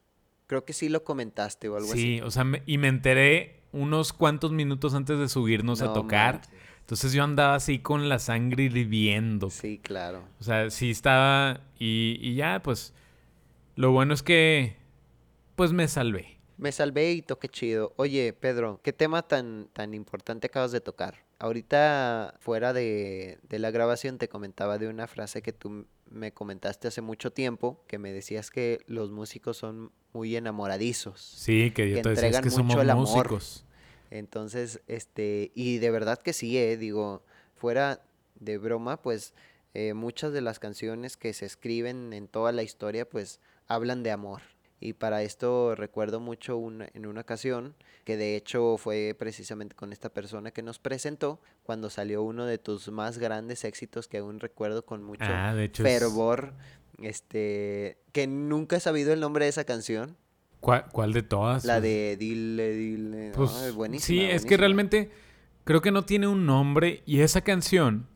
Creo 0.47 0.63
que 0.63 0.71
sí 0.71 0.87
lo 0.87 1.03
comentaste 1.03 1.67
o 1.67 1.75
algo 1.75 1.91
así. 1.91 2.01
Sí, 2.01 2.21
o 2.21 2.31
sea, 2.31 2.45
y 2.65 2.77
me 2.77 2.87
enteré 2.87 3.61
unos 3.73 4.13
cuantos 4.13 4.53
minutos 4.53 4.93
antes 4.95 5.19
de 5.19 5.27
subirnos 5.27 5.81
a 5.81 5.93
tocar. 5.93 6.41
Entonces 6.79 7.11
yo 7.11 7.23
andaba 7.23 7.55
así 7.55 7.79
con 7.79 8.07
la 8.07 8.17
sangre 8.17 8.63
hirviendo. 8.63 9.49
Sí, 9.49 9.77
claro. 9.77 10.23
O 10.39 10.43
sea, 10.43 10.69
sí 10.69 10.89
estaba. 10.89 11.61
Y, 11.77 12.17
y 12.21 12.35
ya, 12.35 12.63
pues. 12.63 12.93
Lo 13.75 13.91
bueno 13.91 14.13
es 14.13 14.23
que. 14.23 14.77
Pues 15.55 15.73
me 15.73 15.87
salvé. 15.87 16.39
Me 16.57 16.71
salvé 16.71 17.11
y 17.11 17.21
toqué 17.21 17.49
chido. 17.49 17.93
Oye, 17.97 18.33
Pedro, 18.33 18.79
¿qué 18.83 18.93
tema 18.93 19.21
tan, 19.21 19.67
tan 19.73 19.93
importante 19.93 20.47
acabas 20.47 20.71
de 20.71 20.81
tocar? 20.81 21.28
Ahorita, 21.39 22.35
fuera 22.39 22.73
de, 22.73 23.39
la 23.49 23.71
grabación, 23.71 24.17
te 24.17 24.27
comentaba 24.27 24.77
de 24.77 24.89
una 24.89 25.07
frase 25.07 25.41
que 25.41 25.53
tú 25.53 25.85
me 26.09 26.33
comentaste 26.33 26.89
hace 26.89 27.01
mucho 27.01 27.31
tiempo, 27.31 27.81
que 27.87 27.97
me 27.97 28.11
decías 28.11 28.51
que 28.51 28.81
los 28.87 29.11
músicos 29.11 29.55
son 29.55 29.93
muy 30.11 30.35
enamoradizos. 30.35 31.21
Sí, 31.21 31.71
que, 31.71 31.89
yo 31.89 32.01
te 32.01 32.09
entregan 32.09 32.43
que 32.43 32.49
mucho 32.49 32.81
el 32.81 32.89
amor. 32.89 33.07
Músicos. 33.07 33.65
Entonces, 34.11 34.81
este, 34.87 35.51
y 35.55 35.77
de 35.77 35.91
verdad 35.91 36.19
que 36.21 36.33
sí, 36.33 36.57
eh, 36.57 36.75
digo, 36.75 37.23
fuera 37.55 38.01
de 38.39 38.57
broma, 38.57 39.01
pues 39.01 39.33
eh, 39.73 39.93
muchas 39.93 40.33
de 40.33 40.41
las 40.41 40.59
canciones 40.59 41.15
que 41.15 41.31
se 41.33 41.45
escriben 41.45 42.11
en 42.11 42.27
toda 42.27 42.51
la 42.51 42.63
historia, 42.63 43.07
pues 43.07 43.39
hablan 43.67 44.03
de 44.03 44.11
amor. 44.11 44.41
Y 44.81 44.93
para 44.93 45.23
esto 45.23 45.75
recuerdo 45.75 46.19
mucho 46.19 46.57
una, 46.57 46.87
en 46.93 47.05
una 47.05 47.21
ocasión, 47.21 47.75
que 48.05 48.15
de 48.15 48.35
hecho 48.37 48.77
fue 48.77 49.15
precisamente 49.17 49.75
con 49.75 49.91
esta 49.91 50.09
persona 50.09 50.51
que 50.51 50.61
nos 50.61 50.79
presentó, 50.79 51.41
cuando 51.63 51.89
salió 51.89 52.23
uno 52.23 52.45
de 52.45 52.57
tus 52.57 52.89
más 52.89 53.17
grandes 53.17 53.65
éxitos 53.65 54.07
que 54.07 54.19
aún 54.19 54.39
recuerdo 54.39 54.85
con 54.85 55.03
mucho 55.03 55.25
ah, 55.27 55.53
fervor, 55.73 56.53
este, 57.01 57.97
que 58.13 58.27
nunca 58.27 58.77
he 58.77 58.79
sabido 58.79 59.11
el 59.11 59.19
nombre 59.19 59.45
de 59.45 59.49
esa 59.49 59.65
canción. 59.65 60.15
¿Cuál, 60.61 61.13
de 61.13 61.23
todas? 61.23 61.65
La 61.65 61.79
de 61.79 62.17
Dile, 62.17 62.73
Dile. 62.73 63.31
Pues, 63.33 63.51
sí, 63.99 64.21
es 64.21 64.45
que 64.45 64.57
realmente 64.57 65.09
creo 65.63 65.81
que 65.81 65.91
no 65.91 66.03
tiene 66.03 66.27
un 66.27 66.45
nombre 66.45 67.01
y 67.05 67.21
esa 67.21 67.41
canción 67.41 68.07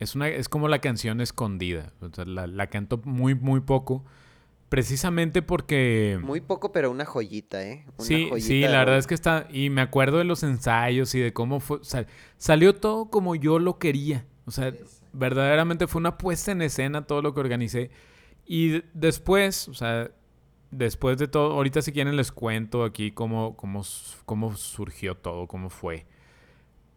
es, 0.00 0.14
una, 0.16 0.28
es 0.28 0.48
como 0.48 0.68
la 0.68 0.80
canción 0.80 1.20
escondida. 1.20 1.92
la, 2.26 2.46
la 2.46 2.66
canto 2.68 3.00
muy, 3.04 3.34
muy 3.34 3.60
poco 3.60 4.04
Precisamente 4.72 5.42
porque... 5.42 6.18
Muy 6.22 6.40
poco, 6.40 6.72
pero 6.72 6.90
una 6.90 7.04
joyita, 7.04 7.62
¿eh? 7.62 7.84
sí, 7.98 8.30
sí, 8.40 8.62
la 8.62 8.78
verdad 8.78 8.96
es 8.96 9.06
que 9.06 9.12
está... 9.12 9.46
Y 9.50 9.68
me 9.68 9.82
acuerdo 9.82 10.16
de 10.16 10.24
los 10.24 10.42
ensayos 10.44 11.14
y 11.14 11.20
de 11.20 11.34
cómo 11.34 11.60
fue... 11.60 11.80
salió 12.38 12.74
todo 12.74 13.10
como 13.10 13.34
yo 13.34 13.58
lo 13.58 13.78
quería. 13.78 14.24
O 14.46 14.50
sea, 14.50 14.72
verdaderamente 15.12 15.86
fue 15.86 15.98
una 16.00 16.16
puesta 16.16 16.52
en 16.52 16.62
escena 16.62 17.06
todo 17.06 17.20
lo 17.20 17.34
que 17.34 17.40
organicé. 17.40 17.90
Y 18.46 18.82
después, 18.94 19.68
o 19.68 19.74
sea, 19.74 20.10
después 20.70 21.18
de 21.18 21.28
todo... 21.28 21.52
Ahorita 21.52 21.82
si 21.82 21.92
quieren 21.92 22.16
les 22.16 22.32
cuento 22.32 22.84
aquí 22.84 23.10
cómo, 23.10 23.58
cómo, 23.58 23.82
cómo 24.24 24.56
surgió 24.56 25.18
todo, 25.18 25.48
cómo 25.48 25.68
fue. 25.68 26.06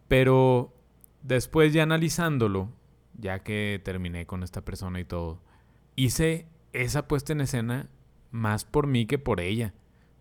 Pero 0.08 0.72
después 1.20 1.74
ya 1.74 1.82
analizándolo, 1.82 2.70
ya 3.18 3.40
que 3.40 3.82
terminé 3.84 4.24
con 4.24 4.42
esta 4.42 4.64
persona 4.64 4.98
y 4.98 5.04
todo, 5.04 5.42
hice 5.94 6.46
esa 6.82 7.08
puesta 7.08 7.32
en 7.32 7.40
escena 7.40 7.88
más 8.30 8.64
por 8.64 8.86
mí 8.86 9.06
que 9.06 9.18
por 9.18 9.40
ella. 9.40 9.74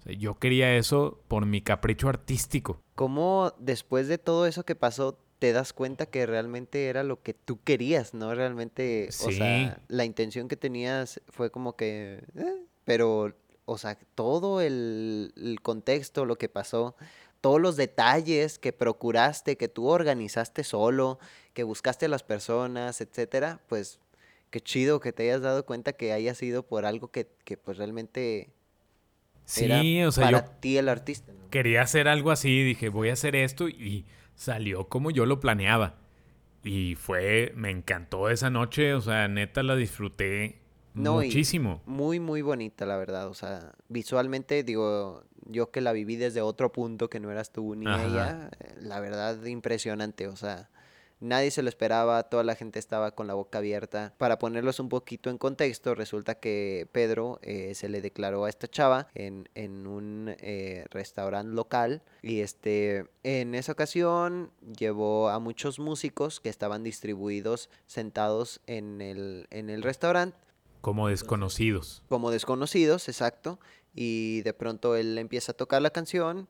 yo 0.05 0.37
quería 0.37 0.75
eso 0.75 1.19
por 1.27 1.45
mi 1.45 1.61
capricho 1.61 2.09
artístico. 2.09 2.81
¿Cómo 2.95 3.53
después 3.59 4.07
de 4.07 4.17
todo 4.17 4.45
eso 4.45 4.63
que 4.63 4.75
pasó 4.75 5.17
te 5.39 5.51
das 5.51 5.73
cuenta 5.73 6.05
que 6.05 6.25
realmente 6.25 6.87
era 6.87 7.03
lo 7.03 7.21
que 7.21 7.33
tú 7.33 7.59
querías, 7.63 8.13
¿no? 8.13 8.33
Realmente, 8.33 9.09
o 9.09 9.31
sea, 9.31 9.79
la 9.87 10.05
intención 10.05 10.47
que 10.47 10.55
tenías 10.55 11.21
fue 11.27 11.51
como 11.51 11.75
que, 11.75 12.23
eh, 12.35 12.65
pero 12.85 13.35
o 13.65 13.77
sea, 13.77 13.97
todo 14.13 14.61
el, 14.61 15.33
el 15.35 15.59
contexto, 15.61 16.25
lo 16.25 16.37
que 16.37 16.49
pasó, 16.49 16.95
todos 17.41 17.59
los 17.59 17.75
detalles 17.75 18.59
que 18.59 18.73
procuraste, 18.73 19.57
que 19.57 19.67
tú 19.67 19.87
organizaste 19.87 20.63
solo, 20.63 21.19
que 21.53 21.63
buscaste 21.63 22.05
a 22.05 22.09
las 22.09 22.23
personas, 22.23 23.01
etcétera, 23.01 23.59
pues 23.67 23.99
qué 24.49 24.61
chido 24.61 24.99
que 24.99 25.11
te 25.13 25.23
hayas 25.23 25.41
dado 25.41 25.65
cuenta 25.65 25.93
que 25.93 26.13
haya 26.13 26.33
sido 26.35 26.63
por 26.63 26.85
algo 26.85 27.09
que, 27.11 27.27
que 27.43 27.57
pues 27.57 27.77
realmente 27.77 28.49
Sí, 29.45 30.01
o 30.03 30.11
sea, 30.11 30.25
para 30.25 30.45
yo 30.45 30.51
ti 30.59 30.77
el 30.77 30.89
artista. 30.89 31.31
¿no? 31.31 31.49
quería 31.49 31.81
hacer 31.81 32.07
algo 32.07 32.31
así, 32.31 32.63
dije, 32.63 32.89
voy 32.89 33.09
a 33.09 33.13
hacer 33.13 33.35
esto 33.35 33.69
y 33.69 34.05
salió 34.35 34.87
como 34.89 35.11
yo 35.11 35.25
lo 35.25 35.39
planeaba. 35.39 35.95
Y 36.63 36.95
fue, 36.95 37.53
me 37.55 37.69
encantó 37.69 38.29
esa 38.29 38.49
noche, 38.49 38.93
o 38.95 39.01
sea, 39.01 39.27
neta 39.27 39.61
la 39.61 39.75
disfruté 39.75 40.61
No, 40.95 41.13
muchísimo. 41.15 41.81
Muy, 41.85 42.19
muy 42.19 42.41
bonita, 42.41 42.85
la 42.87 42.97
verdad. 42.97 43.27
O 43.27 43.35
sea, 43.35 43.73
visualmente, 43.87 44.63
digo, 44.63 45.23
yo 45.45 45.69
que 45.69 45.81
la 45.81 45.91
viví 45.91 46.15
desde 46.15 46.41
otro 46.41 46.71
punto 46.71 47.07
que 47.09 47.19
no 47.19 47.31
eras 47.31 47.51
tú 47.51 47.75
ni 47.75 47.85
Ajá. 47.85 48.03
ella, 48.03 48.49
eh, 48.59 48.73
la 48.81 48.99
verdad, 48.99 49.43
impresionante. 49.45 50.27
O 50.27 50.35
sea, 50.35 50.69
nadie 51.19 51.51
se 51.51 51.61
lo 51.63 51.69
esperaba, 51.69 52.23
toda 52.23 52.43
la 52.43 52.55
gente 52.55 52.79
estaba 52.79 53.11
con 53.11 53.27
la 53.27 53.33
boca 53.33 53.59
abierta. 53.59 54.13
Para 54.17 54.39
ponerlos 54.39 54.79
un 54.79 54.89
poquito 54.89 55.29
en 55.29 55.37
contexto, 55.37 55.95
resulta 55.95 56.35
que 56.35 56.87
Pedro 56.91 57.39
eh, 57.41 57.73
se 57.75 57.89
le 57.89 58.01
declaró 58.01 58.45
a 58.45 58.49
esta 58.49 58.67
chava 58.67 59.07
en, 59.13 59.49
en 59.55 59.87
un 59.87 60.35
eh, 60.39 60.85
restaurante 60.89 61.53
local. 61.53 62.03
Y 62.21 62.41
este, 62.41 63.05
en 63.23 63.55
esa 63.55 63.71
ocasión 63.71 64.51
llevó 64.77 65.29
a 65.29 65.39
muchos 65.39 65.79
músicos 65.79 66.39
que 66.39 66.49
estaban 66.49 66.83
distribuidos 66.83 67.69
sentados 67.87 68.61
en 68.67 69.01
el, 69.01 69.47
en 69.51 69.69
el 69.69 69.83
restaurante 69.83 70.37
Como 70.81 71.07
desconocidos. 71.07 72.03
como 72.09 72.31
desconocidos, 72.31 73.07
exacto, 73.09 73.59
y 73.93 74.41
de 74.41 74.53
pronto 74.53 74.95
él 74.95 75.17
empieza 75.17 75.53
a 75.53 75.55
tocar 75.55 75.81
la 75.81 75.89
canción 75.89 76.47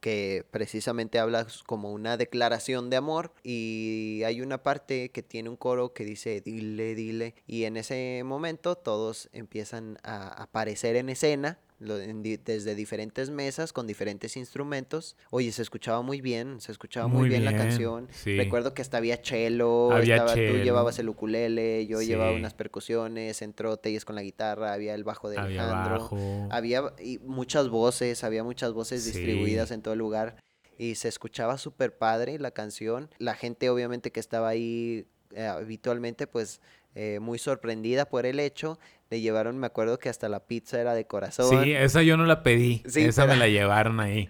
que 0.00 0.44
precisamente 0.50 1.18
habla 1.18 1.46
como 1.66 1.92
una 1.92 2.16
declaración 2.16 2.90
de 2.90 2.96
amor 2.96 3.32
y 3.42 4.22
hay 4.24 4.40
una 4.40 4.62
parte 4.62 5.10
que 5.10 5.22
tiene 5.22 5.48
un 5.48 5.56
coro 5.56 5.92
que 5.92 6.04
dice 6.04 6.40
dile, 6.40 6.94
dile 6.94 7.34
y 7.46 7.64
en 7.64 7.76
ese 7.76 8.22
momento 8.24 8.76
todos 8.76 9.28
empiezan 9.32 9.98
a 10.02 10.42
aparecer 10.42 10.96
en 10.96 11.08
escena 11.08 11.58
lo- 11.80 12.00
en 12.00 12.22
di- 12.22 12.36
desde 12.38 12.74
diferentes 12.74 13.30
mesas 13.30 13.72
con 13.72 13.86
diferentes 13.86 14.36
instrumentos. 14.36 15.16
Oye, 15.30 15.52
se 15.52 15.62
escuchaba 15.62 16.02
muy 16.02 16.20
bien, 16.20 16.60
se 16.60 16.72
escuchaba 16.72 17.06
muy, 17.06 17.20
Muy 17.20 17.28
bien, 17.28 17.44
la 17.44 17.56
canción. 17.56 18.08
sí. 18.10 18.36
Recuerdo 18.36 18.74
que 18.74 18.82
hasta 18.82 18.96
había 18.96 19.16
cello, 19.22 19.92
Había 19.92 20.16
estaba- 20.16 20.34
tú 20.34 20.40
llevabas 20.64 20.98
el 20.98 21.08
ukulele, 21.08 21.86
yo 21.86 22.02
llevaba 22.02 22.32
unas 22.32 22.54
percusiones, 22.54 23.42
entró 23.42 23.76
Telles 23.76 24.04
con 24.04 24.16
la 24.16 24.22
guitarra, 24.22 24.72
había 24.72 24.94
el 24.94 25.04
bajo 25.04 25.28
de 25.30 25.38
Había 25.38 25.62
Alejandro, 25.64 25.98
bajo. 26.00 26.48
había 26.50 26.82
y 27.02 27.18
muchas 27.20 27.68
voces, 27.68 28.24
había 28.24 28.42
muchas 28.44 28.72
voces 28.72 29.02
Sí. 29.04 29.12
distribuidas 29.12 29.70
en 29.70 29.82
todo 29.82 29.92
el 29.94 29.98
lugar 29.98 30.36
y 30.78 30.94
se 30.96 31.08
escuchaba 31.08 31.58
súper 31.58 31.96
padre 31.96 32.38
la 32.38 32.50
canción. 32.50 33.08
La 33.18 33.34
gente 33.34 33.70
obviamente 33.70 34.10
que 34.12 34.20
estaba 34.20 34.48
ahí 34.48 35.06
eh, 35.34 35.44
habitualmente 35.44 36.26
pues 36.26 36.60
eh, 36.94 37.18
muy 37.20 37.38
sorprendida 37.38 38.06
por 38.06 38.26
el 38.26 38.40
hecho. 38.40 38.78
Le 39.10 39.20
llevaron, 39.20 39.58
me 39.58 39.66
acuerdo 39.66 39.98
que 39.98 40.08
hasta 40.08 40.28
la 40.28 40.40
pizza 40.46 40.80
era 40.80 40.94
de 40.94 41.06
corazón. 41.06 41.64
Sí, 41.64 41.72
esa 41.72 42.02
yo 42.02 42.16
no 42.16 42.26
la 42.26 42.42
pedí. 42.42 42.82
Sí, 42.86 43.02
esa 43.04 43.26
me 43.26 43.36
la 43.36 43.48
llevaron 43.48 44.00
ahí. 44.00 44.28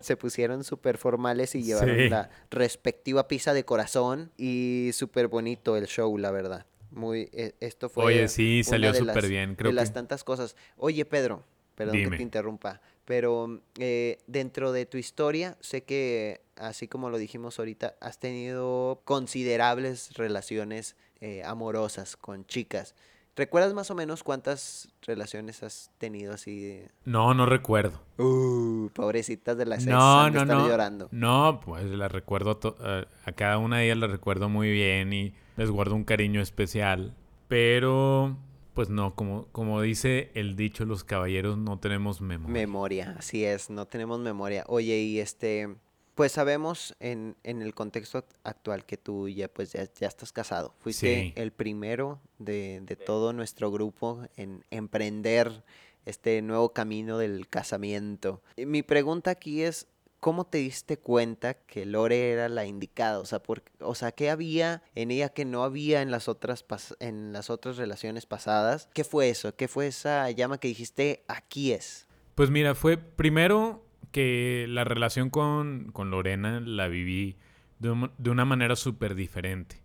Se 0.00 0.16
pusieron 0.16 0.64
súper 0.64 0.98
formales 0.98 1.54
y 1.54 1.62
llevaron 1.62 1.96
Sí. 1.96 2.08
la 2.08 2.30
respectiva 2.50 3.26
pizza 3.28 3.52
de 3.54 3.64
corazón 3.64 4.30
y 4.38 4.90
súper 4.92 5.28
bonito 5.28 5.76
el 5.76 5.86
show, 5.86 6.16
la 6.16 6.30
verdad. 6.30 6.64
Muy, 6.92 7.28
e- 7.32 7.54
esto 7.60 7.88
fue 7.88 8.04
Oye, 8.04 8.28
sí, 8.28 8.62
salió 8.64 8.92
de 8.92 9.00
súper 9.00 9.16
las- 9.16 9.28
bien. 9.28 9.50
de 9.50 9.56
Creo 9.56 9.72
las 9.72 9.88
que 9.90 9.94
tantas 9.94 10.24
cosas. 10.24 10.56
Oye, 10.76 11.04
Pedro, 11.04 11.42
perdón 11.74 11.96
que 12.10 12.16
te 12.16 12.22
interrumpa, 12.22 12.80
pero 13.04 13.60
eh, 13.78 14.18
dentro 14.26 14.72
de 14.72 14.86
tu 14.86 14.96
historia, 14.96 15.56
sé 15.60 15.82
que, 15.82 16.40
así 16.56 16.86
como 16.88 17.10
lo 17.10 17.18
dijimos 17.18 17.58
ahorita, 17.58 17.96
has 18.00 18.18
tenido 18.18 19.02
considerables 19.04 20.14
relaciones 20.14 20.96
eh, 21.20 21.42
amorosas 21.44 22.16
con 22.16 22.46
chicas. 22.46 22.94
¿Recuerdas 23.36 23.74
más 23.74 23.90
o 23.90 23.94
menos 23.94 24.22
cuántas 24.22 24.88
relaciones 25.02 25.62
has 25.62 25.90
tenido 25.98 26.32
así 26.32 26.58
de... 26.58 26.90
no, 27.04 27.34
no 27.34 27.44
recuerdo. 27.44 28.00
Uh, 28.16 28.88
pobrecitas 28.94 29.58
de 29.58 29.66
las 29.66 29.80
ex, 29.80 29.88
No, 29.88 30.30
no, 30.30 30.66
llorando. 30.66 31.08
No, 31.10 31.60
pues 31.62 31.84
las 31.84 32.10
recuerdo 32.10 32.58
a, 32.80 33.04
a 33.28 33.32
cada 33.32 33.58
una 33.58 33.76
de 33.78 33.84
ellas 33.84 33.98
las 33.98 34.10
recuerdo 34.10 34.48
muy 34.48 34.70
bien 34.70 35.12
y 35.12 35.34
les 35.58 35.70
guardo 35.70 35.94
un 35.94 36.04
cariño 36.04 36.40
especial. 36.40 37.14
Pero, 37.46 38.38
pues 38.72 38.88
no, 38.88 39.14
como, 39.14 39.48
como 39.52 39.82
dice 39.82 40.30
el 40.34 40.56
dicho, 40.56 40.86
los 40.86 41.04
caballeros 41.04 41.58
no 41.58 41.78
tenemos 41.78 42.22
memoria. 42.22 42.52
Memoria, 42.52 43.16
así 43.18 43.44
es, 43.44 43.68
no 43.68 43.84
tenemos 43.86 44.18
memoria. 44.18 44.64
Oye, 44.66 44.98
y 45.00 45.20
este, 45.20 45.76
pues 46.16 46.32
sabemos 46.32 46.96
en, 46.98 47.36
en 47.44 47.62
el 47.62 47.74
contexto 47.74 48.18
act- 48.18 48.34
actual 48.42 48.84
que 48.84 48.96
tú 48.96 49.28
ya 49.28 49.46
pues 49.46 49.72
ya, 49.72 49.84
ya 50.00 50.08
estás 50.08 50.32
casado. 50.32 50.74
Fuiste 50.80 51.14
Sí. 51.26 51.32
el 51.36 51.52
primero 51.52 52.20
de, 52.38 52.80
de 52.82 52.96
todo 52.96 53.32
nuestro 53.32 53.70
grupo 53.70 54.22
en 54.36 54.64
emprender 54.72 55.62
este 56.06 56.42
nuevo 56.42 56.72
camino 56.72 57.18
del 57.18 57.48
casamiento. 57.48 58.42
Y 58.56 58.66
mi 58.66 58.82
pregunta 58.82 59.30
aquí 59.32 59.62
es, 59.62 59.86
¿cómo 60.20 60.46
te 60.46 60.58
diste 60.58 60.96
cuenta 60.98 61.54
que 61.54 61.84
Lore 61.84 62.30
era 62.32 62.48
la 62.48 62.64
indicada? 62.64 63.18
O 63.18 63.26
sea, 63.26 63.42
por, 63.42 63.62
o 63.80 63.94
sea, 63.94 64.10
¿qué 64.12 64.30
había 64.30 64.82
en 64.94 65.10
ella 65.10 65.28
que 65.28 65.44
no 65.44 65.64
había 65.64 66.00
en 66.02 66.10
las 66.10 66.28
otras 66.28 66.66
pas- 66.66 66.96
en 67.00 67.32
las 67.32 67.50
otras 67.50 67.76
relaciones 67.76 68.24
pasadas? 68.24 68.88
¿Qué 68.94 69.04
fue 69.04 69.28
eso? 69.28 69.54
¿Qué 69.54 69.68
fue 69.68 69.88
esa 69.88 70.30
llama 70.30 70.58
que 70.58 70.68
dijiste, 70.68 71.24
aquí 71.28 71.72
es? 71.72 72.06
Pues 72.34 72.50
mira, 72.50 72.74
fue 72.74 72.96
primero 72.96 73.82
que 74.12 74.66
la 74.68 74.84
relación 74.84 75.30
con, 75.30 75.90
con 75.92 76.10
Lorena 76.10 76.60
la 76.60 76.88
viví 76.88 77.36
de, 77.78 77.90
un- 77.90 78.10
de 78.18 78.30
una 78.30 78.44
manera 78.44 78.76
súper 78.76 79.14
diferente. 79.14 79.76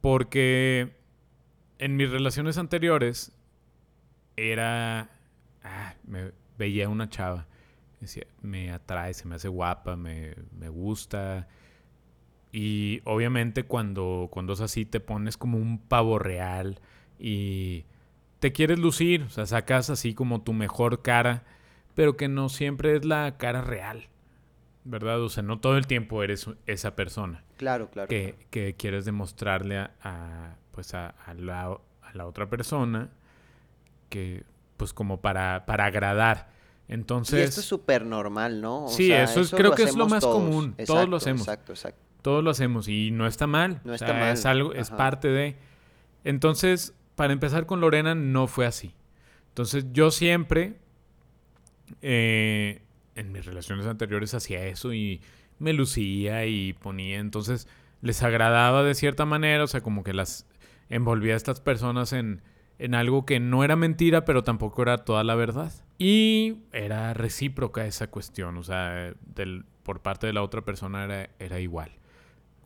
Porque 0.00 0.92
en 1.78 1.96
mis 1.96 2.10
relaciones 2.10 2.58
anteriores 2.58 3.32
era... 4.36 5.10
Ah, 5.64 5.94
me 6.06 6.32
veía 6.58 6.88
una 6.88 7.08
chava. 7.08 7.46
Decía, 8.00 8.26
me 8.42 8.70
atrae, 8.70 9.14
se 9.14 9.26
me 9.26 9.34
hace 9.36 9.48
guapa, 9.48 9.96
me, 9.96 10.34
me 10.58 10.68
gusta. 10.68 11.48
Y 12.52 13.00
obviamente 13.04 13.64
cuando, 13.64 14.28
cuando 14.30 14.52
es 14.54 14.60
así 14.60 14.84
te 14.86 15.00
pones 15.00 15.36
como 15.36 15.58
un 15.58 15.78
pavo 15.78 16.18
real 16.18 16.80
y 17.18 17.84
te 18.38 18.52
quieres 18.52 18.78
lucir, 18.78 19.22
o 19.24 19.30
sea, 19.30 19.46
sacas 19.46 19.90
así 19.90 20.14
como 20.14 20.42
tu 20.42 20.52
mejor 20.52 21.02
cara, 21.02 21.44
pero 21.96 22.16
que 22.16 22.28
no 22.28 22.48
siempre 22.48 22.94
es 22.94 23.04
la 23.04 23.36
cara 23.38 23.62
real, 23.62 24.06
¿verdad? 24.84 25.20
O 25.22 25.28
sea, 25.28 25.42
no 25.42 25.58
todo 25.58 25.76
el 25.76 25.88
tiempo 25.88 26.22
eres 26.22 26.48
esa 26.66 26.94
persona 26.94 27.42
Claro, 27.56 27.90
claro. 27.90 28.08
que, 28.08 28.36
que 28.50 28.74
quieres 28.76 29.04
demostrarle 29.04 29.78
a, 29.78 29.90
a, 30.04 30.54
pues 30.70 30.94
a, 30.94 31.08
a 31.08 31.34
la, 31.34 31.62
a 31.64 32.14
la 32.14 32.26
otra 32.26 32.48
persona 32.48 33.08
que 34.08 34.44
pues 34.76 34.92
como 34.92 35.20
para, 35.20 35.64
para 35.66 35.86
agradar. 35.86 36.50
Entonces, 36.88 37.40
y 37.40 37.42
esto 37.42 37.60
es 37.60 37.66
súper 37.66 38.04
normal, 38.06 38.60
¿no? 38.60 38.84
O 38.84 38.88
Sí, 38.88 39.08
sea, 39.08 39.24
eso 39.24 39.40
es- 39.40 39.50
creo 39.50 39.72
que 39.72 39.82
es 39.84 39.96
lo 39.96 40.06
más 40.06 40.20
todos. 40.20 40.36
común, 40.36 40.76
todos 40.86 41.08
lo 41.08 41.16
hacemos. 41.16 41.40
Exacto, 41.42 41.72
exacto. 41.72 41.98
todos 42.22 42.44
lo 42.44 42.50
hacemos 42.50 42.86
y 42.88 43.10
no 43.10 43.26
está 43.26 43.46
mal. 43.48 43.80
No 43.84 43.92
o 43.92 43.94
está 43.94 44.08
sea, 44.08 44.14
mal, 44.20 44.32
Es 44.34 44.46
algo, 44.46 44.72
es 44.74 44.90
parte 44.90 45.28
de. 45.28 45.56
Entonces, 46.24 46.94
para 47.16 47.32
empezar 47.32 47.66
con 47.66 47.80
Lorena, 47.80 48.14
no 48.14 48.46
fue 48.46 48.66
así. 48.66 48.94
Entonces, 49.48 49.86
yo 49.92 50.10
siempre, 50.10 50.76
eh, 52.02 52.82
en 53.14 53.32
mis 53.32 53.44
relaciones 53.44 53.86
anteriores, 53.86 54.34
hacía 54.34 54.66
eso 54.66 54.92
y 54.92 55.20
me 55.58 55.72
lucía 55.72 56.46
y 56.46 56.72
ponía. 56.74 57.18
Entonces, 57.18 57.68
les 58.02 58.22
agradaba 58.22 58.82
de 58.82 58.94
cierta 58.94 59.24
manera, 59.24 59.64
o 59.64 59.66
sea, 59.66 59.80
como 59.80 60.04
que 60.04 60.12
las 60.12 60.46
envolvía 60.88 61.34
a 61.34 61.36
estas 61.36 61.60
personas 61.60 62.12
en, 62.12 62.42
en 62.78 62.94
algo 62.94 63.24
que 63.24 63.40
no 63.40 63.64
era 63.64 63.76
mentira, 63.76 64.24
pero 64.24 64.44
tampoco 64.44 64.82
era 64.82 64.98
toda 64.98 65.24
la 65.24 65.34
verdad. 65.34 65.72
Y 65.98 66.58
era 66.72 67.14
recíproca 67.14 67.86
esa 67.86 68.08
cuestión, 68.08 68.56
o 68.58 68.62
sea, 68.62 69.14
del, 69.34 69.64
por 69.82 70.02
parte 70.02 70.26
de 70.26 70.32
la 70.32 70.42
otra 70.42 70.62
persona 70.62 71.04
era, 71.04 71.30
era 71.38 71.60
igual. 71.60 71.92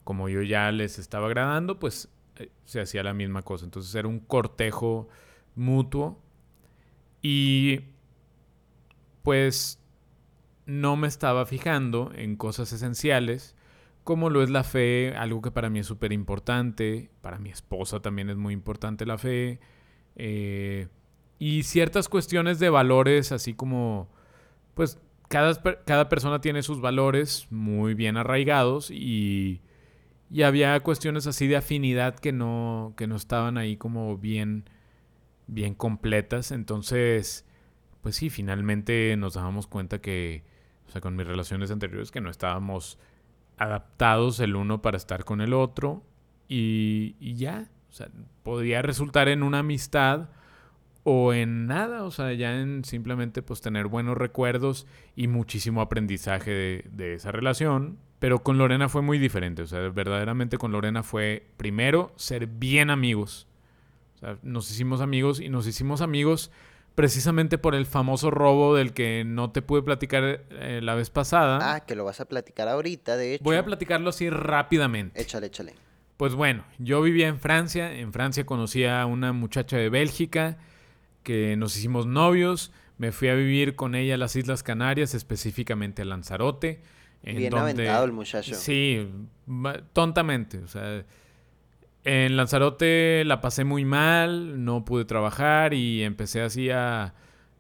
Como 0.04 0.28
yo 0.28 0.42
ya 0.42 0.72
les 0.72 0.98
estaba 0.98 1.26
agradando, 1.26 1.78
pues 1.78 2.09
eh, 2.37 2.50
se 2.64 2.80
hacía 2.80 3.02
la 3.02 3.14
misma 3.14 3.42
cosa. 3.42 3.64
Entonces 3.64 3.94
era 3.94 4.09
un 4.09 4.18
cortejo 4.18 5.09
mutuo 5.54 6.20
y 7.22 7.80
pues 9.31 9.79
no 10.66 10.97
me 10.97 11.07
estaba 11.07 11.47
fijando 11.47 12.11
en 12.16 12.35
cosas 12.35 12.73
esenciales 12.73 13.55
como 14.03 14.29
lo 14.29 14.43
es 14.43 14.51
la 14.51 14.64
fe, 14.64 15.14
algo 15.16 15.40
que 15.40 15.53
para 15.53 15.71
mí 15.71 15.79
es 15.79 15.87
súper 15.87 16.12
importante, 16.12 17.12
para 17.21 17.38
mi 17.38 17.51
esposa 17.51 18.01
también 18.01 18.29
es 18.29 18.37
muy 18.37 18.53
importante 18.53 19.07
la 19.07 19.19
fe, 19.19 19.61
eh, 20.16 20.88
y 21.38 21.62
ciertas 21.62 22.09
cuestiones 22.09 22.59
de 22.59 22.71
valores, 22.71 23.31
así 23.31 23.55
como, 23.55 24.09
pues 24.75 24.99
cada, 25.29 25.55
cada 25.85 26.09
persona 26.09 26.40
tiene 26.40 26.64
sus 26.64 26.81
valores 26.81 27.47
muy 27.51 27.95
bien 27.95 28.16
arraigados 28.16 28.90
y, 28.90 29.61
y 30.29 30.43
había 30.43 30.81
cuestiones 30.81 31.29
así 31.29 31.47
de 31.47 31.57
afinidad 31.57 32.16
que 32.16 32.33
no, 32.33 32.95
que 32.97 33.07
no 33.07 33.14
estaban 33.14 33.59
ahí 33.59 33.77
como 33.77 34.19
bien, 34.19 34.69
bien 35.47 35.77
completas, 35.77 36.51
entonces 36.51 37.47
pues 38.03 38.17
sí, 38.17 38.31
finalmente 38.31 39.15
nos 39.17 39.35
dábamos 39.35 39.67
cuenta 39.67 40.01
que, 40.01 40.43
o 40.89 40.91
sea, 40.91 41.01
con 41.01 41.17
mis 41.17 41.27
relaciones 41.27 41.71
anteriores, 41.71 42.11
que 42.11 42.21
no 42.21 42.31
estábamos 42.31 42.99
adaptados 43.57 44.41
el 44.41 44.57
uno 44.57 44.81
para 44.81 44.97
estar 44.97 45.25
con 45.25 45.41
el 45.41 45.53
otro 45.53 46.03
y, 46.49 47.15
ya, 47.37 47.69
o 47.91 47.93
sea, 47.93 48.09
podría 48.43 48.83
resultar 48.83 49.29
en 49.29 49.43
una 49.43 49.61
amistad 49.61 50.31
o 51.05 51.33
en 51.33 51.67
nada, 51.67 52.05
o 52.05 52.11
sea, 52.11 52.33
ya 52.33 52.59
en 52.59 52.85
simplemente 52.85 53.43
pues 53.43 53.61
tener 53.61 53.87
buenos 53.87 54.17
recuerdos 54.17 54.87
y 55.15 55.29
muchísimo 55.29 55.81
aprendizaje 55.81 56.85
de, 56.91 57.15
esa 57.15 57.31
relación. 57.33 57.99
Pero 58.19 58.43
con 58.43 58.59
Lorena 58.59 58.89
fue 58.89 59.01
muy 59.01 59.19
diferente, 59.19 59.63
o 59.63 59.67
sea, 59.67 59.81
verdaderamente 59.91 60.59
con 60.59 60.73
Lorena 60.73 61.03
fue 61.03 61.47
primero 61.57 62.13
ser 62.17 62.47
bien 62.47 62.91
amigos. 62.91 63.47
O 64.17 64.19
sea, 64.19 64.39
nos 64.43 64.71
hicimos 64.71 65.01
amigos 65.01 65.41
y 65.41 65.49
nos 65.49 65.67
hicimos 65.67 66.01
amigos 66.01 66.51
precisamente 66.94 67.59
por 67.59 67.74
el 67.74 67.87
famoso 67.87 68.31
robo 68.31 68.74
del 68.74 68.92
que 68.92 69.24
no 69.24 69.50
te 69.50 69.62
pude 69.62 69.83
platicar 69.83 70.42
eh, 70.50 70.81
la 70.83 70.94
vez 70.94 71.11
pasada. 71.11 71.74
Ah, 71.74 71.81
que 71.81 71.94
lo 71.94 72.05
vas 72.05 72.20
a 72.20 72.26
platicar 72.26 72.68
ahorita, 72.68 73.16
de 73.16 73.35
hecho. 73.35 73.44
Voy 73.44 73.57
a 73.57 73.64
platicarlo 73.64 74.11
así 74.11 74.29
rápidamente. 74.31 75.20
Échale, 75.20 75.46
échale. 75.46 75.74
Pues 76.16 76.35
bueno, 76.35 76.64
yo 76.79 77.00
vivía 77.00 77.29
en 77.29 77.40
Francia, 77.40 77.94
en 77.94 78.12
Francia 78.12 78.44
conocí 78.44 78.85
a 78.85 79.07
una 79.07 79.33
muchacha 79.33 79.79
de 79.79 79.88
Bélgica 79.88 80.59
que 81.22 81.57
nos 81.57 81.76
hicimos 81.76 82.07
novios, 82.07 82.72
me 82.98 83.12
fui 83.12 83.29
a 83.29 83.35
vivir 83.35 83.76
con 83.76 83.94
ella 83.94 84.16
a 84.16 84.18
las 84.18 84.37
Islas 84.37 84.62
Canarias, 84.62 85.14
específicamente 85.14 86.03
a 86.03 86.05
Lanzarote. 86.05 86.83
En 87.22 87.37
Bien 87.37 87.50
donde, 87.50 87.70
aventado 87.70 88.05
el 88.05 88.12
muchacho. 88.12 88.55
Sí, 88.55 89.11
tontamente. 89.92 90.59
O 90.59 90.68
sea, 90.68 91.05
en 92.05 92.37
Lanzarote 92.37 93.25
la 93.25 93.41
pasé 93.41 93.65
muy 93.65 93.85
mal, 93.85 94.65
no 94.65 94.85
pude 94.85 95.05
trabajar 95.05 95.75
y 95.75 96.03
empecé 96.03 96.41
así 96.41 96.71
a, 96.71 97.15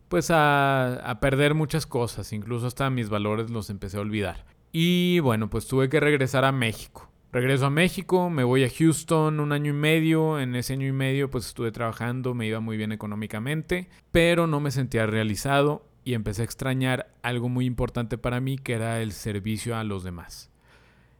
pues 0.08 0.30
a, 0.30 1.18
perder 1.20 1.54
muchas 1.54 1.86
cosas, 1.86 2.32
incluso 2.32 2.66
hasta 2.66 2.88
mis 2.90 3.08
valores 3.08 3.50
los 3.50 3.70
empecé 3.70 3.98
a 3.98 4.00
olvidar. 4.00 4.46
Y 4.72 5.20
bueno, 5.20 5.50
pues 5.50 5.66
tuve 5.66 5.88
que 5.88 6.00
regresar 6.00 6.44
a 6.44 6.52
México. 6.52 7.10
Regreso 7.32 7.66
a 7.66 7.70
México, 7.70 8.28
me 8.28 8.42
voy 8.42 8.64
a 8.64 8.70
Houston 8.70 9.38
un 9.38 9.52
año 9.52 9.70
y 9.70 9.76
medio. 9.76 10.40
En 10.40 10.56
ese 10.56 10.72
año 10.72 10.88
y 10.88 10.92
medio 10.92 11.30
pues 11.30 11.46
estuve 11.46 11.70
trabajando, 11.70 12.34
me 12.34 12.46
iba 12.46 12.60
muy 12.60 12.76
bien 12.76 12.92
económicamente, 12.92 13.88
pero 14.10 14.46
no 14.46 14.58
me 14.58 14.72
sentía 14.72 15.06
realizado 15.06 15.86
y 16.02 16.14
empecé 16.14 16.42
a 16.42 16.46
extrañar 16.46 17.12
algo 17.22 17.48
muy 17.48 17.66
importante 17.66 18.18
para 18.18 18.40
mí 18.40 18.58
que 18.58 18.72
era 18.72 19.00
el 19.00 19.12
servicio 19.12 19.76
a 19.76 19.84
los 19.84 20.02
demás. 20.02 20.50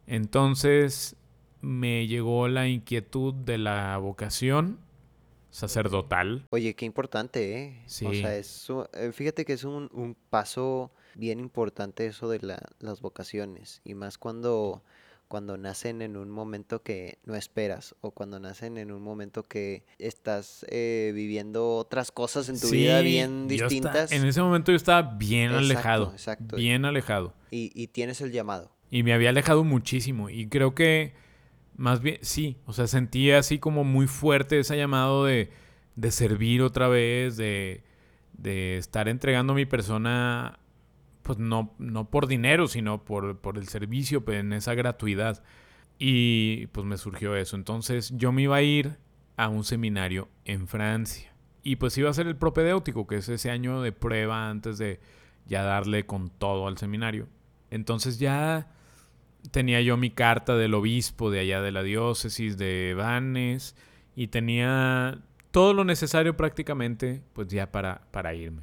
Entonces 0.06 1.16
me 1.60 2.06
llegó 2.06 2.48
la 2.48 2.68
inquietud 2.68 3.34
de 3.34 3.58
la 3.58 3.96
vocación 3.98 4.78
sacerdotal. 5.50 6.46
Oye, 6.50 6.74
qué 6.74 6.84
importante, 6.86 7.58
¿eh? 7.62 7.82
Sí. 7.86 8.06
O 8.06 8.12
sea, 8.14 8.36
eso, 8.36 8.88
fíjate 9.12 9.44
que 9.44 9.52
es 9.52 9.64
un, 9.64 9.90
un 9.92 10.16
paso 10.30 10.90
bien 11.14 11.40
importante 11.40 12.06
eso 12.06 12.28
de 12.28 12.38
la, 12.40 12.60
las 12.78 13.00
vocaciones 13.00 13.80
y 13.84 13.94
más 13.94 14.16
cuando 14.18 14.82
cuando 15.26 15.56
nacen 15.56 16.02
en 16.02 16.16
un 16.16 16.28
momento 16.28 16.82
que 16.82 17.18
no 17.24 17.36
esperas 17.36 17.94
o 18.00 18.10
cuando 18.10 18.40
nacen 18.40 18.78
en 18.78 18.90
un 18.90 19.00
momento 19.00 19.44
que 19.44 19.84
estás 20.00 20.66
eh, 20.68 21.12
viviendo 21.14 21.76
otras 21.76 22.10
cosas 22.10 22.48
en 22.48 22.58
tu 22.58 22.66
Sí, 22.66 22.78
vida 22.78 23.00
bien 23.00 23.46
distintas. 23.46 24.10
en 24.10 24.24
ese 24.26 24.40
momento 24.42 24.72
yo 24.72 24.76
estaba 24.76 25.02
bien 25.02 25.52
Exacto, 25.52 25.64
alejado. 25.64 26.12
exacto. 26.12 26.56
Bien 26.56 26.84
alejado. 26.84 27.32
y, 27.52 27.70
y 27.80 27.86
tienes 27.88 28.20
el 28.22 28.32
llamado. 28.32 28.72
Y 28.90 29.04
me 29.04 29.12
había 29.12 29.28
alejado 29.30 29.62
muchísimo. 29.62 30.30
Y 30.30 30.48
creo 30.48 30.74
que 30.74 31.12
más 31.80 32.02
bien, 32.02 32.18
sí, 32.20 32.58
o 32.66 32.74
sea, 32.74 32.86
sentía 32.86 33.38
así 33.38 33.58
como 33.58 33.84
muy 33.84 34.06
fuerte 34.06 34.58
ese 34.58 34.76
llamado 34.76 35.24
de, 35.24 35.50
de 35.96 36.10
servir 36.10 36.60
otra 36.60 36.88
vez, 36.88 37.38
de, 37.38 37.84
de 38.34 38.76
estar 38.76 39.08
entregando 39.08 39.54
mi 39.54 39.64
persona, 39.64 40.58
pues 41.22 41.38
no, 41.38 41.72
no 41.78 42.10
por 42.10 42.26
dinero, 42.26 42.68
sino 42.68 43.02
por, 43.02 43.38
por 43.38 43.56
el 43.56 43.66
servicio, 43.66 44.22
pues, 44.22 44.40
en 44.40 44.52
esa 44.52 44.74
gratuidad. 44.74 45.42
Y 45.98 46.66
pues 46.66 46.84
me 46.84 46.98
surgió 46.98 47.34
eso. 47.34 47.56
Entonces 47.56 48.12
yo 48.14 48.30
me 48.30 48.42
iba 48.42 48.56
a 48.56 48.62
ir 48.62 48.98
a 49.38 49.48
un 49.48 49.64
seminario 49.64 50.28
en 50.44 50.68
Francia. 50.68 51.32
Y 51.62 51.76
pues 51.76 51.96
iba 51.96 52.10
a 52.10 52.14
ser 52.14 52.26
el 52.26 52.36
propedéutico, 52.36 53.06
que 53.06 53.16
es 53.16 53.28
ese 53.30 53.50
año 53.50 53.80
de 53.80 53.92
prueba 53.92 54.50
antes 54.50 54.76
de 54.76 55.00
ya 55.46 55.62
darle 55.62 56.04
con 56.04 56.28
todo 56.28 56.66
al 56.66 56.76
seminario. 56.76 57.26
Entonces 57.70 58.18
ya 58.18 58.68
tenía 59.50 59.80
yo 59.80 59.96
mi 59.96 60.10
carta 60.10 60.56
del 60.56 60.74
obispo 60.74 61.30
de 61.30 61.40
allá 61.40 61.60
de 61.60 61.72
la 61.72 61.82
diócesis 61.82 62.56
de 62.56 62.94
Vannes 62.96 63.76
y 64.14 64.28
tenía 64.28 65.18
todo 65.50 65.74
lo 65.74 65.84
necesario 65.84 66.36
prácticamente 66.36 67.22
pues 67.32 67.48
ya 67.48 67.70
para, 67.70 68.02
para 68.10 68.34
irme. 68.34 68.62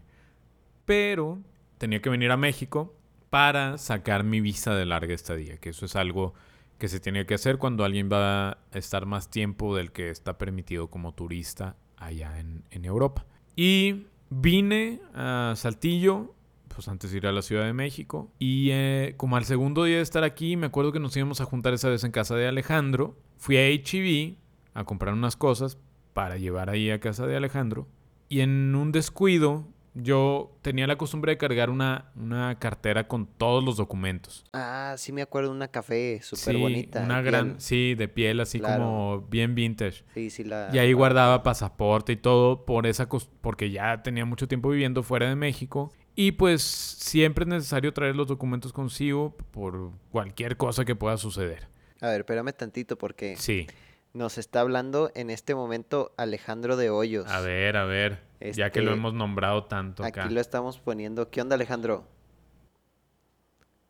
Pero 0.85 1.39
tenía 1.77 2.01
que 2.01 2.09
venir 2.09 2.31
a 2.31 2.37
México 2.37 2.95
para 3.29 3.77
sacar 3.77 4.23
mi 4.23 4.39
visa 4.39 4.73
de 4.73 4.85
larga 4.85 5.13
estadía, 5.13 5.57
que 5.57 5.69
eso 5.69 5.85
es 5.85 5.95
algo 5.95 6.33
que 6.77 6.87
se 6.87 6.99
tiene 6.99 7.25
que 7.25 7.33
hacer 7.33 7.57
cuando 7.57 7.83
alguien 7.83 8.09
va 8.11 8.51
a 8.51 8.57
estar 8.73 9.05
más 9.05 9.29
tiempo 9.29 9.75
del 9.75 9.91
que 9.91 10.09
está 10.09 10.37
permitido 10.37 10.89
como 10.89 11.13
turista 11.13 11.75
allá 11.97 12.39
en, 12.39 12.63
en 12.71 12.85
Europa. 12.85 13.25
Y 13.55 14.05
vine 14.29 15.01
a 15.13 15.53
Saltillo, 15.55 16.35
pues 16.77 16.87
antes 16.89 17.09
de 17.09 17.17
ir 17.17 17.25
a 17.25 17.31
la 17.31 17.41
Ciudad 17.41 17.65
de 17.65 17.73
México, 17.73 18.31
y 18.37 18.69
eh, 18.71 19.15
como 19.17 19.35
al 19.35 19.45
segundo 19.45 19.83
día 19.83 19.95
de 19.95 20.03
estar 20.03 20.23
aquí, 20.23 20.55
me 20.57 20.67
acuerdo 20.67 20.91
que 20.91 20.99
nos 20.99 21.17
íbamos 21.17 21.41
a 21.41 21.45
juntar 21.45 21.73
esa 21.73 21.89
vez 21.89 22.03
en 22.03 22.11
casa 22.11 22.35
de 22.35 22.47
Alejandro, 22.47 23.17
fui 23.37 23.57
a 23.57 23.65
H&B 23.65 24.35
a 24.75 24.83
comprar 24.83 25.15
unas 25.15 25.35
cosas 25.35 25.79
para 26.13 26.37
llevar 26.37 26.69
ahí 26.69 26.91
a 26.91 26.99
casa 26.99 27.25
de 27.25 27.35
Alejandro, 27.35 27.87
y 28.29 28.41
en 28.41 28.75
un 28.75 28.91
descuido 28.91 29.67
yo 29.95 30.55
tenía 30.61 30.85
la 30.85 30.95
costumbre 30.99 31.31
de 31.31 31.37
cargar 31.39 31.71
una, 31.71 32.11
una 32.15 32.59
cartera 32.59 33.07
con 33.07 33.25
todos 33.25 33.63
los 33.63 33.77
documentos. 33.77 34.45
Ah, 34.53 34.93
sí 34.99 35.11
me 35.11 35.23
acuerdo 35.23 35.49
una 35.51 35.69
café 35.69 36.19
súper 36.21 36.53
Sí, 36.53 36.61
bonita. 36.61 37.01
Una 37.01 37.23
gran, 37.23 37.59
sí, 37.59 37.95
de 37.95 38.07
piel 38.07 38.39
así 38.39 38.59
Claro. 38.59 38.83
como 38.83 39.21
bien 39.31 39.55
vintage. 39.55 40.03
Sí, 40.13 40.29
sí 40.29 40.43
la... 40.43 40.69
Y 40.71 40.77
ahí 40.77 40.93
guardaba 40.93 41.41
pasaporte 41.41 42.11
y 42.11 42.17
todo 42.17 42.63
por 42.63 42.85
esa 42.85 43.09
cos- 43.09 43.27
porque 43.41 43.71
ya 43.71 44.03
tenía 44.03 44.23
mucho 44.25 44.47
tiempo 44.47 44.69
viviendo 44.69 45.01
fuera 45.01 45.27
de 45.29 45.35
México 45.35 45.91
y 46.17 46.31
pues 46.33 46.63
siempre 46.63 47.43
es 47.43 47.47
necesario 47.47 47.93
traer 47.93 48.15
los 48.15 48.27
documentos 48.27 48.73
consigo 48.73 49.37
por 49.51 49.91
cualquier 50.11 50.57
cosa 50.57 50.83
que 50.83 50.95
pueda 50.95 51.15
suceder. 51.17 51.67
A 52.01 52.07
ver, 52.07 52.21
espérame 52.21 52.51
tantito 52.53 52.97
porque 52.97 53.37
Sí. 53.37 53.67
nos 54.13 54.39
está 54.39 54.61
hablando 54.61 55.11
en 55.13 55.29
este 55.29 55.53
momento 55.53 56.13
Alejandro 56.17 56.75
de 56.75 56.89
Hoyos. 56.89 57.27
A 57.29 57.39
ver, 57.41 57.77
a 57.77 57.85
ver, 57.85 58.23
ya 58.41 58.71
que 58.71 58.81
lo 58.81 58.89
Este, 58.91 58.99
hemos 58.99 59.13
nombrado 59.13 59.65
tanto 59.65 60.03
acá. 60.03 60.25
Aquí 60.25 60.33
lo 60.33 60.41
estamos 60.41 60.79
poniendo. 60.79 61.29
¿Qué 61.29 61.39
onda, 61.39 61.53
Alejandro? 61.55 62.07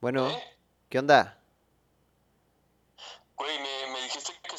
Bueno, 0.02 0.30
¿Eh? 0.30 0.38
¿qué 0.90 1.00
onda? 1.00 1.40
Güey, 3.38 3.58
me, 3.58 3.94
me 3.94 4.04
dijiste 4.04 4.34
que 4.44 4.50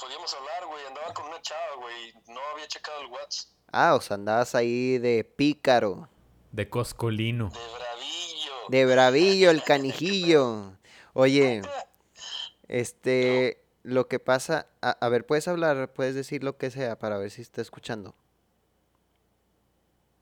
podíamos 0.00 0.34
hablar, 0.34 0.66
güey. 0.68 0.86
Andaba 0.86 1.14
con 1.14 1.26
una 1.26 1.40
chava, 1.40 1.76
güey. 1.80 2.12
No 2.34 2.40
había 2.52 2.66
checado 2.66 3.00
el 3.02 3.06
WhatsApp. 3.12 3.48
Ah, 3.72 3.94
o 3.94 4.00
sea, 4.00 4.16
andabas 4.16 4.54
ahí 4.54 4.98
de 4.98 5.24
pícaro, 5.24 6.08
De 6.52 6.68
Coscolino. 6.68 7.50
De 7.50 7.58
bravillo. 7.58 8.52
de 8.68 8.86
bravillo, 8.86 9.50
el 9.50 9.62
canijillo. 9.64 10.72
Oye, 11.14 11.62
este, 12.68 13.62
lo 13.82 14.06
que 14.08 14.18
pasa, 14.18 14.66
a, 14.80 14.90
a 14.90 15.08
ver, 15.08 15.26
puedes 15.26 15.48
hablar, 15.48 15.92
puedes 15.92 16.14
decir 16.14 16.44
lo 16.44 16.56
que 16.56 16.70
sea 16.70 16.98
para 16.98 17.18
ver 17.18 17.30
si 17.30 17.42
está 17.42 17.60
escuchando. 17.62 18.14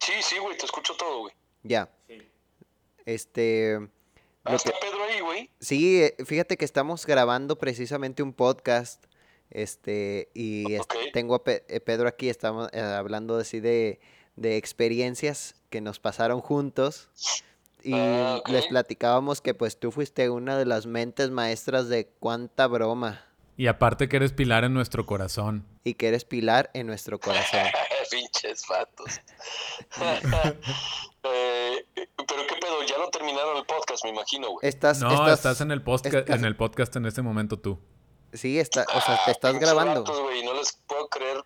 Sí, 0.01 0.13
sí, 0.23 0.39
güey. 0.39 0.57
Te 0.57 0.65
escucho 0.67 0.95
todo, 0.97 1.21
güey. 1.21 1.35
Ya. 1.63 1.91
Este, 3.05 3.79
Ah, 4.45 4.51
lo 4.53 4.57
está 4.57 4.71
que, 4.73 4.79
Pedro 4.81 5.05
ahí, 5.05 5.21
güey. 5.21 5.51
sí, 5.61 6.03
eh, 6.03 6.17
fíjate 6.25 6.57
que 6.57 6.65
estamos 6.65 7.05
grabando 7.05 7.59
precisamente 7.59 8.23
un 8.23 8.33
podcast, 8.33 9.05
este, 9.51 10.31
y 10.33 10.65
tengo 11.13 11.35
a 11.35 11.45
Pe- 11.45 11.65
eh, 11.69 11.81
Pedro 11.81 12.09
aquí, 12.09 12.31
estamos 12.31 12.71
eh, 12.73 12.81
hablando 12.81 13.37
así 13.37 13.61
de, 13.61 14.01
de 14.37 14.57
experiencias 14.57 15.55
que 15.71 15.81
nos 15.81 15.99
pasaron 16.01 16.41
juntos. 16.41 17.09
Y 17.83 17.95
Ah, 17.95 18.43
les 18.49 18.67
platicábamos 18.67 19.41
que 19.41 19.55
pues 19.55 19.79
tú 19.79 19.91
fuiste 19.91 20.29
una 20.29 20.59
de 20.59 20.67
las 20.67 20.87
mentes 20.87 21.31
maestras 21.31 21.89
de 21.89 22.09
cuánta 22.21 22.67
broma 22.67 23.25
Y 23.57 23.69
aparte 23.69 24.07
que 24.09 24.17
eres 24.17 24.33
pilar 24.33 24.65
en 24.65 24.75
nuestro 24.75 25.07
corazón. 25.07 25.65
y 25.85 25.95
que 25.95 26.09
eres 26.09 26.25
pilar 26.27 26.71
en 26.75 26.87
nuestro 26.87 27.19
corazón. 27.19 27.61
Pinches 28.11 28.65
vatos. 28.69 29.21
Eh, 31.23 31.87
pero 31.95 32.47
qué 32.49 32.55
pedo, 32.61 32.83
ya 32.89 32.97
lo 32.99 33.11
terminaron 33.11 33.59
el 33.59 33.65
podcast, 33.67 34.03
me 34.05 34.11
imagino, 34.11 34.49
güey. 34.53 34.67
Estás, 34.67 35.01
No, 35.01 35.11
estás, 35.13 35.33
estás, 35.41 35.61
en 35.61 35.71
el 35.71 35.83
podcast 35.83 36.15
estás- 36.15 36.39
en 36.39 36.45
el 36.47 36.57
podcast 36.57 36.97
en 36.97 37.05
este 37.07 37.21
momento 37.23 37.59
tú. 37.59 37.79
Sí, 38.33 38.59
está, 38.59 38.87
o 38.95 39.01
sea, 39.03 39.21
te 39.27 39.33
estás 39.33 39.59
grabando. 39.59 40.03
no 40.05 40.55
les 40.55 40.73
puedo 40.87 41.09
creer. 41.09 41.45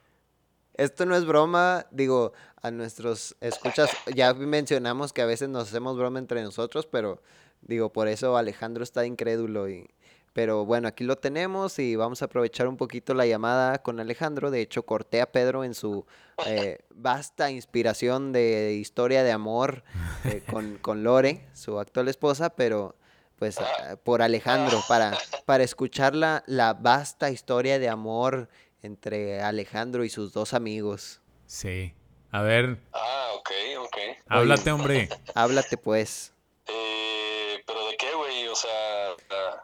Esto 0.75 1.07
no 1.07 1.17
es 1.17 1.25
broma, 1.25 1.87
digo, 1.91 2.33
a 2.65 2.71
nuestros 2.71 3.37
escuchas, 3.43 3.91
ya 4.15 4.33
mencionamos 4.33 5.13
que 5.13 5.21
a 5.21 5.27
veces 5.27 5.51
nos 5.51 5.69
hacemos 5.69 5.99
broma 5.99 6.19
entre 6.19 6.43
nosotros, 6.43 6.87
pero 6.87 7.21
digo, 7.61 7.93
por 7.93 8.09
eso 8.09 8.39
Alejandro 8.39 8.83
está 8.83 9.05
incrédulo 9.05 9.69
y 9.69 9.87
Pero 10.33 10.65
bueno, 10.65 10.89
aquí 10.89 11.05
lo 11.05 11.17
tenemos 11.17 11.79
y 11.79 11.95
vamos 11.95 12.23
a 12.23 12.25
aprovechar 12.25 12.67
un 12.67 12.79
poquito 12.79 13.13
la 13.13 13.27
llamada 13.27 13.83
con 13.83 14.01
Alejandro. 14.01 14.51
De 14.51 14.63
hecho, 14.63 14.83
corté 14.83 15.21
a 15.21 15.31
Pedro 15.31 15.63
en 15.63 15.75
su 15.75 16.07
eh, 16.47 16.79
vasta 16.95 17.51
inspiración 17.51 18.33
de 18.33 18.73
historia 18.73 19.23
de 19.23 19.33
amor 19.33 19.85
eh, 20.25 20.43
con, 20.51 20.79
con 20.79 21.05
Lore, 21.05 21.47
su 21.53 21.79
actual 21.79 22.09
esposa, 22.09 22.49
pero 22.49 22.97
pues 23.39 23.59
ah, 23.59 23.97
por 24.03 24.23
Alejandro, 24.23 24.81
para, 24.89 25.13
para 25.45 25.65
escuchar 25.65 26.15
la, 26.15 26.43
la 26.47 26.73
vasta 26.73 27.31
historia 27.31 27.79
de 27.79 27.91
amor 27.91 28.49
entre 28.81 29.43
Alejandro 29.43 30.03
y 30.03 30.09
sus 30.09 30.33
dos 30.33 30.55
amigos. 30.55 31.21
Sí. 31.47 31.95
A 32.35 32.43
ver, 32.43 32.79
Ah, 32.93 33.31
ok, 33.37 33.51
ok. 33.79 33.97
háblate, 34.27 34.73
hombre. 34.73 35.09
Háblate 35.37 35.77
pues. 35.77 36.33
Eh, 36.67 37.63
¿Pero 37.65 37.87
de 37.87 37.97
qué, 37.97 38.13
güey? 38.13 38.49
O 38.49 38.57
sea, 38.57 39.11
ah, 39.31 39.63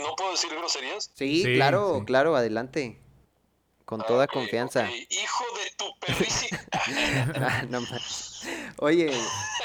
¿no 0.00 0.14
puedo 0.14 0.30
decir 0.30 0.50
groserías? 0.50 1.10
Sí, 1.14 1.42
Sí, 1.42 1.54
claro, 1.56 1.96
sí. 1.98 2.04
claro, 2.04 2.36
adelante. 2.36 3.00
Con 3.84 4.02
Ah, 4.02 4.06
toda 4.06 4.28
confianza. 4.28 4.88
Hijo 4.88 5.44
de 5.64 5.70
tu 5.76 5.84
perrísima. 6.06 6.60
Ah, 7.34 7.64
no 7.68 7.80
más. 7.80 8.46
Oye, 8.78 9.10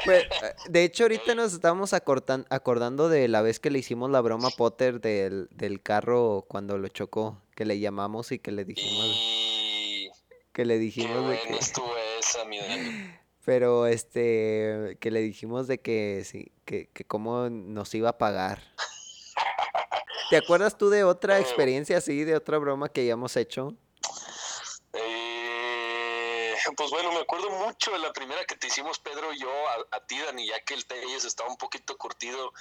pues, 0.03 0.24
eh, 0.24 0.55
de 0.68 0.84
hecho 0.84 1.03
ahorita 1.03 1.36
nos 1.36 1.53
estamos 1.53 1.93
acordando 1.93 3.08
de 3.08 3.28
la 3.28 3.43
vez 3.43 3.60
que 3.60 3.70
le 3.70 3.78
hicimos 3.78 4.10
la 4.10 4.22
broma 4.22 4.47
a 4.47 4.51
Potter 4.58 4.99
del, 4.99 5.47
del 5.51 5.84
carro 5.84 6.43
cuando 6.47 6.80
lo 6.80 6.88
chocó, 6.88 7.39
que 7.55 7.66
le 7.66 7.80
llamamos 7.80 8.32
y 8.32 8.39
que 8.39 8.51
le 8.51 8.66
dijimos, 8.66 9.05
y 9.05 10.10
que 10.53 10.66
le 10.66 10.74
qué 10.76 10.80
dijimos 10.80 11.18
de 11.18 11.22
buena 11.22 11.41
que, 11.43 11.55
estuvo 11.58 11.93
esa, 12.18 12.45
mi 12.45 12.59
Dani. 12.59 13.13
pero 13.45 13.88
este, 13.88 14.97
que 14.99 15.11
le 15.11 15.22
dijimos 15.22 15.68
de 15.68 15.80
que 15.80 16.24
sí, 16.26 16.51
que, 16.65 16.89
que 16.93 17.05
cómo 17.05 17.49
nos 17.49 17.93
iba 17.95 18.09
a 18.09 18.18
pagar. 18.18 18.61
¿Te 20.30 20.38
acuerdas 20.38 20.78
tú 20.78 20.89
de 20.89 21.03
otra 21.05 21.38
Eh, 21.38 21.41
experiencia 21.41 21.97
así, 21.97 22.24
de 22.26 22.36
otra 22.36 22.57
broma 22.57 22.89
que 22.89 23.01
hayamos 23.01 23.38
hecho? 23.38 23.74
Eh, 24.93 26.53
pues 26.76 26.89
bueno, 26.89 27.11
me 27.13 27.20
acuerdo 27.20 27.49
mucho 27.51 27.91
de 27.91 27.99
la 27.99 28.11
primera 28.11 28.43
que 28.45 28.55
te 28.55 28.68
hicimos 28.68 28.99
Pedro 28.99 29.32
y 29.34 29.39
yo 29.39 29.49
a, 29.49 29.95
a 29.97 30.05
ti, 30.05 30.20
Dani, 30.20 30.45
ya 30.45 30.59
que 30.61 30.74
el 30.74 30.86
Telles 30.86 31.24
estaba 31.24 31.49
un 31.49 31.57
poquito 31.57 31.97
curtido 31.97 32.51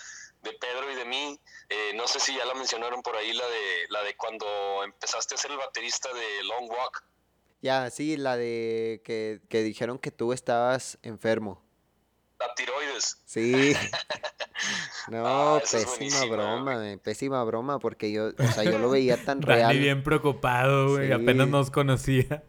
de 0.43 0.53
Pedro 0.53 0.91
y 0.93 0.95
de 0.95 1.05
mí. 1.05 1.41
Eh, 1.69 1.93
no 1.95 2.07
sé 2.07 2.21
si 2.21 2.37
ya 2.37 2.45
la 2.45 2.55
mencionaron 2.55 3.03
por 3.03 3.17
ahí, 3.17 3.33
la 3.33 3.47
de, 3.49 3.87
la 3.89 4.03
de 4.05 4.17
cuando 4.17 4.47
empezaste 4.85 5.35
a 5.35 5.39
ser 5.39 5.51
el 5.51 5.57
baterista 5.59 6.13
de 6.13 6.45
Long 6.45 6.71
Walk. 6.71 7.03
Ya, 7.63 7.91
sí, 7.91 8.17
la 8.17 8.37
de 8.37 9.01
que, 9.05 9.41
que 9.49 9.63
dijeron 9.63 9.99
que 9.99 10.11
tú 10.11 10.33
estabas 10.33 10.99
enfermo. 11.03 11.63
La 12.39 12.55
tiroides. 12.55 13.23
Sí. 13.25 13.75
No, 15.09 15.25
Ah, 15.27 15.61
es 15.63 15.71
pésima 15.71 16.25
broma, 16.25 16.75
güey. 16.77 16.93
eh, 16.95 16.99
pésima 16.99 17.45
broma, 17.45 17.79
porque 17.79 18.11
yo, 18.11 18.31
o 18.37 18.53
sea, 18.53 18.65
yo 18.65 18.79
lo 18.79 18.91
veía 18.91 19.23
tan 19.25 19.41
Dani 19.43 19.55
real, 19.55 19.79
bien 19.79 20.03
preocupado, 20.03 20.95
güey. 20.95 21.13
Apenas 21.13 21.47
nos 21.47 21.71
conocía. 21.71 22.43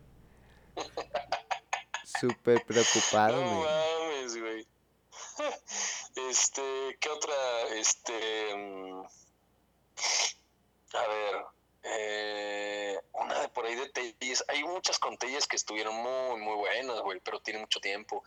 súper 2.20 2.64
preocupado, 2.66 3.40
No 3.44 3.64
mames, 3.64 4.40
güey. 4.40 4.68
Este, 6.30 6.62
¿qué 7.00 7.10
otra? 7.10 7.34
Este, 7.76 8.14
mm, 8.56 9.02
a 10.96 11.08
ver, 11.08 11.36
eh, 11.90 12.98
una 13.14 13.40
de 13.42 13.50
por 13.50 13.66
ahí 13.66 13.76
de 13.76 13.90
Telles. 13.90 14.44
Hay 14.48 14.64
muchas 14.64 15.00
con 15.00 15.18
Telles 15.18 15.48
que 15.48 15.56
estuvieron 15.56 15.96
muy, 15.96 16.40
muy 16.40 16.56
buenas, 16.56 17.00
güey, 17.02 17.20
pero 17.24 17.40
tiene 17.40 17.60
mucho 17.60 17.80
tiempo. 17.80 18.24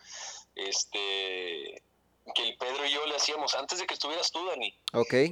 Este, 0.55 1.83
que 2.35 2.49
el 2.49 2.57
Pedro 2.57 2.87
y 2.87 2.93
yo 2.93 3.07
le 3.07 3.17
hacíamos 3.17 3.55
antes 3.55 3.79
de 3.79 3.87
que 3.87 3.95
estuvieras 3.95 4.31
tú, 4.31 4.45
Dani. 4.47 4.75
Ok, 4.93 5.13
eh, 5.13 5.31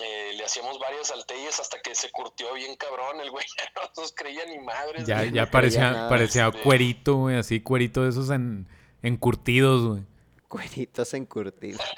eh, 0.00 0.32
le 0.34 0.44
hacíamos 0.44 0.78
varias 0.78 1.10
al 1.10 1.26
Telles 1.26 1.58
hasta 1.58 1.80
que 1.80 1.94
se 1.94 2.10
curtió 2.10 2.52
bien 2.54 2.76
cabrón 2.76 3.20
el 3.20 3.30
güey. 3.30 3.44
Ya 3.56 3.64
no 3.82 3.90
nos 3.96 4.12
creía 4.12 4.44
ni 4.46 4.58
madres. 4.58 5.06
Ya, 5.06 5.18
güey. 5.18 5.32
ya 5.32 5.50
parecía, 5.50 5.90
nada. 5.90 6.08
parecía 6.08 6.48
Este- 6.48 6.62
cuerito, 6.62 7.16
güey. 7.16 7.36
Así, 7.36 7.60
cuerito 7.60 8.04
de 8.04 8.10
esos 8.10 8.30
en, 8.30 8.68
encurtidos, 9.02 9.86
güey. 9.86 10.02
cueritos 10.48 11.14
encurtidos. 11.14 11.80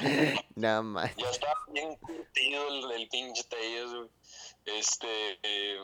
Nada 0.54 0.82
más. 0.82 1.14
Ya 1.16 1.28
estaba 1.28 1.54
bien 1.72 1.94
curtido 1.96 2.68
el, 2.68 2.90
el 3.02 3.08
pinche 3.08 3.44
Telles, 3.44 3.90
güey. 3.90 4.08
Este, 4.78 5.38
eh, 5.42 5.78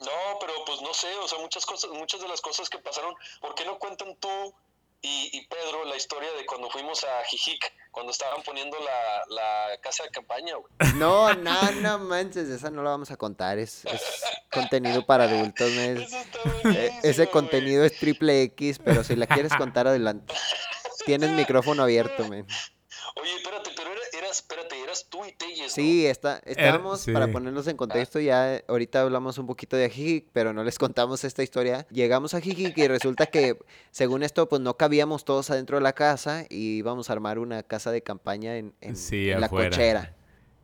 no, 0.00 0.38
pero 0.40 0.52
pues 0.66 0.80
no 0.82 0.94
sé, 0.94 1.14
o 1.16 1.28
sea, 1.28 1.38
muchas 1.38 1.66
cosas, 1.66 1.90
muchas 1.90 2.20
de 2.20 2.28
las 2.28 2.40
cosas 2.40 2.68
que 2.70 2.78
pasaron, 2.78 3.14
¿por 3.40 3.54
qué 3.54 3.64
no 3.64 3.78
cuentan 3.78 4.16
tú 4.16 4.54
y, 5.02 5.30
y 5.32 5.46
Pedro 5.46 5.84
la 5.84 5.96
historia 5.96 6.30
de 6.32 6.44
cuando 6.46 6.70
fuimos 6.70 7.04
a 7.04 7.24
Jijic, 7.24 7.72
cuando 7.90 8.12
estaban 8.12 8.42
poniendo 8.42 8.76
la, 8.78 9.22
la 9.28 9.78
casa 9.80 10.04
de 10.04 10.10
campaña, 10.10 10.54
güey? 10.56 10.72
No, 10.96 11.32
no, 11.34 11.70
no 11.72 11.98
manches, 11.98 12.48
esa 12.48 12.70
no 12.70 12.82
la 12.82 12.90
vamos 12.90 13.10
a 13.10 13.16
contar, 13.16 13.58
es, 13.58 13.84
es 13.86 14.22
contenido 14.52 15.04
para 15.04 15.24
adultos, 15.24 15.70
men. 15.72 15.98
Eso 15.98 16.16
está 16.18 16.38
buenísimo, 16.44 17.00
Ese 17.02 17.30
contenido 17.30 17.84
es 17.84 17.98
triple 17.98 18.42
X, 18.42 18.78
pero 18.84 19.04
si 19.04 19.16
la 19.16 19.26
quieres 19.26 19.52
contar 19.54 19.86
adelante. 19.86 20.34
Tienes 21.06 21.30
micrófono 21.30 21.82
abierto, 21.82 22.26
men. 22.28 22.46
Oye, 23.16 23.36
espérate, 23.36 23.70
pero 23.76 23.90
era- 23.92 24.19
espérate, 24.30 24.80
eras 24.82 25.06
tú 25.08 25.24
y 25.24 25.32
Telles, 25.32 25.60
¿no? 25.60 25.68
Sí, 25.68 26.06
está, 26.06 26.40
estábamos, 26.44 27.04
para 27.12 27.26
sí. 27.26 27.32
ponernos 27.32 27.66
en 27.66 27.76
contexto, 27.76 28.20
ya 28.20 28.56
eh, 28.56 28.64
ahorita 28.68 29.02
hablamos 29.02 29.38
un 29.38 29.46
poquito 29.46 29.76
de 29.76 29.88
Jijic, 29.90 30.28
pero 30.32 30.52
no 30.52 30.64
les 30.64 30.78
contamos 30.78 31.24
esta 31.24 31.42
historia. 31.42 31.86
Llegamos 31.90 32.34
a 32.34 32.40
Jijic 32.40 32.76
y 32.78 32.88
resulta 32.88 33.26
que, 33.26 33.58
según 33.90 34.22
esto, 34.22 34.48
pues 34.48 34.60
no 34.62 34.76
cabíamos 34.76 35.24
todos 35.24 35.50
adentro 35.50 35.76
de 35.78 35.82
la 35.82 35.92
casa 35.92 36.44
y 36.48 36.76
íbamos 36.78 37.10
a 37.10 37.12
armar 37.14 37.38
una 37.38 37.62
casa 37.62 37.90
de 37.90 38.02
campaña 38.02 38.56
en, 38.56 38.74
en- 38.80 38.96
Sí, 38.96 39.30
en 39.30 39.40
la 39.40 39.48
cochera. 39.48 40.14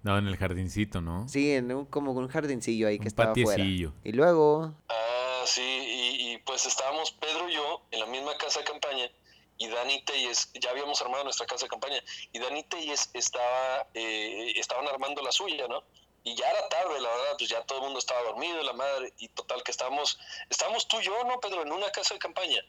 No, 0.03 0.17
en 0.19 0.29
el 0.29 0.37
jardincito, 0.37 1.01
¿no? 1.01 1.29
Sí, 1.29 1.51
en 1.53 1.73
un, 1.73 1.85
como 1.85 2.13
un 2.13 2.29
jardincillo 2.29 2.87
ahí 2.87 2.99
que 3.01 3.09
estaba 3.09 3.33
afuera. 3.33 3.49
patiecillo. 3.57 3.93
Y 4.05 4.13
luego, 4.13 4.73
Ah, 4.89 5.43
sí, 5.47 5.61
y, 5.63 6.33
y, 6.35 6.39
pues 6.47 6.65
estábamos 6.67 7.11
Pedro 7.13 7.49
y 7.51 7.55
yo 7.55 7.83
en 7.91 7.99
la 8.01 8.07
misma 8.07 8.37
casa 8.39 8.61
de 8.61 8.67
campaña 8.67 9.11
y 9.59 9.69
Dani 9.69 10.03
Telles, 10.05 10.51
ya 10.55 10.71
habíamos 10.71 11.01
armado 11.03 11.25
nuestra 11.25 11.47
casa 11.47 11.65
de 11.67 11.71
campaña 11.71 12.03
y 12.33 12.39
Dani 12.39 12.63
Telles 12.65 13.11
estaba, 13.13 13.87
eh, 13.95 14.53
estaban 14.57 14.87
armando 14.89 15.23
la 15.23 15.33
suya, 15.33 15.67
¿no? 15.69 15.83
Y 16.25 16.35
ya 16.35 16.51
era 16.51 16.69
tarde, 16.69 17.01
la 17.01 17.09
verdad, 17.09 17.37
pues 17.39 17.49
ya 17.49 17.63
todo 17.63 17.79
el 17.79 17.85
mundo 17.85 18.01
estaba 18.01 18.21
dormido, 18.23 18.61
la 18.63 18.73
madre, 18.73 19.13
y 19.19 19.29
total 19.29 19.63
que 19.63 19.71
estábamos, 19.71 20.19
estábamos 20.51 20.89
tú 20.89 21.01
y 21.01 21.05
yo, 21.05 21.13
¿no, 21.25 21.39
Pedro? 21.39 21.63
En 21.63 21.71
una 21.71 21.89
casa 21.91 22.15
de 22.15 22.19
campaña. 22.19 22.61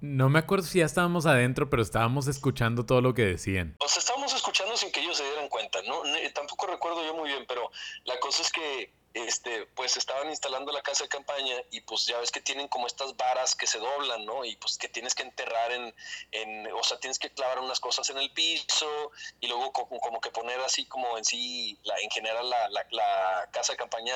No 0.00 0.30
me 0.30 0.38
acuerdo 0.38 0.64
si 0.64 0.78
ya 0.78 0.86
estábamos 0.86 1.26
adentro, 1.26 1.68
pero 1.68 1.82
estábamos 1.82 2.26
escuchando 2.26 2.86
todo 2.86 3.02
lo 3.02 3.12
que 3.12 3.22
decían. 3.22 3.76
O 3.80 3.88
sea, 3.88 3.98
estábamos 3.98 4.32
escuchando 4.32 4.76
sin 4.76 4.92
que 4.92 5.00
ellos 5.00 5.16
se 5.16 5.24
dieran 5.24 5.48
cuenta, 5.48 5.82
¿no? 5.82 6.02
Tampoco 6.32 6.68
recuerdo 6.68 7.04
yo 7.04 7.14
muy 7.14 7.28
bien, 7.28 7.44
pero 7.46 7.70
la 8.04 8.18
cosa 8.20 8.42
es 8.42 8.50
que, 8.50 8.94
este, 9.12 9.66
pues 9.74 9.96
estaban 9.96 10.28
instalando 10.30 10.70
la 10.72 10.82
casa 10.82 11.04
de 11.04 11.08
campaña 11.08 11.56
y 11.70 11.80
pues 11.80 12.06
ya 12.06 12.18
ves 12.18 12.30
que 12.30 12.40
tienen 12.40 12.68
como 12.68 12.86
estas 12.86 13.16
varas 13.16 13.56
que 13.56 13.66
se 13.66 13.78
doblan, 13.78 14.24
¿no? 14.24 14.44
Y 14.44 14.56
pues 14.56 14.78
que 14.78 14.88
tienes 14.88 15.14
que 15.14 15.22
enterrar 15.24 15.72
en, 15.72 15.94
en 16.30 16.72
o 16.72 16.82
sea, 16.84 16.98
tienes 17.00 17.18
que 17.18 17.30
clavar 17.30 17.58
unas 17.58 17.80
cosas 17.80 18.08
en 18.10 18.18
el 18.18 18.32
piso 18.32 19.10
y 19.40 19.48
luego 19.48 19.72
co- 19.72 19.88
como, 19.88 20.20
que 20.20 20.30
poner 20.30 20.60
así 20.60 20.86
como 20.86 21.18
en 21.18 21.24
sí, 21.24 21.78
la, 21.82 21.98
en 21.98 22.10
general 22.10 22.48
la, 22.48 22.68
la, 22.68 22.86
la 22.90 23.48
casa 23.52 23.72
de 23.72 23.78
campaña 23.78 24.14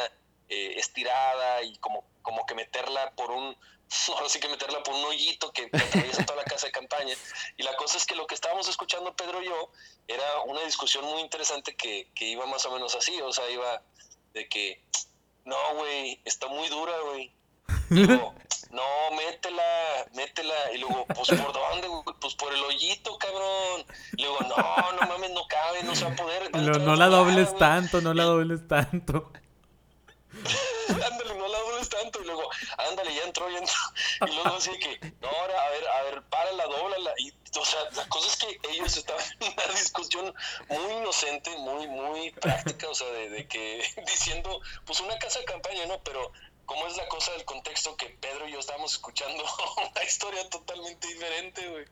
eh, 0.49 0.75
estirada 0.77 1.63
y 1.63 1.77
como, 1.79 2.05
como 2.23 2.47
que 2.47 2.55
meterla 2.55 3.11
por 3.17 3.33
un, 3.33 3.57
ahora 4.09 4.29
sí 4.29 4.39
que 4.39 4.49
meterla 4.49 4.83
por 4.85 4.95
un 4.95 5.05
hoyito 5.07 5.53
que, 5.53 5.71
que 5.71 5.77
atraviesa 5.77 6.25
toda 6.25 6.37
la 6.37 6.45
casa 6.45 6.67
de 6.67 6.73
campaña. 6.73 7.15
Y 7.57 7.65
la 7.65 7.75
cosa 7.77 7.97
es 7.97 8.07
que 8.07 8.15
lo 8.15 8.29
que 8.29 8.37
estábamos 8.37 8.69
escuchando 8.69 9.17
Pedro 9.17 9.43
y 9.43 9.47
yo 9.47 9.71
era 10.07 10.43
una 10.43 10.61
discusión 10.61 11.05
muy 11.07 11.21
interesante 11.21 11.75
que, 11.75 12.13
que 12.15 12.27
iba 12.27 12.47
más 12.47 12.65
o 12.67 12.71
menos 12.71 12.95
así, 12.95 13.21
o 13.21 13.33
sea, 13.33 13.51
iba 13.51 13.83
de 14.35 14.49
que, 14.49 14.85
no, 15.45 15.57
güey, 15.77 16.21
está 16.25 16.49
muy 16.49 16.69
dura, 16.69 16.93
güey. 17.07 17.33
Luego, 17.91 18.35
no, 18.71 18.83
métela, 19.17 19.63
métela. 20.15 20.55
Y 20.75 20.79
luego, 20.79 21.07
pues, 21.07 21.29
¿por 21.29 21.53
dónde, 21.53 21.89
güey? 21.89 22.03
Pues 22.21 22.35
por 22.35 22.53
el 22.53 22.61
hoyito, 22.63 23.17
cabrón. 23.19 23.87
Y 24.17 24.23
luego, 24.23 24.41
no, 24.41 24.93
no 25.01 25.07
mames, 25.07 25.31
no 25.31 25.47
cabe, 25.49 25.83
no 25.85 25.95
se 25.95 26.05
va 26.05 26.11
a 26.11 26.17
poder. 26.17 26.51
No, 26.53 26.97
la 26.97 27.07
dobles 27.07 27.49
güey". 27.51 27.59
tanto, 27.59 28.01
no 28.01 28.13
la 28.13 28.25
dobles 28.25 28.67
tanto. 28.67 29.33
Ándale, 30.89 31.35
no 31.35 31.49
la 31.49 31.59
dobles 31.59 31.89
tanto. 31.89 32.21
Y 32.21 32.25
luego, 32.25 32.49
ándale, 32.79 33.15
ya 33.15 33.23
entró, 33.25 33.51
ya 33.51 33.59
entró. 33.59 33.75
Y 34.27 34.35
luego 34.35 34.57
así 34.57 34.71
que, 34.79 35.13
no, 35.21 35.29
ahora, 35.29 35.65
a 35.67 35.71
ver, 35.71 35.89
a 35.89 36.03
ver, 36.03 36.23
párala, 36.25 36.67
dóblala. 36.67 37.15
Y, 37.19 37.33
o 37.59 37.65
sea, 37.65 37.81
la 37.97 38.09
cosa 38.09 38.29
es 38.29 38.37
que 38.37 38.61
ellos 38.71 38.97
estaban 38.97 39.25
en 39.41 39.53
una 39.53 39.67
discusión 39.79 40.35
muy 40.69 40.93
inocente, 40.95 41.57
muy, 41.59 41.87
muy 41.87 42.31
práctica, 42.33 42.89
o 42.89 42.95
sea, 42.95 43.09
de, 43.09 43.31
de 43.31 43.49
que 43.49 43.85
diciendo, 44.07 44.61
pues 44.85 45.01
una 45.01 45.19
casa 45.19 45.39
de 45.41 45.45
campaña, 45.45 45.87
¿no? 45.87 46.03
Pero, 46.03 46.33
¿cómo 46.67 46.87
es 46.87 46.97
la 46.97 47.09
cosa 47.09 47.33
del 47.33 47.45
contexto 47.45 47.97
que 47.97 48.07
Pedro 48.07 48.49
y 48.49 48.53
yo 48.53 48.59
estábamos 48.59 48.93
escuchando 48.93 49.45
una 49.91 50.05
historia 50.05 50.49
totalmente 50.51 51.07
diferente, 51.09 51.69
güey? 51.69 51.85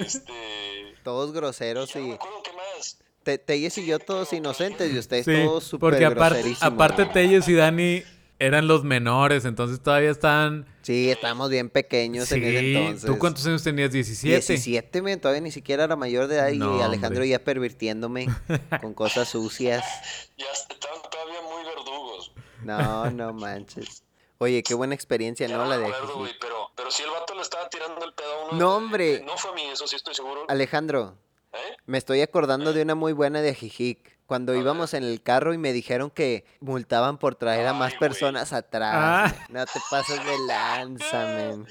Este. 0.00 0.96
todos 1.04 1.30
y 1.30 1.32
groseros 1.32 1.88
ya 1.92 2.00
no 2.00 2.06
me 2.06 2.12
y 2.12 2.14
acuerdo 2.14 2.42
qué 2.42 2.52
más. 2.52 2.98
Te- 3.26 3.38
Telles 3.38 3.76
y 3.76 3.84
yo 3.84 3.98
todos 3.98 4.32
inocentes 4.32 4.92
y 4.92 4.96
ustedes 4.98 5.24
Sí, 5.24 5.32
todos 5.44 5.64
súper 5.64 5.90
porque 5.90 6.04
aparte, 6.06 6.56
aparte. 6.60 7.06
Telles 7.06 7.48
y 7.48 7.54
Dani 7.54 8.04
eran 8.38 8.68
los 8.68 8.84
menores, 8.84 9.44
entonces 9.46 9.82
todavía 9.82 10.10
estaban... 10.12 10.64
Sí, 10.82 11.10
estábamos 11.10 11.50
bien 11.50 11.68
pequeños 11.68 12.30
en 12.30 12.44
ese 12.44 12.58
entonces. 12.76 13.10
¿tú 13.10 13.18
cuántos 13.18 13.44
años 13.46 13.64
tenías? 13.64 13.90
17. 13.90 14.28
17, 14.32 15.02
men, 15.02 15.20
todavía 15.20 15.40
ni 15.40 15.50
siquiera 15.50 15.82
era 15.82 15.96
mayor 15.96 16.28
de 16.28 16.36
edad 16.36 16.50
y 16.50 16.60
Alejandro 16.82 17.22
hombre. 17.22 17.28
ya 17.28 17.42
pervirtiéndome 17.42 18.28
con 18.80 18.94
cosas 18.94 19.28
sucias. 19.28 19.82
Ya 20.38 20.46
estaban 20.52 21.00
todavía 21.10 21.40
muy 21.42 21.64
verdugos. 21.64 22.30
No, 22.62 23.10
no 23.10 23.32
manches. 23.32 24.04
Oye, 24.38 24.62
qué 24.62 24.74
buena 24.74 24.94
experiencia, 24.94 25.48
Ya 25.48 25.56
¿no? 25.56 25.64
no 25.64 25.70
La 25.70 25.78
me 25.78 25.82
de 25.82 25.88
acuerdo, 25.94 26.18
güey, 26.18 26.32
pero, 26.40 26.70
pero 26.76 26.90
sí 26.92 27.02
el 27.02 27.10
vato 27.10 27.34
le 27.34 27.42
estaba 27.42 27.68
tirando 27.70 28.04
el 28.04 28.12
pedo 28.12 28.32
a 28.32 28.44
uno. 28.50 28.58
No, 28.60 28.76
hombre. 28.76 29.22
No 29.26 29.36
fue 29.36 29.50
a 29.50 29.54
mí, 29.54 29.62
eso 29.72 29.88
sí 29.88 29.96
estoy 29.96 30.14
seguro. 30.14 30.44
Alejandro, 30.46 31.16
¿Eh? 31.52 31.76
me 31.86 31.98
estoy 31.98 32.20
acordando 32.22 32.72
de 32.72 32.82
una 32.82 32.94
muy 32.94 33.12
buena 33.12 33.40
de 33.40 33.50
Ajijic. 33.50 34.16
Cuando 34.26 34.52
A 34.52 34.56
íbamos 34.56 34.92
en 34.94 35.04
el 35.04 35.22
carro 35.22 35.54
y 35.54 35.58
me 35.58 35.72
dijeron 35.72 36.10
que 36.10 36.44
multaban 36.60 37.16
por 37.16 37.36
traer 37.36 37.66
a 37.68 37.72
más 37.72 37.94
personas 37.94 38.52
atrás. 38.52 38.94
Ah. 39.32 39.46
No 39.50 39.64
te 39.66 39.80
pases 39.90 40.18
de 40.24 40.38
lanza, 40.46 41.26
men. 41.36 41.66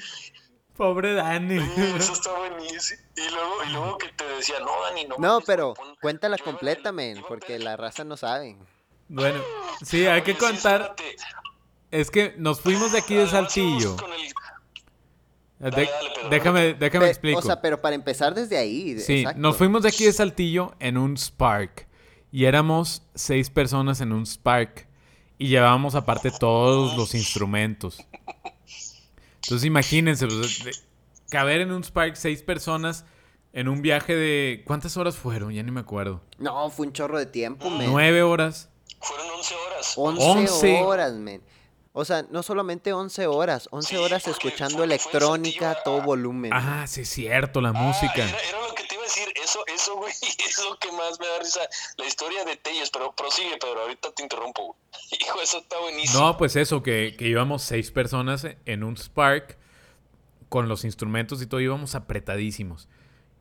Pobre 0.78 1.14
Dani. 1.14 1.58
Eso 1.98 2.14
está 2.14 2.32
buenísimo. 2.38 3.02
Y 3.18 3.30
luego, 3.30 3.64
y 3.66 3.70
luego 3.74 3.98
que 3.98 4.08
te 4.10 4.26
decía, 4.26 4.56
no, 4.62 4.72
Dani, 4.84 5.04
no. 5.06 5.16
No, 5.18 5.28
mames, 5.34 5.44
pero 5.46 5.74
pon- 5.74 5.96
cuéntala 6.02 6.38
completa, 6.38 6.92
men, 6.94 7.22
porque 7.28 7.60
la 7.60 7.76
raza 7.78 8.04
no 8.06 8.16
sabe. 8.18 8.58
bueno, 9.10 9.42
sí, 9.86 10.06
hay 10.06 10.22
que 10.22 10.36
contar. 10.38 10.96
Es 11.92 12.10
que 12.12 12.34
nos 12.38 12.60
fuimos 12.62 12.92
de 12.94 13.00
aquí 13.00 13.16
de 13.16 13.28
Saltillo. 13.28 13.96
con 13.98 14.12
el- 14.14 14.34
De- 15.60 15.72
Dale, 15.72 15.86
dale, 15.90 16.10
Pedro, 16.16 16.30
déjame, 16.30 16.74
déjame 16.74 17.08
explico. 17.08 17.40
O 17.40 17.42
sea, 17.42 17.62
pero 17.62 17.82
para 17.82 17.96
empezar 17.96 18.36
desde 18.36 18.58
ahí. 18.58 19.00
Sí, 19.00 19.20
exacto. 19.20 19.40
nos 19.42 19.56
fuimos 19.58 19.84
de 19.84 19.90
aquí 19.90 20.04
de 20.06 20.12
Saltillo 20.14 20.74
en 20.80 20.98
un 20.98 21.16
Spark. 21.18 21.88
Y 22.32 22.46
éramos 22.46 23.04
seis 23.16 23.50
personas 23.50 24.02
en 24.02 24.12
un 24.12 24.26
Spark. 24.26 24.88
Y 25.38 25.48
llevábamos 25.48 25.96
aparte 25.96 26.32
todos 26.32 26.96
los 26.98 27.14
instrumentos. 27.16 27.98
Entonces 29.44 29.66
imagínense, 29.66 30.28
pues, 30.28 30.64
de- 30.64 30.72
caber 31.30 31.62
en 31.62 31.72
un 31.72 31.84
Spark 31.84 32.16
seis 32.16 32.42
personas 32.42 33.06
en 33.54 33.68
un 33.70 33.82
viaje 33.82 34.16
de... 34.16 34.64
¿Cuántas 34.66 34.98
horas 34.98 35.16
fueron? 35.16 35.54
Ya 35.54 35.64
ni 35.64 35.72
me 35.72 35.80
acuerdo. 35.80 36.22
No, 36.40 36.70
fue 36.70 36.88
un 36.88 36.94
chorro 36.94 37.18
de 37.18 37.26
tiempo, 37.26 37.70
men. 37.70 37.90
Nueve 37.90 38.22
horas. 38.24 38.70
Fueron 39.00 39.28
11 39.38 39.56
horas. 39.56 39.94
11, 39.96 40.24
Once. 40.26 40.82
horas, 40.82 41.14
men. 41.14 41.42
O 41.98 42.04
sea, 42.04 42.26
no 42.30 42.44
solamente 42.44 42.92
11 42.92 43.26
horas, 43.28 43.70
11 43.72 43.88
Sí, 43.90 43.96
horas 43.96 44.24
porque 44.24 44.48
escuchando 44.50 44.84
electrónica 44.84 45.72
a 45.72 45.82
todo 45.84 46.02
volumen. 46.02 46.52
men. 46.52 46.54
Ah, 46.54 46.86
sí 46.88 47.02
es 47.02 47.10
cierto, 47.10 47.62
la 47.62 47.70
Ah, 47.70 47.74
música. 47.74 48.16
Era, 48.28 48.38
era 48.50 48.68
lo 48.68 48.76
que 48.76 48.84
te 48.84 48.96
iba 48.96 49.04
a 49.04 49.08
decir, 49.08 49.28
eso, 49.42 49.64
eso, 49.74 49.96
güey, 49.96 50.12
es 50.46 50.60
lo 50.70 50.78
que 50.78 50.92
más 50.92 51.18
me 51.22 51.26
da 51.28 51.40
risa. 51.40 51.62
La 51.98 52.06
historia 52.06 52.44
de 52.44 52.58
Telles, 52.58 52.90
pero 52.90 53.14
prosigue, 53.16 53.58
Pedro, 53.58 53.82
ahorita 53.84 54.12
te 54.12 54.24
interrumpo, 54.24 54.66
güey. 54.66 54.78
Hijo, 55.22 55.42
eso 55.42 55.58
está 55.60 55.80
buenísimo. 55.80 56.20
No, 56.22 56.38
pues 56.38 56.58
eso, 56.58 56.84
que, 56.84 57.16
que 57.18 57.28
íbamos 57.30 57.62
seis 57.64 57.92
personas 57.92 58.46
en 58.66 58.84
un 58.84 58.98
Spark 58.98 59.58
con 60.50 60.68
los 60.68 60.84
instrumentos 60.84 61.42
y 61.42 61.48
todo, 61.48 61.62
íbamos 61.62 61.96
apretadísimos. 61.96 62.88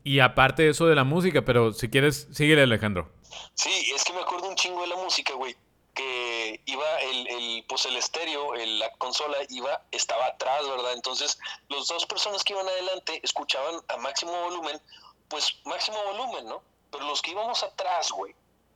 Y 0.04 0.20
aparte 0.20 0.62
de 0.62 0.68
eso 0.70 0.86
de 0.86 0.94
la 0.94 1.02
música, 1.04 1.44
pero 1.44 1.72
si 1.72 1.88
quieres, 1.88 2.28
síguele 2.30 2.62
Alejandro. 2.62 3.10
Sí, 3.54 3.70
es 3.94 4.04
que 4.04 4.12
me 4.12 4.20
acuerdo 4.20 4.48
un 4.48 4.54
chingo 4.54 4.80
de 4.82 4.86
la 4.88 4.96
música, 4.96 5.32
güey. 5.34 5.56
Que 5.94 6.23
iba 6.66 7.00
el, 7.00 7.26
el, 7.28 7.64
pues 7.68 7.84
el 7.86 7.96
estéreo, 7.96 8.54
el- 8.54 8.78
la 8.78 8.90
consola 8.98 9.36
iba, 9.50 9.82
estaba 9.90 10.26
atrás, 10.26 10.66
¿verdad? 10.68 10.92
Entonces, 10.92 11.38
las 11.68 11.86
dos 11.88 12.06
personas 12.06 12.42
que 12.44 12.52
iban 12.52 12.68
adelante 12.68 13.20
escuchaban 13.22 13.76
a 13.88 13.96
máximo 13.98 14.32
volumen, 14.42 14.80
pues 15.28 15.56
máximo 15.64 16.02
volumen, 16.04 16.46
¿no? 16.46 16.62
Pero 16.90 17.04
los 17.04 17.20
que 17.22 17.30
íbamos 17.32 17.62
atrás, 17.62 18.10
güey, 18.12 18.34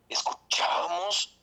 escuchábamos, 0.09 1.35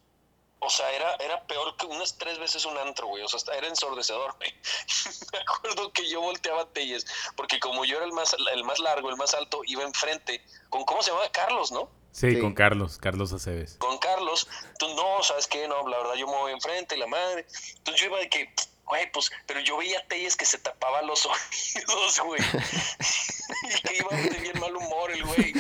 o 0.60 0.70
sea, 0.70 0.90
era, 0.92 1.16
era 1.16 1.46
peor 1.48 1.76
que 1.78 1.86
unas 1.86 2.18
tres 2.18 2.40
veces 2.40 2.66
un 2.66 2.78
antro, 2.78 3.08
güey. 3.08 3.24
O 3.24 3.28
sea, 3.28 3.40
era 3.56 3.68
ensordecedor, 3.68 4.36
güey. 4.38 4.54
me 5.34 5.40
acuerdo 5.40 5.92
que 5.92 6.10
yo 6.10 6.22
volteaba 6.22 6.66
Telles, 6.72 7.06
porque 7.36 7.60
como 7.60 7.86
yo 7.86 7.98
era 7.98 8.06
el 8.06 8.14
más, 8.14 8.36
el 8.54 8.64
más 8.64 8.80
largo, 8.80 9.10
el 9.10 9.18
más 9.18 9.34
alto, 9.34 9.62
iba 9.66 9.84
enfrente 9.84 10.44
con, 10.70 10.84
¿cómo 10.86 11.02
se 11.04 11.12
llamaba? 11.12 11.32
Carlos, 11.32 11.72
¿no? 11.72 11.90
Sí, 12.16 12.32
Sí. 12.36 12.40
con 12.40 12.54
Carlos, 12.54 12.98
Carlos 12.98 13.34
Aceves. 13.34 13.76
con 13.78 13.98
Carlos, 13.98 14.48
tú 14.80 14.88
no, 14.96 15.22
¿sabes 15.22 15.48
qué? 15.48 15.68
No, 15.68 15.86
la 15.90 15.98
verdad 15.98 16.14
yo 16.16 16.28
me 16.28 16.34
voy 16.38 16.54
enfrente 16.54 16.96
y 16.96 17.00
la 17.00 17.08
madre. 17.08 17.46
Entonces 17.76 18.00
yo 18.02 18.08
iba 18.08 18.20
de 18.20 18.30
que, 18.30 18.50
güey, 18.86 19.12
pues, 19.12 19.30
pero 19.46 19.60
yo 19.60 19.76
veía 19.76 20.00
a 20.00 20.08
Telles 20.08 20.38
que 20.38 20.46
se 20.46 20.58
tapaba 20.58 21.02
los 21.02 21.26
oídos, 21.26 22.20
güey. 22.22 22.42
y 23.78 23.82
que 23.88 23.98
iba 23.98 24.10
de 24.16 24.40
bien 24.40 24.58
mal 24.62 24.74
humor 24.78 25.12
el 25.12 25.26
güey. 25.26 25.52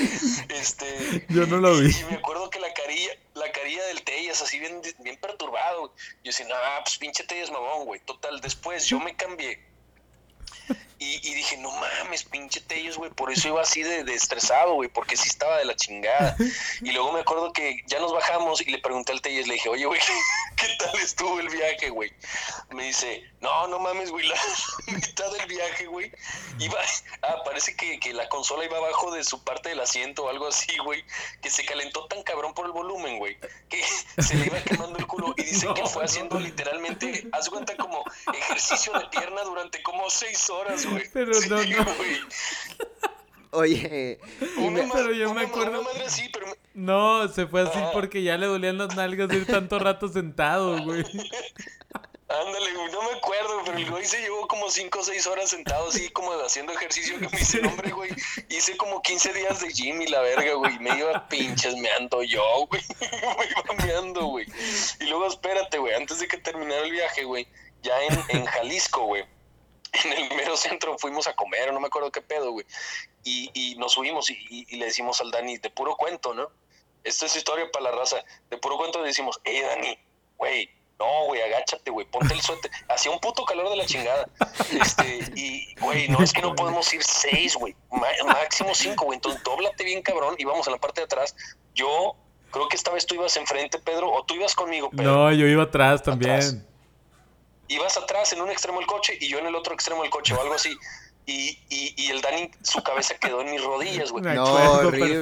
Este, 0.47 1.25
Yo 1.27 1.45
no 1.45 1.57
lo 1.57 1.75
vi. 1.77 1.89
y 1.91 2.03
me 2.05 2.15
acuerdo 2.15 2.49
que 2.49 2.59
la 2.59 2.73
carilla, 2.73 3.11
la 3.33 3.51
carilla 3.51 3.83
del 3.87 4.03
Telles, 4.03 4.41
así 4.41 4.57
bien, 4.57 4.81
bien 4.99 5.17
perturbado. 5.19 5.79
güey. 5.81 5.91
Yo 6.23 6.31
decía, 6.31 6.47
no, 6.47 6.55
pues 6.83 6.97
pinche 6.97 7.25
Telles 7.25 7.51
mamón, 7.51 7.83
güey. 7.85 7.99
Total, 8.05 8.39
después 8.39 8.85
yo 8.85 8.99
me 9.01 9.13
cambié. 9.17 9.61
Y, 10.99 11.27
y 11.27 11.33
dije, 11.33 11.57
no 11.57 11.71
mames, 11.71 12.23
pinche 12.23 12.61
Telles, 12.61 12.97
güey. 12.97 13.11
Por 13.11 13.31
eso 13.31 13.49
iba 13.49 13.61
así 13.61 13.83
de, 13.83 14.03
de 14.03 14.13
estresado, 14.13 14.73
güey. 14.73 14.89
Porque 14.89 15.17
sí 15.17 15.27
estaba 15.27 15.57
de 15.57 15.65
la 15.65 15.75
chingada. 15.75 16.35
Y 16.81 16.91
luego 16.91 17.11
me 17.11 17.21
acuerdo 17.21 17.51
que 17.53 17.83
ya 17.87 17.99
nos 17.99 18.13
bajamos 18.13 18.61
y 18.61 18.65
le 18.65 18.79
pregunté 18.79 19.11
al 19.11 19.21
Telles, 19.21 19.47
le 19.47 19.55
dije, 19.55 19.69
oye, 19.69 19.85
güey, 19.85 19.99
¿qué 20.55 20.67
tal 20.79 20.99
estuvo 20.99 21.39
el 21.39 21.49
viaje, 21.49 21.89
güey? 21.89 22.11
Me 22.69 22.85
dice, 22.85 23.23
no, 23.41 23.67
no 23.67 23.79
mames, 23.79 24.09
güey, 24.09 24.27
la 24.27 24.35
mitad 24.87 25.31
del 25.31 25.47
viaje, 25.47 25.85
güey, 25.85 26.11
iba, 26.59 26.79
ah, 27.21 27.35
parece 27.45 27.75
que, 27.75 27.99
que 27.99 28.13
la 28.13 28.27
consola 28.29 28.65
iba 28.65 28.77
abajo 28.77 29.11
de 29.11 29.23
su 29.23 29.43
parte 29.43 29.69
del 29.69 29.79
asiento 29.79 30.25
o 30.25 30.29
algo 30.29 30.47
así, 30.47 30.75
güey, 30.79 31.03
que 31.41 31.49
se 31.49 31.65
calentó 31.65 32.07
tan 32.07 32.23
cabrón 32.23 32.53
por 32.53 32.65
el 32.65 32.71
volumen, 32.71 33.19
güey, 33.19 33.37
que 33.69 33.83
se 34.21 34.35
le 34.35 34.47
iba 34.47 34.61
quemando 34.63 34.97
el 34.97 35.07
culo 35.07 35.33
y 35.37 35.43
dice 35.43 35.67
que 35.75 35.85
fue 35.85 36.05
haciendo 36.05 36.39
literalmente, 36.39 37.27
haz 37.31 37.49
cuenta 37.49 37.75
como 37.77 38.03
ejercicio 38.33 38.93
de 38.93 39.05
pierna 39.07 39.43
durante 39.43 39.81
como 39.83 40.09
seis 40.09 40.49
horas, 40.49 40.85
güey. 40.85 40.94
Pero 41.13 41.33
Sí, 41.33 41.49
no, 41.49 41.57
no. 41.63 41.95
güey. 41.95 42.17
Oye, 43.51 44.19
me- 44.57 44.89
pero 44.91 45.13
yo 45.13 45.33
me 45.33 45.43
acuerdo- 45.43 45.79
Una 45.79 45.89
madre 45.89 46.05
así, 46.05 46.29
pero 46.33 46.47
me- 46.47 46.55
No, 46.73 47.27
se 47.29 47.47
fue 47.47 47.61
así 47.61 47.79
Ah. 47.81 47.91
porque 47.93 48.21
ya 48.21 48.37
le 48.37 48.47
dolían 48.47 48.77
las 48.77 48.95
nalgas 48.97 49.29
de 49.29 49.37
ir 49.37 49.45
tanto 49.47 49.79
rato 49.79 50.09
sentado, 50.09 50.81
güey. 50.83 51.03
Ándale, 52.27 52.73
güey, 52.73 52.91
no 52.91 53.03
me 53.03 53.11
acuerdo, 53.17 53.61
pero 53.63 53.77
el 53.77 53.89
güey 53.89 54.03
se 54.03 54.19
llevó 54.19 54.47
como 54.47 54.69
5 54.71 54.99
o 54.99 55.03
6 55.03 55.25
horas 55.27 55.47
sentado 55.51 55.87
así 55.89 56.09
como 56.09 56.31
haciendo 56.33 56.73
ejercicio 56.73 57.17
que 57.19 57.29
me 57.29 57.37
dice, 57.37 57.61
"No, 57.61 57.69
hombre, 57.69 57.91
güey, 57.91 58.09
hice 58.49 58.75
como 58.75 59.01
15 59.03 59.31
días 59.31 59.61
de 59.61 59.69
gym 59.71 60.01
y 60.01 60.07
la 60.07 60.19
verga, 60.21 60.53
güey, 60.55 60.77
me 60.79 60.97
iba 60.97 61.29
pinches 61.29 61.75
meando 61.77 62.23
yo, 62.23 62.41
güey, 62.67 62.81
me 63.39 63.45
iba 63.45 63.85
meando, 63.85 64.25
güey. 64.25 64.47
Y 64.99 65.03
luego 65.05 65.27
espérate, 65.27 65.77
güey, 65.77 65.93
antes 65.93 66.19
de 66.19 66.27
que 66.27 66.37
terminara 66.37 66.81
el 66.81 66.91
viaje, 66.91 67.23
güey, 67.25 67.47
ya 67.83 67.93
en, 68.03 68.19
en 68.39 68.45
Jalisco, 68.47 69.03
güey, 69.05 69.23
en 70.03 70.13
el 70.13 70.35
mero 70.35 70.57
centro 70.57 70.97
fuimos 70.97 71.27
a 71.27 71.35
comer, 71.35 71.71
no 71.73 71.79
me 71.79 71.87
acuerdo 71.87 72.11
qué 72.11 72.21
pedo, 72.21 72.51
güey, 72.51 72.65
y, 73.23 73.49
y 73.53 73.75
nos 73.75 73.93
subimos 73.93 74.29
y, 74.29 74.33
y- 74.49 74.65
y 74.69 74.75
le 74.77 74.85
decimos 74.85 75.21
al 75.21 75.31
Dani, 75.31 75.57
de 75.57 75.69
puro 75.69 75.95
cuento, 75.95 76.33
¿no? 76.33 76.49
Esta 77.03 77.25
es 77.27 77.35
historia 77.35 77.69
para 77.71 77.85
la 77.85 77.91
raza, 77.91 78.17
de 78.49 78.57
puro 78.57 78.77
cuento 78.77 78.99
le 79.01 79.07
decimos, 79.07 79.39
eh, 79.43 79.61
Dani, 79.61 79.97
güey, 80.37 80.69
no, 80.97 81.25
güey, 81.25 81.41
agáchate, 81.41 81.91
güey, 81.91 82.05
ponte 82.09 82.33
el 82.33 82.41
suéter. 82.41 82.71
Hacía 82.87 83.11
un 83.11 83.19
puto 83.19 83.43
calor 83.43 83.69
de 83.69 83.75
la 83.75 83.85
chingada. 83.85 84.29
Este, 84.81 85.29
y, 85.35 85.75
güey, 85.81 86.07
no, 86.07 86.19
es 86.23 86.31
que 86.31 86.41
no 86.41 86.55
podemos 86.55 86.91
ir 86.93 87.03
seis, 87.03 87.55
güey, 87.57 87.75
máximo 88.25 88.73
cinco, 88.73 89.03
güey. 89.03 89.17
Entonces, 89.17 89.43
dóblate 89.43 89.83
bien, 89.83 90.01
cabrón, 90.01 90.35
y 90.37 90.45
vamos 90.45 90.65
a 90.69 90.71
la 90.71 90.77
parte 90.77 91.01
de 91.01 91.05
atrás. 91.05 91.35
Yo 91.73 92.15
creo 92.49 92.69
que 92.69 92.77
esta 92.77 92.91
vez 92.91 93.05
tú 93.05 93.15
ibas 93.15 93.35
enfrente, 93.35 93.77
Pedro, 93.79 94.09
o 94.09 94.23
tú 94.23 94.35
ibas 94.35 94.55
conmigo, 94.55 94.89
Pedro. 94.89 95.03
No, 95.03 95.31
yo 95.33 95.45
iba 95.47 95.63
atrás 95.63 96.01
también. 96.01 96.31
Atrás. 96.31 96.55
Ibas 97.67 97.97
atrás 97.97 98.31
en 98.33 98.41
un 98.41 98.51
extremo 98.51 98.79
del 98.79 98.87
coche 98.87 99.17
y 99.19 99.27
yo 99.27 99.39
en 99.39 99.47
el 99.47 99.55
otro 99.55 99.73
extremo 99.73 100.01
del 100.03 100.11
coche 100.11 100.33
o 100.33 100.41
algo 100.41 100.53
así. 100.53 100.75
Y, 101.27 101.57
y, 101.69 101.95
y 101.97 102.11
el 102.11 102.21
Dani, 102.21 102.51
su 102.61 102.83
cabeza 102.83 103.15
quedó 103.17 103.41
en 103.41 103.49
mis 103.49 103.63
rodillas, 103.63 104.11
güey. 104.11 104.23
No, 104.35 104.45
horrible. 104.87 105.19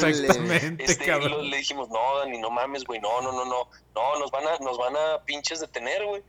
Este, 0.79 1.05
y 1.05 1.07
lo- 1.29 1.41
le 1.43 1.57
dijimos, 1.57 1.87
no, 1.89 2.17
Dani, 2.19 2.37
no 2.39 2.49
mames, 2.49 2.83
güey, 2.83 2.99
no, 2.99 3.21
no, 3.21 3.31
no, 3.31 3.45
no, 3.45 3.69
no, 3.95 4.19
nos 4.19 4.29
van 4.29 4.45
a, 4.47 4.57
nos 4.59 4.77
van 4.77 4.97
a 4.97 5.23
pinches 5.23 5.61
detener, 5.61 6.03
güey. 6.05 6.21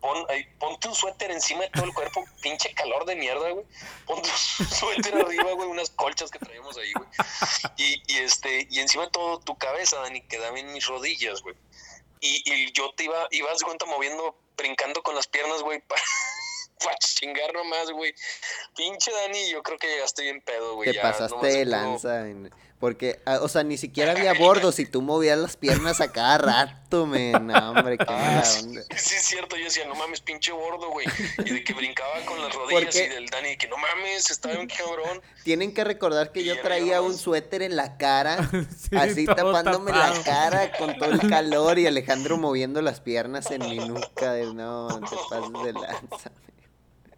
Pon, 0.00 0.26
ay, 0.28 0.44
ponte 0.58 0.88
un 0.88 0.94
suéter 0.94 1.30
encima 1.30 1.62
de 1.62 1.70
todo 1.70 1.84
el 1.84 1.94
cuerpo, 1.94 2.24
pinche 2.42 2.74
calor 2.74 3.06
de 3.06 3.14
mierda, 3.16 3.48
güey. 3.52 3.64
Ponte 4.04 4.28
un 4.58 4.66
suéter 4.68 5.14
arriba, 5.14 5.52
güey, 5.52 5.68
unas 5.68 5.88
colchas 5.90 6.30
que 6.30 6.38
traíamos 6.38 6.76
ahí, 6.76 6.92
güey. 6.92 7.08
Y, 7.78 8.02
y 8.12 8.16
este, 8.18 8.66
y 8.70 8.80
encima 8.80 9.04
de 9.04 9.10
todo 9.12 9.38
tu 9.40 9.56
cabeza, 9.56 9.98
Dani, 10.00 10.20
quedaba 10.22 10.58
en 10.58 10.72
mis 10.74 10.86
rodillas, 10.88 11.40
güey. 11.40 11.54
Y, 12.20 12.42
y 12.52 12.72
yo 12.72 12.92
te 12.96 13.04
iba, 13.04 13.28
ibas 13.30 13.60
de 13.60 13.64
cuenta 13.64 13.86
moviendo, 13.86 14.36
brincando 14.56 15.02
con 15.02 15.14
las 15.14 15.26
piernas, 15.26 15.62
güey, 15.62 15.80
para, 15.88 16.02
para 16.84 16.96
chingar 16.98 17.52
nomás, 17.54 17.90
güey. 17.90 18.14
Pinche 18.76 19.10
Dani, 19.12 19.50
yo 19.50 19.62
creo 19.62 19.78
que 19.78 19.88
llegaste 19.88 20.22
bien 20.22 20.40
pedo, 20.40 20.74
güey. 20.74 20.90
te 20.90 20.96
ya 20.96 21.02
pasaste 21.02 21.46
de 21.46 21.64
lanza. 21.66 22.28
en- 22.28 22.50
Porque, 22.80 23.20
ah, 23.26 23.38
o 23.42 23.48
sea, 23.48 23.62
ni 23.62 23.78
siquiera 23.78 24.10
había 24.10 24.32
bordos 24.66 24.80
y 24.80 24.86
tú 24.86 25.02
movías 25.02 25.38
las 25.38 25.56
piernas 25.56 26.00
a 26.00 26.10
cada 26.10 26.38
rato, 26.38 27.06
men. 27.06 27.46
No, 27.46 27.70
hombre, 27.70 27.96
qué 27.96 28.04
mala 28.06 28.42
onda. 28.60 28.82
Sí, 28.96 29.14
es 29.14 29.22
cierto. 29.22 29.56
Yo 29.56 29.64
decía, 29.66 29.86
no 29.86 29.94
mames, 29.94 30.20
pinche 30.20 30.50
gordo, 30.50 30.90
güey. 30.90 31.06
Y 31.44 31.50
de 31.50 31.62
que 31.62 31.74
brincaba 31.74 32.18
con 32.26 32.42
las 32.42 32.52
rodillas 32.52 32.96
y 32.96 33.06
del 33.06 33.26
Dani, 33.28 33.56
que 33.56 33.68
no 33.68 33.76
mames, 33.76 34.28
estaba 34.30 34.58
un 34.58 34.66
cabrón. 34.66 35.22
Tienen 35.44 35.72
que 35.74 35.84
recordar 35.84 36.32
que 36.32 36.40
Y 36.40 36.44
yo 36.44 36.60
traía 36.60 37.00
un 37.02 37.16
suéter 37.16 37.62
en 37.62 37.76
la 37.76 37.96
cara, 37.98 38.50
Sí, 38.76 38.96
así 38.96 39.26
tapándome 39.26 39.92
tapado. 39.92 40.14
la 40.16 40.22
cara 40.24 40.72
con 40.76 40.98
todo 40.98 41.10
el 41.12 41.28
calor 41.30 41.78
y 41.78 41.86
Alejandro 41.86 42.36
moviendo 42.36 42.82
las 42.82 43.00
piernas 43.00 43.48
en 43.52 43.60
mi 43.60 43.76
nuca. 43.78 44.32
De, 44.32 44.52
no, 44.52 44.88
no 44.88 45.08
te 45.08 45.16
pases 45.30 45.52
de 45.64 45.72
lanza. 45.72 46.32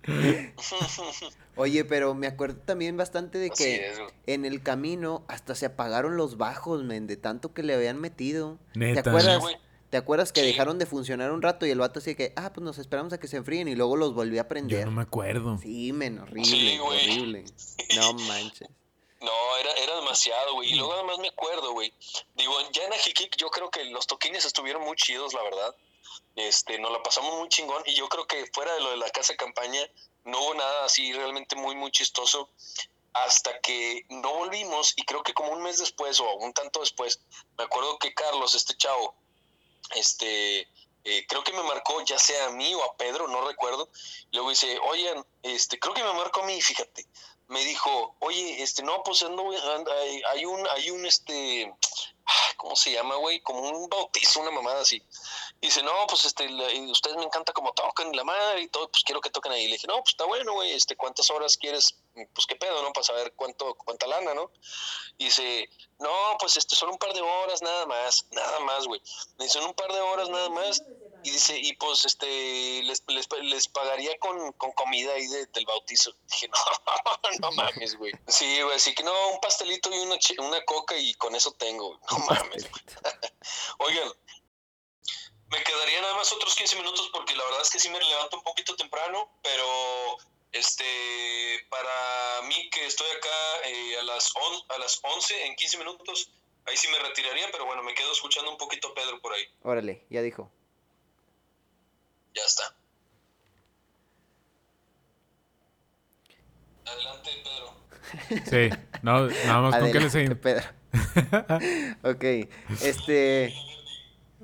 Oye, 1.56 1.84
pero 1.84 2.14
me 2.14 2.26
acuerdo 2.26 2.60
también 2.64 2.96
bastante 2.96 3.38
de 3.38 3.50
Así 3.52 3.64
que 3.64 3.88
es, 3.90 3.98
en 4.26 4.44
el 4.44 4.62
camino 4.62 5.24
hasta 5.28 5.54
se 5.54 5.66
apagaron 5.66 6.16
los 6.16 6.36
bajos, 6.36 6.82
men, 6.82 7.06
de 7.06 7.16
tanto 7.16 7.52
que 7.54 7.62
le 7.62 7.74
habían 7.74 8.00
metido. 8.00 8.58
¿Te 8.72 8.98
acuerdas? 8.98 9.42
Sí. 9.46 9.54
¿Te 9.90 9.96
acuerdas 9.98 10.32
que 10.32 10.40
Sí. 10.40 10.46
dejaron 10.48 10.78
de 10.80 10.86
funcionar 10.86 11.30
un 11.30 11.40
rato 11.40 11.66
y 11.66 11.70
el 11.70 11.78
vato 11.78 12.00
así 12.00 12.10
de 12.10 12.16
que, 12.16 12.32
ah, 12.34 12.52
pues 12.52 12.64
nos 12.64 12.78
esperamos 12.78 13.12
a 13.12 13.18
que 13.18 13.28
se 13.28 13.36
enfríen 13.36 13.68
y 13.68 13.76
luego 13.76 13.94
los 13.96 14.12
volví 14.12 14.38
a 14.38 14.42
Yo 14.42 14.48
prender? 14.48 14.84
no 14.86 14.90
me 14.90 15.02
acuerdo. 15.02 15.56
Sí, 15.58 15.92
men, 15.92 16.18
horrible, 16.18 16.44
Sí, 16.44 16.78
güey. 16.78 16.98
horrible. 17.10 17.44
No 17.96 18.12
manches. 18.28 18.68
No, 19.20 19.30
era, 19.60 19.70
era 19.84 19.94
demasiado, 19.96 20.54
güey. 20.54 20.72
Y 20.72 20.74
luego 20.74 20.92
además 20.94 21.18
me 21.20 21.28
acuerdo, 21.28 21.72
güey. 21.72 21.92
Digo, 22.34 22.52
ya 22.72 22.82
en 22.84 22.92
Ajiquic 22.92 23.36
yo 23.36 23.48
creo 23.50 23.70
que 23.70 23.84
los 23.86 24.06
toquines 24.08 24.44
estuvieron 24.44 24.82
muy 24.82 24.96
chidos, 24.96 25.32
la 25.32 25.42
verdad. 25.44 25.74
Este, 26.36 26.78
nos 26.78 26.90
la 26.90 27.02
pasamos 27.02 27.38
muy 27.38 27.48
chingón. 27.48 27.82
Y 27.86 27.94
yo 27.94 28.08
creo 28.08 28.26
que 28.26 28.46
fuera 28.52 28.74
de 28.74 28.80
lo 28.80 28.90
de 28.90 28.96
la 28.96 29.10
casa 29.10 29.32
de 29.32 29.36
campaña, 29.36 29.80
no 30.24 30.40
hubo 30.40 30.54
nada 30.54 30.84
así 30.84 31.12
realmente 31.12 31.56
muy, 31.56 31.74
muy 31.76 31.90
chistoso. 31.90 32.50
Hasta 33.12 33.60
que 33.60 34.04
no 34.08 34.34
volvimos, 34.34 34.92
y 34.96 35.04
creo 35.04 35.22
que 35.22 35.34
como 35.34 35.52
un 35.52 35.62
mes 35.62 35.78
después 35.78 36.18
o 36.18 36.34
un 36.36 36.52
tanto 36.52 36.80
después, 36.80 37.20
me 37.56 37.64
acuerdo 37.64 37.96
que 37.98 38.12
Carlos, 38.12 38.56
este 38.56 38.76
chavo, 38.76 39.14
este, 39.94 40.68
eh, 41.04 41.26
creo 41.28 41.44
que 41.44 41.52
me 41.52 41.62
marcó 41.62 42.02
ya 42.04 42.18
sea 42.18 42.46
a 42.46 42.50
mí 42.50 42.74
o 42.74 42.82
a 42.82 42.96
Pedro, 42.96 43.28
no 43.28 43.46
recuerdo. 43.46 43.90
Luego 44.32 44.50
dice, 44.50 44.78
oigan, 44.88 45.24
este, 45.42 45.78
creo 45.78 45.94
que 45.94 46.02
me 46.02 46.14
marcó 46.14 46.40
a 46.40 46.46
mí, 46.46 46.60
fíjate. 46.60 47.06
Me 47.46 47.62
dijo, 47.64 48.16
oye, 48.20 48.62
este, 48.62 48.82
no, 48.82 49.02
pues 49.02 49.22
ando, 49.22 49.50
hay, 49.52 50.22
hay 50.30 50.46
un, 50.46 50.66
hay 50.68 50.90
un, 50.90 51.04
este, 51.04 51.72
¿cómo 52.56 52.76
se 52.76 52.92
llama, 52.92 53.16
güey? 53.16 53.40
Como 53.40 53.60
un 53.60 53.88
bautizo, 53.88 54.40
una 54.40 54.50
mamada 54.50 54.80
así. 54.82 55.02
Dice, 55.60 55.82
no, 55.82 55.92
pues 56.08 56.24
este, 56.24 56.46
ustedes 56.90 57.16
me 57.16 57.24
encanta 57.24 57.52
como 57.52 57.72
tocan 57.72 58.14
la 58.14 58.24
madre 58.24 58.62
y 58.62 58.68
todo, 58.68 58.88
pues 58.90 59.02
quiero 59.04 59.20
que 59.20 59.30
toquen 59.30 59.52
ahí. 59.52 59.66
Le 59.66 59.74
dije, 59.74 59.86
no, 59.86 59.96
pues 59.98 60.10
está 60.10 60.24
bueno, 60.24 60.52
güey, 60.54 60.72
este, 60.72 60.96
¿cuántas 60.96 61.30
horas 61.30 61.56
quieres? 61.56 61.94
Pues 62.32 62.46
qué 62.46 62.56
pedo, 62.56 62.82
¿no? 62.82 62.92
Para 62.92 63.04
saber 63.04 63.32
cuánto, 63.34 63.74
cuánta 63.74 64.06
lana, 64.06 64.34
¿no? 64.34 64.50
Y 65.18 65.26
dice, 65.26 65.68
no, 65.98 66.10
pues 66.38 66.56
este, 66.56 66.76
son 66.76 66.90
un 66.90 66.98
par 66.98 67.12
de 67.12 67.20
horas 67.22 67.62
nada 67.62 67.86
más, 67.86 68.26
nada 68.30 68.60
más, 68.60 68.86
güey. 68.86 69.00
Me 69.38 69.44
dice, 69.46 69.58
son 69.58 69.68
un 69.68 69.74
par 69.74 69.92
de 69.92 70.00
horas 70.00 70.28
nada 70.28 70.48
más. 70.50 70.82
Y 71.26 71.30
dice, 71.30 71.58
y 71.58 71.72
pues 71.76 72.04
este, 72.04 72.26
les, 72.82 73.02
les, 73.06 73.26
les 73.44 73.68
pagaría 73.68 74.18
con, 74.18 74.52
con 74.52 74.72
comida 74.72 75.14
ahí 75.14 75.26
de- 75.26 75.46
del 75.46 75.64
bautizo. 75.64 76.12
Dije, 76.30 76.48
no, 76.48 76.58
no 77.40 77.52
mames, 77.52 77.96
güey. 77.96 78.12
Sí, 78.28 78.60
güey, 78.60 78.76
así 78.76 78.94
que 78.94 79.02
no, 79.02 79.28
un 79.30 79.40
pastelito 79.40 79.90
y 79.90 79.98
una, 80.00 80.16
una 80.40 80.62
coca 80.66 80.94
y 80.98 81.14
con 81.14 81.34
eso 81.34 81.52
tengo. 81.52 81.98
No 82.18 82.26
mames. 82.28 82.68
Oigan, 83.78 84.08
me 85.50 85.62
quedaría 85.62 86.00
nada 86.00 86.14
más 86.16 86.32
otros 86.32 86.54
15 86.54 86.76
minutos 86.76 87.08
porque 87.12 87.36
la 87.36 87.44
verdad 87.44 87.62
es 87.62 87.70
que 87.70 87.78
sí 87.78 87.88
me 87.90 87.98
levanto 88.00 88.36
un 88.36 88.42
poquito 88.42 88.74
temprano, 88.76 89.30
pero 89.42 90.16
este 90.52 90.84
para 91.68 92.42
mí 92.48 92.70
que 92.70 92.86
estoy 92.86 93.06
acá 93.10 93.68
eh, 93.68 93.98
a, 93.98 94.02
las 94.04 94.32
on- 94.36 94.64
a 94.70 94.78
las 94.78 95.00
11 95.02 95.46
en 95.46 95.54
15 95.56 95.78
minutos, 95.78 96.30
ahí 96.66 96.76
sí 96.76 96.88
me 96.88 96.98
retiraría, 96.98 97.48
pero 97.52 97.66
bueno, 97.66 97.82
me 97.82 97.94
quedo 97.94 98.12
escuchando 98.12 98.50
un 98.50 98.56
poquito 98.58 98.88
a 98.88 98.94
Pedro 98.94 99.20
por 99.20 99.32
ahí. 99.34 99.44
Órale, 99.62 100.06
ya 100.10 100.22
dijo. 100.22 100.50
Ya 102.34 102.42
está. 102.44 102.76
Adelante, 106.86 107.30
Pedro. 107.44 107.74
Sí, 108.50 108.70
no, 109.04 109.26
nada 109.28 109.60
más 109.60 109.76
con 109.76 109.92
que 109.92 110.00
le 110.00 110.06
Adelante, 110.06 110.10
seguimos. 110.10 110.38
Pedro. 110.38 110.64
ok, 112.02 112.24
este, 112.82 113.54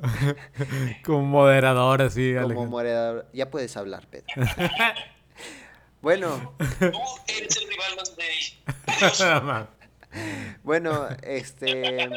Como 1.05 1.23
moderador, 1.25 2.03
así, 2.03 2.33
como 2.35 2.45
Alejandro. 2.45 2.71
moderador, 2.71 3.27
ya 3.33 3.51
puedes 3.51 3.77
hablar, 3.77 4.07
Pedro. 4.09 4.27
Bueno, 6.03 6.55
Tú 6.79 6.87
eres 7.29 7.57
el 7.59 7.69
rival 7.69 7.97
más 7.97 8.17
débil. 8.17 9.69
bueno, 10.63 11.09
este, 11.23 12.09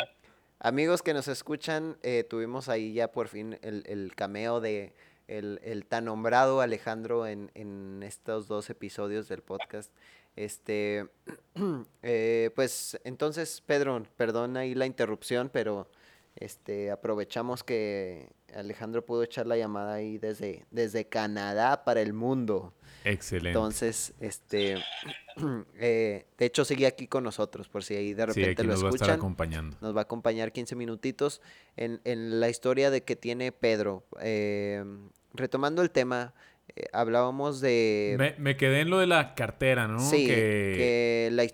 amigos 0.60 1.02
que 1.02 1.14
nos 1.14 1.28
escuchan, 1.28 1.98
eh, 2.02 2.24
tuvimos 2.30 2.70
ahí 2.70 2.94
ya 2.94 3.12
por 3.12 3.28
fin 3.28 3.60
el, 3.62 3.84
el 3.88 4.16
cameo 4.16 4.62
de 4.62 4.94
el, 5.28 5.60
el 5.64 5.86
tan 5.86 6.06
nombrado 6.06 6.62
Alejandro 6.62 7.28
en, 7.28 7.52
en 7.56 8.04
estos 8.04 8.48
dos 8.48 8.70
episodios 8.70 9.28
del 9.28 9.42
podcast. 9.42 9.92
Este, 10.36 11.08
eh, 12.04 12.52
pues 12.56 13.00
entonces, 13.04 13.62
Pedro, 13.66 14.04
perdón 14.18 14.58
ahí 14.58 14.74
la 14.76 14.86
interrupción, 14.86 15.50
pero 15.54 15.90
este, 16.36 16.90
aprovechamos 16.92 17.64
que 17.64 18.30
Alejandro 18.56 19.06
pudo 19.06 19.24
echar 19.24 19.46
la 19.48 19.58
llamada 19.58 19.94
ahí 19.94 20.18
desde, 20.18 20.66
desde 20.72 21.06
Canadá 21.08 21.84
para 21.84 22.02
el 22.02 22.14
mundo. 22.14 22.74
Excelente. 23.04 23.50
Entonces, 23.50 24.14
este, 24.20 24.78
eh, 25.76 26.26
de 26.38 26.46
hecho 26.46 26.66
sigue 26.66 26.88
aquí 26.88 27.08
con 27.08 27.24
nosotros, 27.24 27.70
por 27.70 27.84
si 27.84 27.96
ahí 27.96 28.14
de 28.14 28.24
sí, 28.24 28.28
repente 28.28 28.62
aquí 28.62 28.64
lo 28.64 28.74
nos 28.74 28.84
va 28.84 28.88
a 28.88 28.92
estar 28.92 29.10
escuchan. 29.10 29.16
acompañando. 29.20 29.78
Nos 29.82 29.96
va 29.96 30.00
a 30.02 30.04
acompañar 30.04 30.52
15 30.52 30.76
minutitos 30.76 31.42
en, 31.76 32.02
en 32.06 32.40
la 32.40 32.50
historia 32.50 32.90
de 32.90 33.04
que 33.04 33.16
tiene 33.16 33.52
Pedro. 33.52 34.04
Eh, 34.22 34.84
retomando 35.34 35.82
el 35.82 35.92
tema, 35.92 36.34
eh, 36.76 36.86
hablábamos 36.94 37.62
de... 37.62 38.16
Me, 38.18 38.36
me 38.38 38.58
quedé 38.58 38.82
en 38.82 38.90
lo 38.90 39.00
de 39.00 39.08
la 39.08 39.36
cartera, 39.36 39.88
¿no? 39.88 40.00
Sí, 40.00 40.26
que... 40.26 40.74
que 40.78 41.30
la, 41.32 41.46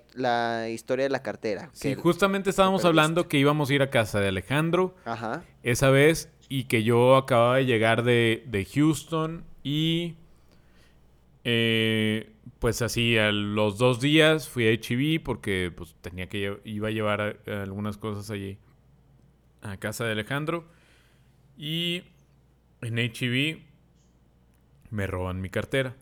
la 0.61 0.69
historia 0.69 1.03
de 1.03 1.09
la 1.09 1.21
cartera. 1.21 1.69
Sí, 1.73 1.93
justamente 1.95 2.49
estábamos 2.49 2.85
hablando 2.85 3.27
que 3.27 3.37
íbamos 3.37 3.69
a 3.69 3.73
ir 3.73 3.81
a 3.81 3.89
casa 3.89 4.19
de 4.19 4.29
Alejandro 4.29 4.95
Ajá, 5.05 5.43
esa 5.63 5.89
vez 5.89 6.29
y 6.47 6.63
que 6.65 6.83
yo 6.83 7.15
acababa 7.17 7.57
de 7.57 7.65
llegar 7.65 8.03
de, 8.03 8.43
de 8.47 8.65
Houston 8.65 9.43
y 9.63 10.15
eh, 11.43 12.31
pues 12.59 12.81
así 12.81 13.17
a 13.17 13.31
los 13.31 13.77
dos 13.77 13.99
días 14.01 14.49
fui 14.49 14.67
a 14.67 14.71
HB 14.73 15.23
porque 15.23 15.71
pues 15.75 15.95
tenía 16.01 16.27
que 16.27 16.59
iba 16.65 16.87
a 16.87 16.91
llevar 16.91 17.21
a- 17.21 17.61
algunas 17.63 17.97
cosas 17.97 18.29
allí 18.29 18.57
a 19.61 19.77
casa 19.77 20.05
de 20.05 20.11
Alejandro 20.13 20.65
y 21.57 22.03
en 22.81 22.95
HB 22.97 23.59
me 24.89 25.07
roban 25.07 25.41
mi 25.41 25.49
cartera. 25.49 25.95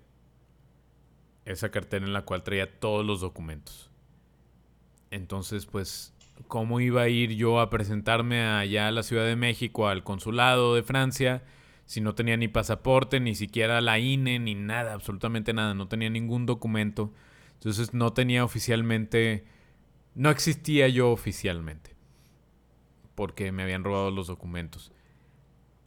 Esa 1.46 1.72
cartera 1.72 2.06
en 2.06 2.14
la 2.14 2.24
cual 2.24 2.44
traía 2.44 2.80
todos 2.80 3.06
los 3.06 3.22
documentos. 3.22 3.90
Entonces, 5.12 5.66
pues, 5.66 6.14
¿cómo 6.48 6.80
iba 6.80 7.04
a 7.04 7.10
ir 7.10 7.34
yo 7.36 7.60
a 7.60 7.70
presentarme 7.70 8.44
allá 8.46 8.88
a 8.88 8.92
la 8.92 9.04
Ciudad 9.04 9.26
de 9.26 9.36
México, 9.36 9.88
al 9.88 10.04
consulado 10.04 10.76
de 10.76 10.84
Francia, 10.84 11.44
si 11.86 12.02
no 12.02 12.16
tenía 12.16 12.36
ni 12.36 12.50
pasaporte, 12.50 13.22
ni 13.22 13.34
siquiera 13.34 13.80
la 13.80 13.98
INE, 14.00 14.40
ni 14.40 14.56
nada, 14.56 14.94
absolutamente 14.94 15.54
nada? 15.54 15.74
No 15.74 15.88
tenía 15.88 16.10
ningún 16.10 16.46
documento. 16.46 17.14
Entonces, 17.54 17.94
no 17.94 18.12
tenía 18.12 18.44
oficialmente, 18.44 19.46
no 20.16 20.30
existía 20.30 20.90
yo 20.90 21.12
oficialmente, 21.12 21.96
porque 23.16 23.54
me 23.54 23.64
habían 23.64 23.86
robado 23.86 24.12
los 24.12 24.28
documentos. 24.28 24.92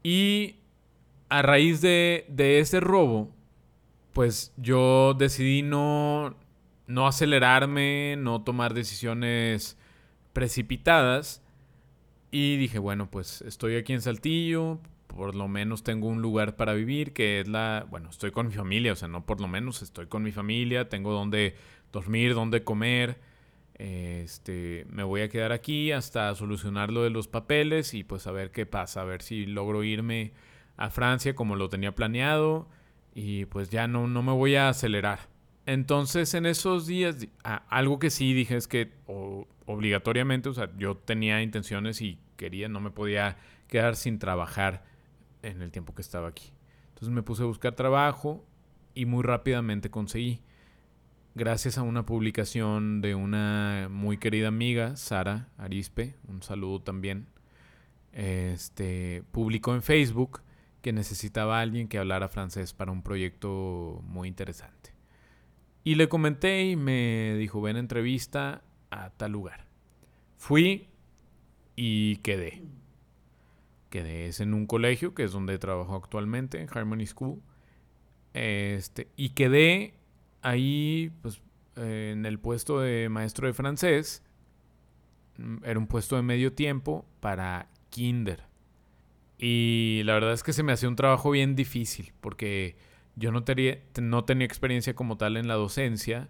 Y 0.03 0.60
a 1.31 1.43
raíz 1.43 1.81
de, 1.81 2.27
de 2.29 2.59
ese 2.59 2.81
robo, 2.81 3.31
pues 4.13 4.53
yo 4.57 5.15
decidí 5.15 5.63
no, 5.63 6.37
no 6.87 7.07
acelerarme, 7.07 8.17
no 8.19 8.43
tomar 8.43 8.75
decisiones 8.75 9.79
precipitadas. 10.33 11.43
Y 12.33 12.57
dije, 12.57 12.79
bueno, 12.79 13.11
pues 13.11 13.43
estoy 13.43 13.77
aquí 13.77 13.93
en 13.93 14.03
Saltillo, 14.03 14.79
por 15.07 15.35
lo 15.35 15.49
menos 15.49 15.83
tengo 15.83 16.09
un 16.09 16.23
lugar 16.23 16.57
para 16.57 16.75
vivir, 16.75 17.13
que 17.13 17.41
es 17.41 17.49
la, 17.49 17.87
bueno, 17.91 18.11
estoy 18.11 18.31
con 18.31 18.47
mi 18.49 18.53
familia, 18.53 18.93
o 18.93 18.97
sea, 18.97 19.09
no 19.09 19.25
por 19.25 19.41
lo 19.41 19.49
menos 19.49 19.83
estoy 19.83 20.07
con 20.07 20.23
mi 20.23 20.33
familia, 20.33 20.89
tengo 20.89 21.13
donde 21.13 21.57
dormir, 21.93 22.35
donde 22.35 22.63
comer. 22.63 23.19
Este, 23.75 24.85
me 24.91 25.03
voy 25.05 25.23
a 25.23 25.29
quedar 25.29 25.53
aquí 25.53 25.91
hasta 25.91 26.35
solucionar 26.35 26.93
lo 26.93 27.03
de 27.03 27.11
los 27.11 27.29
papeles 27.29 27.95
y 27.95 28.05
pues 28.05 28.27
a 28.27 28.33
ver 28.33 28.51
qué 28.51 28.67
pasa, 28.67 29.01
a 29.01 29.05
ver 29.05 29.23
si 29.23 29.47
logro 29.47 29.83
irme 29.83 30.33
a 30.81 30.89
Francia 30.89 31.35
como 31.35 31.57
lo 31.57 31.69
tenía 31.69 31.95
planeado 31.95 32.67
y 33.15 33.45
pues 33.45 33.69
ya 33.69 33.87
no, 33.87 34.09
no 34.09 34.23
me 34.23 34.33
voy 34.33 34.57
a 34.57 34.71
acelerar. 34.71 35.29
Entonces 35.67 36.33
en 36.33 36.47
esos 36.47 36.87
días, 36.87 37.29
algo 37.69 37.99
que 37.99 38.09
sí 38.09 38.33
dije 38.33 38.57
es 38.57 38.67
que 38.67 38.91
obligatoriamente, 39.67 40.49
o 40.49 40.55
sea, 40.55 40.71
yo 40.79 40.97
tenía 40.97 41.43
intenciones 41.43 42.01
y 42.01 42.19
quería, 42.37 42.69
no 42.69 42.81
me 42.81 42.91
podía 42.91 43.37
quedar 43.69 43.95
sin 43.95 44.19
trabajar 44.19 44.83
en 45.43 45.61
el 45.61 45.71
tiempo 45.71 45.95
que 45.95 46.01
estaba 46.01 46.29
aquí. 46.29 46.51
Entonces 46.89 47.11
me 47.11 47.23
puse 47.23 47.43
a 47.43 47.47
buscar 47.47 47.75
trabajo 47.75 48.43
y 48.95 49.05
muy 49.05 49.23
rápidamente 49.23 49.91
conseguí. 49.91 50.41
gracias 51.35 51.77
a 51.77 51.83
una 51.83 52.07
publicación 52.07 53.03
de 53.03 53.15
una 53.15 53.89
muy 53.91 54.17
querida 54.17 54.49
amiga, 54.49 54.97
Sara 54.97 55.49
Arispe, 55.59 56.17
un 56.27 56.43
saludo 56.43 56.81
también, 56.81 57.27
este, 58.13 59.25
publicó 59.31 59.75
en 59.75 59.83
Facebook 59.83 60.41
que 60.81 60.93
necesitaba 60.93 61.61
alguien 61.61 61.89
que 61.89 61.99
hablara 61.99 62.29
francés 62.29 62.73
para 62.73 62.93
un 62.93 63.03
proyecto 63.03 64.03
muy 64.05 64.29
interesante. 64.29 64.95
Y 65.85 65.95
le 65.95 66.09
comenté 66.09 66.65
y 66.65 66.77
me 66.77 67.35
dijo, 67.39 67.61
ven 67.61 67.77
entrevista 67.77 68.63
a 68.91 69.11
tal 69.11 69.33
lugar. 69.33 69.67
Fui 70.37 70.89
y 71.77 72.17
quedé. 72.17 72.63
Quedé 73.89 74.29
es 74.29 74.41
en 74.41 74.55
un 74.55 74.67
colegio, 74.67 75.15
que 75.15 75.25
es 75.25 75.33
donde 75.33 75.59
trabajo 75.59 75.97
actualmente, 75.97 76.61
en 76.61 76.69
Harmony 76.71 77.07
School. 77.07 77.43
Este, 78.35 79.09
y 79.17 79.31
quedé 79.31 79.95
ahí, 80.43 81.13
pues, 81.23 81.43
en 81.77 82.27
el 82.27 82.39
puesto 82.39 82.81
de 82.81 83.09
maestro 83.09 83.47
de 83.47 83.55
francés. 83.55 84.23
Mm, 85.39 85.65
era 85.65 85.79
un 85.79 85.87
puesto 85.87 86.17
de 86.17 86.23
medio 86.23 86.53
tiempo 86.53 87.07
para 87.21 87.69
kinder. 87.89 88.50
Y 89.43 90.03
la 90.05 90.13
verdad 90.13 90.35
es 90.35 90.43
que 90.43 90.53
se 90.53 90.63
me 90.63 90.73
hacía 90.73 90.91
un 90.91 90.97
trabajo 90.97 91.31
bien 91.31 91.57
difícil, 91.57 92.13
porque 92.21 92.77
yo 93.17 93.33
no 93.33 93.43
tenía, 93.43 93.79
no 93.99 94.25
tenía 94.25 94.45
experiencia 94.47 94.95
como 94.95 95.17
tal 95.17 95.39
en 95.39 95.49
la 95.49 95.55
docencia. 95.55 96.29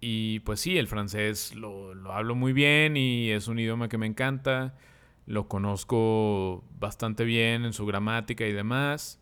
Y 0.00 0.38
pues 0.40 0.60
sí, 0.60 0.78
el 0.78 0.86
francés 0.86 1.52
lo, 1.56 1.94
lo 1.94 2.12
hablo 2.12 2.36
muy 2.36 2.52
bien 2.52 2.96
y 2.96 3.30
es 3.30 3.48
un 3.48 3.58
idioma 3.58 3.88
que 3.88 3.98
me 3.98 4.06
encanta. 4.06 4.76
Lo 5.26 5.48
conozco 5.48 6.62
bastante 6.78 7.24
bien 7.24 7.64
en 7.64 7.72
su 7.72 7.86
gramática 7.86 8.46
y 8.46 8.52
demás. 8.52 9.18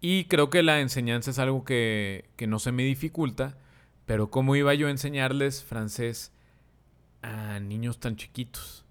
Y 0.00 0.24
creo 0.24 0.48
que 0.48 0.62
la 0.62 0.80
enseñanza 0.80 1.30
es 1.32 1.38
algo 1.38 1.64
que, 1.64 2.30
que 2.36 2.46
no 2.46 2.58
se 2.60 2.72
me 2.72 2.82
dificulta. 2.84 3.58
Pero 4.06 4.30
¿cómo 4.30 4.56
iba 4.56 4.72
yo 4.72 4.86
a 4.86 4.90
enseñarles 4.90 5.62
francés 5.62 6.32
a 7.20 7.60
niños 7.60 8.00
tan 8.00 8.16
chiquitos? 8.16 8.86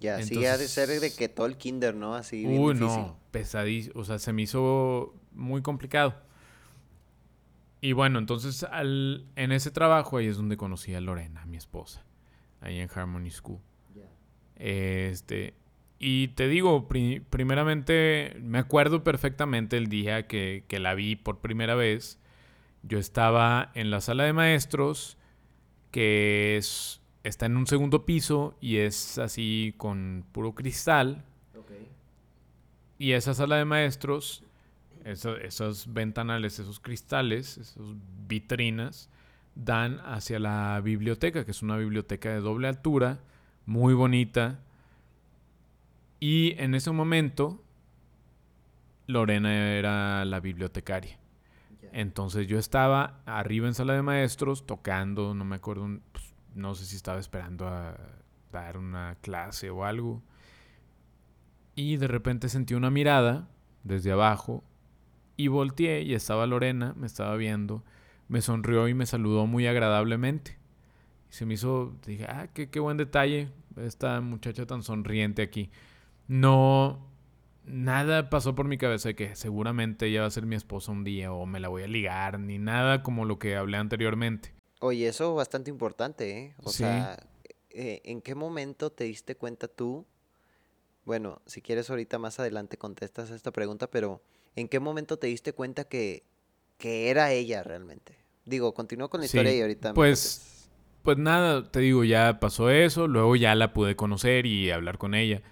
Ya, 0.00 0.22
sí, 0.22 0.44
ha 0.46 0.56
de 0.56 0.68
ser 0.68 0.88
de 1.00 1.12
que 1.12 1.28
todo 1.28 1.46
el 1.46 1.56
kinder, 1.56 1.94
¿no? 1.94 2.14
Así. 2.14 2.46
Uy, 2.46 2.74
no, 2.74 3.18
pesadísimo. 3.30 4.00
O 4.00 4.04
sea, 4.04 4.18
se 4.18 4.32
me 4.32 4.42
hizo 4.42 5.14
muy 5.32 5.60
complicado. 5.62 6.14
Y 7.80 7.92
bueno, 7.92 8.18
entonces 8.18 8.64
al, 8.64 9.26
en 9.36 9.52
ese 9.52 9.70
trabajo 9.70 10.16
ahí 10.16 10.26
es 10.26 10.36
donde 10.36 10.56
conocí 10.56 10.94
a 10.94 11.00
Lorena, 11.00 11.46
mi 11.46 11.56
esposa, 11.56 12.04
ahí 12.60 12.78
en 12.80 12.88
Harmony 12.92 13.30
School. 13.30 13.60
Este, 14.56 15.54
y 16.00 16.28
te 16.28 16.48
digo, 16.48 16.88
pri- 16.88 17.20
primeramente, 17.20 18.36
me 18.40 18.58
acuerdo 18.58 19.04
perfectamente 19.04 19.76
el 19.76 19.86
día 19.86 20.26
que, 20.26 20.64
que 20.66 20.80
la 20.80 20.94
vi 20.94 21.14
por 21.16 21.38
primera 21.38 21.76
vez. 21.76 22.18
Yo 22.82 22.98
estaba 22.98 23.70
en 23.74 23.90
la 23.90 24.00
sala 24.00 24.24
de 24.24 24.32
maestros, 24.32 25.16
que 25.92 26.56
es, 26.56 27.00
está 27.28 27.46
en 27.46 27.56
un 27.56 27.66
segundo 27.66 28.04
piso 28.04 28.56
y 28.60 28.76
es 28.78 29.18
así 29.18 29.74
con 29.76 30.24
puro 30.32 30.54
cristal. 30.54 31.24
Y 32.98 33.12
esa 33.12 33.32
sala 33.34 33.56
de 33.56 33.64
maestros, 33.64 34.42
eso- 35.04 35.36
esos 35.36 35.92
ventanales, 35.92 36.58
esos 36.58 36.80
cristales, 36.80 37.56
esas 37.58 37.86
vitrinas, 38.26 39.08
dan 39.54 40.00
hacia 40.04 40.38
la 40.38 40.80
biblioteca, 40.82 41.44
que 41.44 41.50
es 41.52 41.62
una 41.62 41.76
biblioteca 41.76 42.30
de 42.30 42.40
doble 42.40 42.68
altura, 42.68 43.20
muy 43.66 43.94
bonita. 43.94 44.60
Y 46.20 46.54
en 46.58 46.74
ese 46.74 46.90
momento, 46.90 47.62
Lorena 49.06 49.72
era 49.76 50.24
la 50.24 50.40
bibliotecaria. 50.40 51.18
Entonces 51.92 52.46
yo 52.46 52.58
estaba 52.58 53.20
arriba 53.24 53.66
en 53.66 53.74
sala 53.74 53.94
de 53.94 54.02
maestros 54.02 54.66
tocando, 54.66 55.34
no 55.34 55.44
me 55.44 55.56
acuerdo, 55.56 55.88
pues, 56.12 56.27
no 56.54 56.74
sé 56.74 56.84
si 56.84 56.96
estaba 56.96 57.18
esperando 57.18 57.66
a 57.66 57.96
dar 58.52 58.78
una 58.78 59.16
clase 59.20 59.70
o 59.70 59.84
algo. 59.84 60.22
Y 61.74 61.96
de 61.96 62.08
repente 62.08 62.48
sentí 62.48 62.74
una 62.74 62.90
mirada 62.90 63.48
desde 63.84 64.12
abajo 64.12 64.64
y 65.36 65.48
volteé 65.48 66.02
y 66.02 66.14
estaba 66.14 66.46
Lorena, 66.46 66.94
me 66.96 67.06
estaba 67.06 67.36
viendo, 67.36 67.84
me 68.26 68.42
sonrió 68.42 68.88
y 68.88 68.94
me 68.94 69.06
saludó 69.06 69.46
muy 69.46 69.66
agradablemente. 69.66 70.58
Y 71.30 71.34
se 71.34 71.46
me 71.46 71.54
hizo, 71.54 71.94
dije, 72.04 72.26
ah, 72.28 72.48
qué, 72.52 72.68
qué 72.68 72.80
buen 72.80 72.96
detalle, 72.96 73.48
esta 73.76 74.20
muchacha 74.20 74.66
tan 74.66 74.82
sonriente 74.82 75.42
aquí. 75.42 75.70
No, 76.26 77.06
nada 77.64 78.30
pasó 78.30 78.54
por 78.54 78.66
mi 78.66 78.78
cabeza 78.78 79.10
de 79.10 79.14
que 79.14 79.36
seguramente 79.36 80.06
ella 80.06 80.22
va 80.22 80.26
a 80.26 80.30
ser 80.30 80.46
mi 80.46 80.56
esposa 80.56 80.90
un 80.90 81.04
día 81.04 81.32
o 81.32 81.46
me 81.46 81.60
la 81.60 81.68
voy 81.68 81.84
a 81.84 81.88
ligar, 81.88 82.40
ni 82.40 82.58
nada 82.58 83.02
como 83.02 83.24
lo 83.24 83.38
que 83.38 83.56
hablé 83.56 83.76
anteriormente. 83.76 84.57
Oye, 84.80 85.08
eso 85.08 85.34
bastante 85.34 85.70
importante, 85.70 86.30
¿eh? 86.38 86.54
O 86.62 86.72
Sí. 86.72 86.84
sea, 86.84 87.18
eh, 87.70 88.00
¿en 88.04 88.20
qué 88.22 88.34
momento 88.34 88.90
te 88.90 89.04
diste 89.04 89.34
cuenta 89.36 89.68
tú? 89.68 90.06
Bueno, 91.04 91.40
si 91.46 91.62
quieres 91.62 91.90
ahorita 91.90 92.18
más 92.18 92.38
adelante 92.38 92.76
contestas 92.76 93.30
esta 93.30 93.50
pregunta, 93.50 93.90
pero 93.90 94.20
¿en 94.56 94.68
qué 94.68 94.80
momento 94.80 95.18
te 95.18 95.26
diste 95.28 95.52
cuenta 95.52 95.84
que, 95.84 96.22
que 96.78 97.10
era 97.10 97.32
ella 97.32 97.62
realmente? 97.62 98.16
Digo, 98.44 98.74
continúa 98.74 99.08
con 99.08 99.20
la 99.20 99.26
Sí, 99.26 99.38
historia 99.38 99.54
y 99.54 99.60
ahorita 99.62 99.94
pues. 99.94 100.44
Pues 101.02 101.16
nada, 101.16 101.70
te 101.70 101.80
digo, 101.80 102.04
ya 102.04 102.38
pasó 102.38 102.68
eso, 102.70 103.06
luego 103.08 103.34
ya 103.36 103.54
la 103.54 103.72
pude 103.72 103.96
conocer 103.96 104.44
y 104.44 104.70
hablar 104.70 104.98
con 104.98 105.14
ella. 105.14 105.42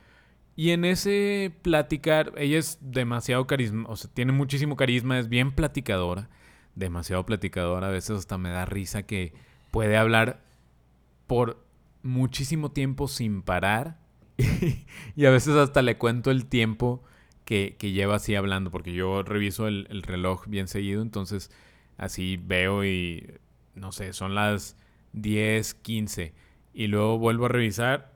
Y 0.56 0.70
en 0.70 0.84
ese 0.84 1.52
platicar, 1.62 2.32
ella 2.36 2.58
es 2.58 2.78
demasiado 2.80 3.46
carisma, 3.46 3.88
o 3.88 3.96
sea, 3.96 4.10
tiene 4.12 4.32
muchísimo 4.32 4.76
carisma, 4.76 5.18
es 5.18 5.28
bien 5.28 5.52
platicadora, 5.54 6.30
demasiado 6.76 7.26
platicadora, 7.26 7.88
a 7.88 7.90
veces 7.90 8.18
hasta 8.18 8.38
me 8.38 8.50
da 8.50 8.64
risa 8.64 9.02
que 9.02 9.32
puede 9.72 9.96
hablar 9.96 10.44
por 11.26 11.64
muchísimo 12.02 12.70
tiempo 12.70 13.08
sin 13.08 13.42
parar 13.42 13.98
y 15.16 15.24
a 15.24 15.30
veces 15.30 15.56
hasta 15.56 15.82
le 15.82 15.98
cuento 15.98 16.30
el 16.30 16.46
tiempo 16.46 17.02
que, 17.44 17.76
que 17.78 17.92
lleva 17.92 18.16
así 18.16 18.34
hablando, 18.34 18.70
porque 18.70 18.92
yo 18.92 19.22
reviso 19.22 19.66
el, 19.66 19.88
el 19.90 20.02
reloj 20.02 20.46
bien 20.46 20.68
seguido, 20.68 21.02
entonces 21.02 21.50
así 21.96 22.36
veo 22.36 22.84
y 22.84 23.34
no 23.74 23.92
sé, 23.92 24.12
son 24.12 24.34
las 24.34 24.76
10, 25.14 25.74
15 25.74 26.34
y 26.74 26.86
luego 26.88 27.18
vuelvo 27.18 27.46
a 27.46 27.48
revisar 27.48 28.12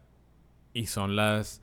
y 0.75 0.87
son 0.87 1.17
las 1.17 1.63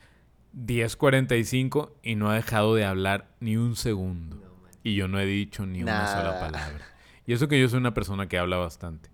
10.45 0.55 1.91
y 2.01 2.15
no 2.15 2.29
ha 2.29 2.35
dejado 2.35 2.73
de 2.75 2.85
hablar 2.85 3.29
ni 3.39 3.57
un 3.57 3.75
segundo. 3.75 4.46
Y 4.87 4.95
yo 4.95 5.09
no 5.09 5.19
he 5.19 5.25
dicho 5.25 5.65
ni 5.65 5.83
una 5.83 6.07
sola 6.07 6.39
palabra. 6.39 6.79
Y 7.25 7.33
eso 7.33 7.49
que 7.49 7.59
yo 7.59 7.67
soy 7.67 7.79
una 7.79 7.93
persona 7.93 8.29
que 8.29 8.37
habla 8.37 8.55
bastante. 8.55 9.09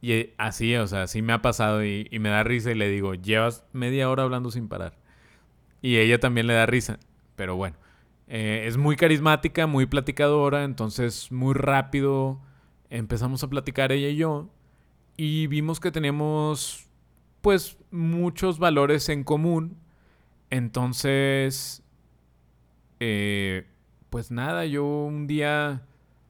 Y 0.00 0.12
eh, 0.12 0.34
así, 0.38 0.76
o 0.76 0.86
sea, 0.86 1.02
así 1.02 1.20
me 1.20 1.32
ha 1.32 1.42
pasado 1.42 1.84
y, 1.84 2.06
y 2.12 2.20
me 2.20 2.28
da 2.28 2.44
risa 2.44 2.70
y 2.70 2.76
le 2.76 2.88
digo, 2.88 3.14
llevas 3.14 3.64
media 3.72 4.08
hora 4.08 4.22
hablando 4.22 4.52
sin 4.52 4.68
parar. 4.68 4.96
Y 5.82 5.96
ella 5.96 6.20
también 6.20 6.46
le 6.46 6.54
da 6.54 6.66
risa. 6.66 7.00
Pero 7.34 7.56
bueno, 7.56 7.76
eh, 8.28 8.66
es 8.68 8.76
muy 8.76 8.94
carismática, 8.94 9.66
muy 9.66 9.86
platicadora, 9.86 10.62
entonces 10.62 11.32
muy 11.32 11.54
rápido 11.54 12.40
empezamos 12.88 13.42
a 13.42 13.50
platicar 13.50 13.90
ella 13.90 14.10
y 14.10 14.16
yo. 14.16 14.48
Y 15.16 15.48
vimos 15.48 15.80
que 15.80 15.90
teníamos, 15.90 16.86
pues, 17.40 17.78
muchos 17.90 18.60
valores 18.60 19.08
en 19.08 19.24
común. 19.24 19.76
Entonces, 20.50 21.82
eh, 23.00 23.66
pues 24.14 24.30
nada, 24.30 24.64
yo 24.64 24.84
un 24.86 25.26
día 25.26 25.82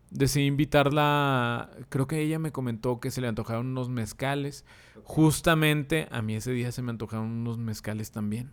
decidí 0.08 0.46
invitarla. 0.46 1.68
Creo 1.90 2.06
que 2.06 2.18
ella 2.18 2.38
me 2.38 2.50
comentó 2.50 2.98
que 2.98 3.10
se 3.10 3.20
le 3.20 3.28
antojaron 3.28 3.66
unos 3.66 3.90
mezcales. 3.90 4.64
Justamente 5.02 6.08
a 6.10 6.22
mí 6.22 6.34
ese 6.34 6.52
día 6.52 6.72
se 6.72 6.80
me 6.80 6.92
antojaron 6.92 7.26
unos 7.26 7.58
mezcales 7.58 8.10
también. 8.10 8.50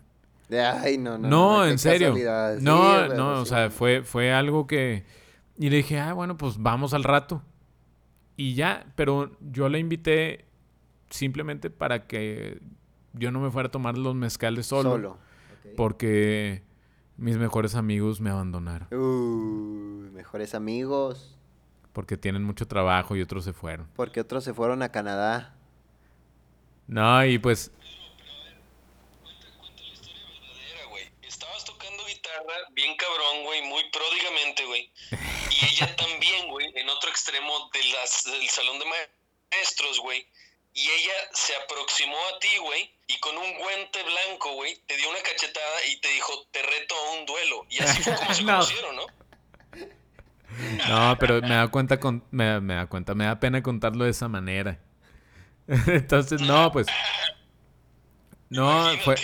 Ay, 0.50 0.98
no, 0.98 1.16
no. 1.16 1.28
No, 1.28 1.64
qué 1.64 1.70
en 1.70 1.78
serio. 1.78 2.14
Sí, 2.14 2.24
No, 2.60 3.08
no, 3.08 3.40
o 3.40 3.44
sí. 3.46 3.48
sea, 3.48 3.70
fue, 3.70 4.02
fue 4.02 4.34
algo 4.34 4.66
que... 4.66 5.06
Y 5.56 5.70
le 5.70 5.78
dije, 5.78 5.98
ah, 5.98 6.12
bueno, 6.12 6.36
pues 6.36 6.58
vamos 6.58 6.92
al 6.92 7.02
rato. 7.02 7.42
Y 8.36 8.52
ya, 8.52 8.84
pero 8.96 9.34
yo 9.50 9.70
la 9.70 9.78
invité 9.78 10.44
simplemente 11.08 11.70
para 11.70 12.06
que 12.06 12.60
yo 13.14 13.30
no 13.32 13.40
me 13.40 13.50
fuera 13.50 13.68
a 13.68 13.72
tomar 13.72 13.96
los 13.96 14.14
mezcales 14.14 14.66
solo. 14.66 14.90
Solo. 14.90 15.16
Porque 15.74 16.64
mis 17.16 17.36
mejores 17.36 17.74
amigos 17.74 18.20
me 18.20 18.30
abandonaron. 18.30 18.88
Uy, 18.92 20.10
mejores 20.10 20.54
amigos. 20.54 21.36
Porque 21.92 22.16
tienen 22.16 22.42
mucho 22.42 22.66
trabajo 22.66 23.16
y 23.16 23.22
otros 23.22 23.44
se 23.44 23.52
fueron. 23.52 23.88
Porque 23.94 24.20
otros 24.20 24.44
se 24.44 24.54
fueron 24.54 24.82
a 24.82 24.90
Canadá. 24.90 25.54
No, 26.86 27.24
y 27.24 27.38
pues 27.38 27.70
verdadera, 30.32 30.86
güey. 30.90 31.04
Estabas 31.22 31.64
tocando 31.64 32.04
guitarra 32.06 32.54
bien 32.72 32.96
cabrón, 32.96 33.44
güey, 33.44 33.62
muy 33.62 33.82
pródigamente, 33.90 34.64
güey. 34.66 34.90
Y 35.50 35.66
ella 35.66 35.94
también, 35.96 36.48
güey, 36.48 36.72
en 36.74 36.88
otro 36.88 37.10
extremo 37.10 37.70
de 37.72 37.84
las, 37.92 38.24
del 38.24 38.48
salón 38.48 38.78
de 38.78 38.84
maestros, 38.86 40.00
güey. 40.00 40.26
Y 40.74 40.80
ella 40.80 41.12
se 41.32 41.54
aproximó 41.56 42.16
a 42.34 42.38
ti, 42.38 42.48
güey, 42.62 42.90
y 43.06 43.18
con 43.20 43.36
un 43.36 43.58
guante 43.58 44.02
blanco, 44.02 44.54
güey, 44.54 44.74
te 44.86 44.96
dio 44.96 45.10
una 45.10 45.18
cachetada 45.20 45.86
y 45.92 46.00
te 46.00 46.08
dijo, 46.08 46.32
te 46.50 46.62
reto 46.62 46.94
a 46.94 47.12
un 47.20 47.26
duelo. 47.26 47.66
Y 47.68 47.82
así 47.82 48.02
fue 48.02 48.14
como 48.16 48.32
se 48.34 48.42
No. 48.42 48.52
conocieron, 48.54 48.96
¿no? 48.96 49.06
No, 50.88 51.16
pero 51.18 51.40
me 51.42 51.54
da 51.54 51.68
cuenta 51.68 51.98
con, 52.00 52.24
me, 52.30 52.60
me 52.60 52.74
da 52.74 52.86
cuenta, 52.86 53.14
me 53.14 53.24
da 53.24 53.38
pena 53.40 53.62
contarlo 53.62 54.04
de 54.04 54.10
esa 54.10 54.28
manera. 54.28 54.78
Entonces, 55.66 56.40
no, 56.40 56.70
pues. 56.72 56.86
No, 58.50 58.90
fue. 59.04 59.14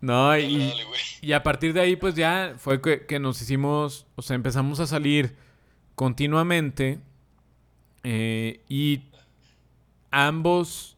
No, 0.00 0.36
y, 0.38 0.72
y 1.20 1.32
a 1.32 1.42
partir 1.42 1.72
de 1.74 1.80
ahí, 1.80 1.96
pues 1.96 2.14
ya 2.14 2.54
fue 2.56 2.80
que, 2.80 3.04
que 3.06 3.18
nos 3.18 3.40
hicimos, 3.42 4.06
o 4.16 4.22
sea, 4.22 4.34
empezamos 4.34 4.80
a 4.80 4.86
salir 4.86 5.36
continuamente 5.94 7.00
eh, 8.02 8.62
y 8.68 9.02
ambos 10.10 10.96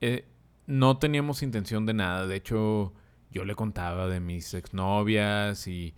eh, 0.00 0.24
no 0.66 0.98
teníamos 0.98 1.42
intención 1.42 1.86
de 1.86 1.94
nada. 1.94 2.26
De 2.26 2.36
hecho, 2.36 2.92
yo 3.30 3.44
le 3.44 3.54
contaba 3.54 4.08
de 4.08 4.20
mis 4.20 4.54
exnovias 4.54 5.66
y 5.66 5.94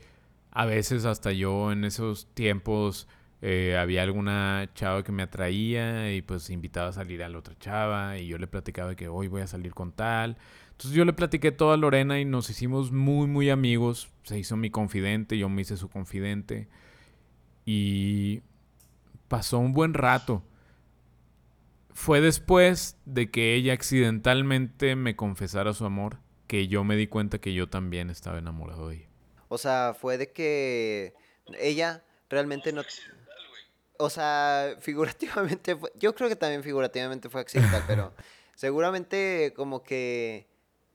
a 0.51 0.67
veces 0.67 1.05
hasta 1.05 1.33
yo 1.33 1.73
en 1.73 1.85
esos 1.85 2.27
tiempos 2.35 3.09
eh, 3.41 3.77
había 3.79 4.03
alguna 4.03 4.69
chava 4.75 5.05
que 5.05 5.13
me 5.13 5.23
atraía 5.23 6.13
y 6.13 6.23
pues 6.23 6.51
invitaba 6.51 6.89
a 6.89 6.93
salir 6.93 7.23
a 7.23 7.29
la 7.29 7.39
otra 7.39 7.55
chava 7.59 8.19
y 8.19 8.27
yo 8.27 8.39
le 8.39 8.49
platicaba 8.49 8.97
que 8.97 9.09
hoy 9.09 9.29
voy 9.29 9.43
a 9.43 9.47
salir 9.47 9.75
con 9.75 9.93
tal. 9.93 10.37
Entonces 10.73 10.93
yo 10.93 11.05
le 11.05 11.13
platiqué 11.13 11.53
todo 11.53 11.73
a 11.73 11.77
Lorena 11.77 12.21
y 12.21 12.25
nos 12.25 12.51
hicimos 12.51 12.93
muy 12.93 13.27
muy 13.27 13.51
amigos. 13.51 14.11
Se 14.25 14.39
hizo 14.39 14.57
mi 14.57 14.71
confidente, 14.71 15.39
yo 15.39 15.49
me 15.49 15.63
hice 15.63 15.77
su 15.77 15.89
confidente. 15.89 16.69
Y 17.65 18.43
pasó 19.29 19.59
un 19.59 19.73
buen 19.73 19.95
rato. 19.95 20.43
Fue 21.93 22.21
después 22.21 22.97
de 23.05 23.31
que 23.31 23.55
ella 23.55 23.73
accidentalmente 23.73 24.97
me 24.97 25.17
confesara 25.17 25.75
su 25.75 25.85
amor 25.85 26.19
que 26.47 26.67
yo 26.67 26.83
me 26.83 26.97
di 26.97 27.07
cuenta 27.07 27.39
que 27.39 27.55
yo 27.55 27.69
también 27.69 28.11
estaba 28.11 28.39
enamorado 28.39 28.89
de 28.89 28.97
ella. 28.97 29.09
O 29.49 29.59
sea, 29.59 29.95
fue 29.99 30.19
de 30.19 30.33
que 30.33 31.15
ella 31.59 32.03
realmente 32.29 32.73
no... 32.73 32.83
O 33.99 34.11
sea, 34.11 34.77
figurativamente, 34.81 35.77
fue... 35.77 35.93
yo 35.97 36.15
creo 36.15 36.29
que 36.29 36.37
también 36.37 36.63
figurativamente 36.63 37.29
fue 37.29 37.41
accidental, 37.41 37.83
pero 37.87 38.15
seguramente 38.55 39.53
como 39.55 39.83
que, 39.83 40.49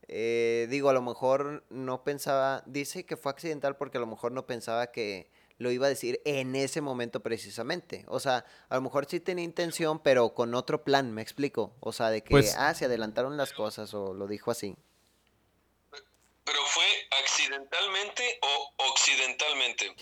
eh, 0.07 0.67
digo, 0.69 0.89
a 0.89 0.93
lo 0.93 1.01
mejor 1.01 1.65
no 1.69 2.03
pensaba, 2.03 2.63
dice 2.65 3.05
que 3.05 3.17
fue 3.17 3.31
accidental 3.31 3.75
porque 3.77 3.97
a 3.97 4.01
lo 4.01 4.07
mejor 4.07 4.31
no 4.31 4.47
pensaba 4.47 4.87
que 4.87 5.29
lo 5.63 5.71
iba 5.71 5.87
a 5.87 5.89
decir 5.89 6.21
en 6.25 6.55
ese 6.55 6.81
momento 6.81 7.21
precisamente. 7.21 8.05
O 8.07 8.19
sea, 8.19 8.45
a 8.69 8.75
lo 8.75 8.81
mejor 8.81 9.05
sí 9.07 9.19
tenía 9.19 9.43
intención, 9.45 9.99
pero 9.99 10.33
con 10.35 10.53
otro 10.53 10.83
plan, 10.83 11.11
me 11.11 11.21
explico. 11.23 11.75
O 11.79 11.91
sea, 11.91 12.09
de 12.11 12.21
que, 12.23 12.29
Pues- 12.29 12.55
ah, 12.57 12.73
se 12.75 12.85
adelantaron 12.85 13.35
las 13.37 13.53
cosas 13.53 13.93
o 13.95 14.13
lo 14.13 14.27
dijo 14.27 14.51
así. 14.51 14.75
¿Pero 16.45 16.59
fue 16.67 16.83
accidentalmente 17.23 18.23
o 18.41 18.73
occidentalmente? 18.91 19.95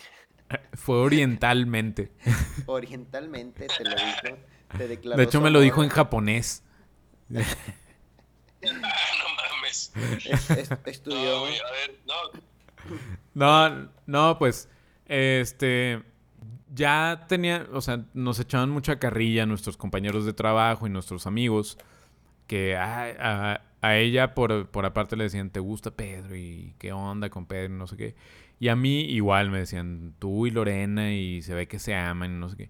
Fue 0.73 0.97
orientalmente. 0.97 2.11
Orientalmente 2.65 3.67
te 3.67 3.83
lo 3.85 3.91
dijo. 3.95 4.37
Te 4.77 4.87
declaró 4.87 5.17
De 5.17 5.23
hecho, 5.23 5.39
me 5.39 5.49
lo 5.49 5.59
amor. 5.59 5.63
dijo 5.63 5.83
en 5.83 5.89
japonés. 5.89 6.63
no 7.29 7.39
mames. 9.35 9.91
Es- 10.25 10.49
es- 10.51 10.69
No, 10.69 10.77
estudió. 10.85 11.37
a 11.45 11.49
ver, 11.71 11.99
no. 12.05 12.15
No, 13.33 13.91
no, 14.05 14.37
pues, 14.39 14.67
este, 15.11 16.01
ya 16.73 17.25
tenía, 17.27 17.67
o 17.73 17.81
sea, 17.81 18.05
nos 18.13 18.39
echaban 18.39 18.69
mucha 18.69 18.97
carrilla 18.97 19.45
nuestros 19.45 19.75
compañeros 19.75 20.25
de 20.25 20.31
trabajo 20.31 20.87
y 20.87 20.89
nuestros 20.89 21.27
amigos, 21.27 21.77
que 22.47 22.77
a, 22.77 23.61
ella 23.83 24.33
por, 24.33 24.67
por 24.69 24.85
aparte 24.85 25.17
le 25.17 25.25
decían, 25.25 25.49
¿te 25.49 25.59
gusta 25.59 25.91
Pedro? 25.91 26.35
¿Y 26.37 26.75
qué 26.77 26.93
onda 26.93 27.29
con 27.29 27.45
Pedro? 27.45 27.73
y 27.73 27.77
No 27.77 27.87
sé 27.87 27.97
qué. 27.97 28.15
Y 28.57 28.69
a 28.69 28.75
mí 28.75 29.01
igual 29.01 29.51
me 29.51 29.59
decían, 29.59 30.13
tú 30.17 30.47
y 30.47 30.51
Lorena, 30.51 31.13
y 31.13 31.41
se 31.41 31.53
ve 31.55 31.67
que 31.67 31.79
se 31.79 31.93
aman 31.93 32.35
y 32.35 32.39
no 32.39 32.49
sé 32.49 32.55
qué. 32.55 32.69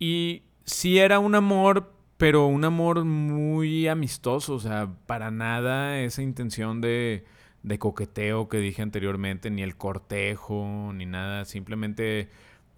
Y 0.00 0.42
sí 0.64 0.98
era 0.98 1.20
un 1.20 1.36
amor, 1.36 1.92
pero 2.16 2.46
un 2.46 2.64
amor 2.64 3.04
muy 3.04 3.86
amistoso, 3.86 4.54
o 4.54 4.60
sea, 4.60 4.88
para 5.06 5.30
nada 5.30 6.00
esa 6.00 6.22
intención 6.22 6.80
de 6.80 7.24
de 7.66 7.80
coqueteo 7.80 8.48
que 8.48 8.58
dije 8.58 8.80
anteriormente, 8.80 9.50
ni 9.50 9.62
el 9.62 9.76
cortejo, 9.76 10.92
ni 10.94 11.04
nada. 11.04 11.44
Simplemente 11.44 12.28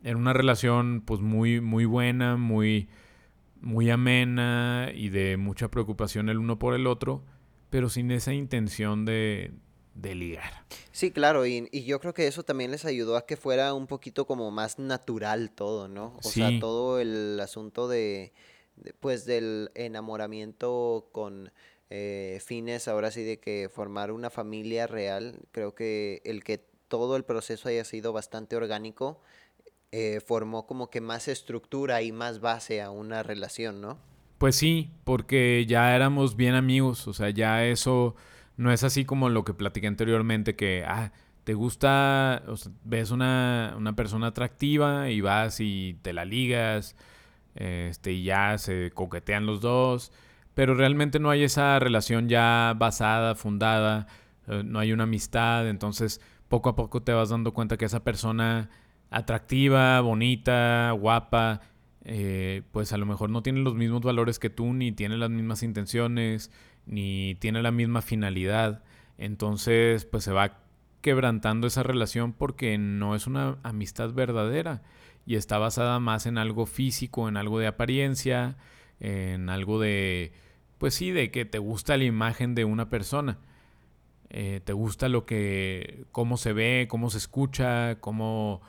era 0.02 0.16
una 0.16 0.32
relación 0.32 1.02
pues 1.04 1.20
muy, 1.20 1.60
muy 1.60 1.84
buena, 1.84 2.36
muy, 2.36 2.88
muy 3.60 3.90
amena 3.90 4.90
y 4.94 5.10
de 5.10 5.36
mucha 5.36 5.70
preocupación 5.70 6.30
el 6.30 6.38
uno 6.38 6.58
por 6.58 6.74
el 6.74 6.86
otro, 6.86 7.22
pero 7.68 7.90
sin 7.90 8.10
esa 8.10 8.32
intención 8.32 9.04
de, 9.04 9.52
de 9.94 10.14
ligar. 10.14 10.64
Sí, 10.90 11.10
claro, 11.10 11.44
y, 11.44 11.68
y 11.70 11.84
yo 11.84 12.00
creo 12.00 12.14
que 12.14 12.26
eso 12.26 12.42
también 12.42 12.70
les 12.70 12.86
ayudó 12.86 13.18
a 13.18 13.26
que 13.26 13.36
fuera 13.36 13.74
un 13.74 13.88
poquito 13.88 14.26
como 14.26 14.50
más 14.50 14.78
natural 14.78 15.50
todo, 15.50 15.86
¿no? 15.88 16.16
O 16.16 16.22
sea, 16.22 16.58
todo 16.60 16.98
el 16.98 17.38
asunto 17.40 17.88
de, 17.88 18.32
de, 18.76 18.94
pues, 18.94 19.26
del 19.26 19.70
enamoramiento 19.74 21.10
con 21.12 21.52
eh, 21.90 22.40
fines, 22.44 22.88
ahora 22.88 23.10
sí, 23.10 23.22
de 23.22 23.38
que 23.38 23.70
formar 23.72 24.12
una 24.12 24.30
familia 24.30 24.86
real, 24.86 25.38
creo 25.52 25.74
que 25.74 26.20
el 26.24 26.44
que 26.44 26.64
todo 26.88 27.16
el 27.16 27.24
proceso 27.24 27.68
haya 27.68 27.84
sido 27.84 28.12
bastante 28.12 28.56
orgánico, 28.56 29.20
eh, 29.90 30.20
formó 30.26 30.66
como 30.66 30.90
que 30.90 31.00
más 31.00 31.28
estructura 31.28 32.02
y 32.02 32.12
más 32.12 32.40
base 32.40 32.82
a 32.82 32.90
una 32.90 33.22
relación, 33.22 33.80
¿no? 33.80 33.98
Pues 34.38 34.56
sí, 34.56 34.90
porque 35.04 35.64
ya 35.66 35.94
éramos 35.96 36.36
bien 36.36 36.54
amigos, 36.54 37.08
o 37.08 37.14
sea, 37.14 37.30
ya 37.30 37.64
eso 37.64 38.14
no 38.56 38.72
es 38.72 38.84
así 38.84 39.04
como 39.04 39.28
lo 39.30 39.44
que 39.44 39.54
platiqué 39.54 39.86
anteriormente, 39.86 40.56
que, 40.56 40.84
ah, 40.86 41.12
te 41.44 41.54
gusta, 41.54 42.42
o 42.46 42.56
sea, 42.56 42.70
ves 42.84 43.10
una, 43.10 43.74
una 43.78 43.96
persona 43.96 44.28
atractiva 44.28 45.08
y 45.10 45.22
vas 45.22 45.60
y 45.60 45.96
te 46.02 46.12
la 46.12 46.26
ligas, 46.26 46.94
este, 47.54 48.12
y 48.12 48.24
ya 48.24 48.58
se 48.58 48.90
coquetean 48.92 49.46
los 49.46 49.62
dos, 49.62 50.12
pero 50.58 50.74
realmente 50.74 51.20
no 51.20 51.30
hay 51.30 51.44
esa 51.44 51.78
relación 51.78 52.28
ya 52.28 52.74
basada, 52.76 53.36
fundada, 53.36 54.08
eh, 54.48 54.64
no 54.64 54.80
hay 54.80 54.90
una 54.90 55.04
amistad, 55.04 55.68
entonces 55.68 56.20
poco 56.48 56.68
a 56.68 56.74
poco 56.74 57.00
te 57.00 57.12
vas 57.12 57.28
dando 57.28 57.54
cuenta 57.54 57.76
que 57.76 57.84
esa 57.84 58.02
persona 58.02 58.68
atractiva, 59.08 60.00
bonita, 60.00 60.90
guapa, 60.98 61.60
eh, 62.02 62.62
pues 62.72 62.92
a 62.92 62.98
lo 62.98 63.06
mejor 63.06 63.30
no 63.30 63.44
tiene 63.44 63.60
los 63.60 63.76
mismos 63.76 64.00
valores 64.00 64.40
que 64.40 64.50
tú, 64.50 64.72
ni 64.72 64.90
tiene 64.90 65.16
las 65.16 65.30
mismas 65.30 65.62
intenciones, 65.62 66.50
ni 66.86 67.36
tiene 67.36 67.62
la 67.62 67.70
misma 67.70 68.02
finalidad. 68.02 68.82
Entonces, 69.16 70.06
pues 70.06 70.24
se 70.24 70.32
va 70.32 70.58
quebrantando 71.02 71.68
esa 71.68 71.84
relación 71.84 72.32
porque 72.32 72.78
no 72.78 73.14
es 73.14 73.28
una 73.28 73.58
amistad 73.62 74.12
verdadera 74.12 74.82
y 75.24 75.36
está 75.36 75.58
basada 75.58 76.00
más 76.00 76.26
en 76.26 76.36
algo 76.36 76.66
físico, 76.66 77.28
en 77.28 77.36
algo 77.36 77.60
de 77.60 77.68
apariencia, 77.68 78.56
en 78.98 79.50
algo 79.50 79.78
de, 79.78 80.32
pues 80.78 80.94
sí, 80.94 81.10
de 81.10 81.30
que 81.30 81.44
te 81.44 81.58
gusta 81.58 81.96
la 81.96 82.04
imagen 82.04 82.54
de 82.54 82.64
una 82.64 82.88
persona. 82.88 83.38
Eh, 84.30 84.60
te 84.62 84.72
gusta 84.72 85.08
lo 85.08 85.26
que, 85.26 86.04
cómo 86.12 86.36
se 86.36 86.52
ve, 86.52 86.86
cómo 86.88 87.10
se 87.10 87.18
escucha, 87.18 87.96
cómo, 88.00 88.60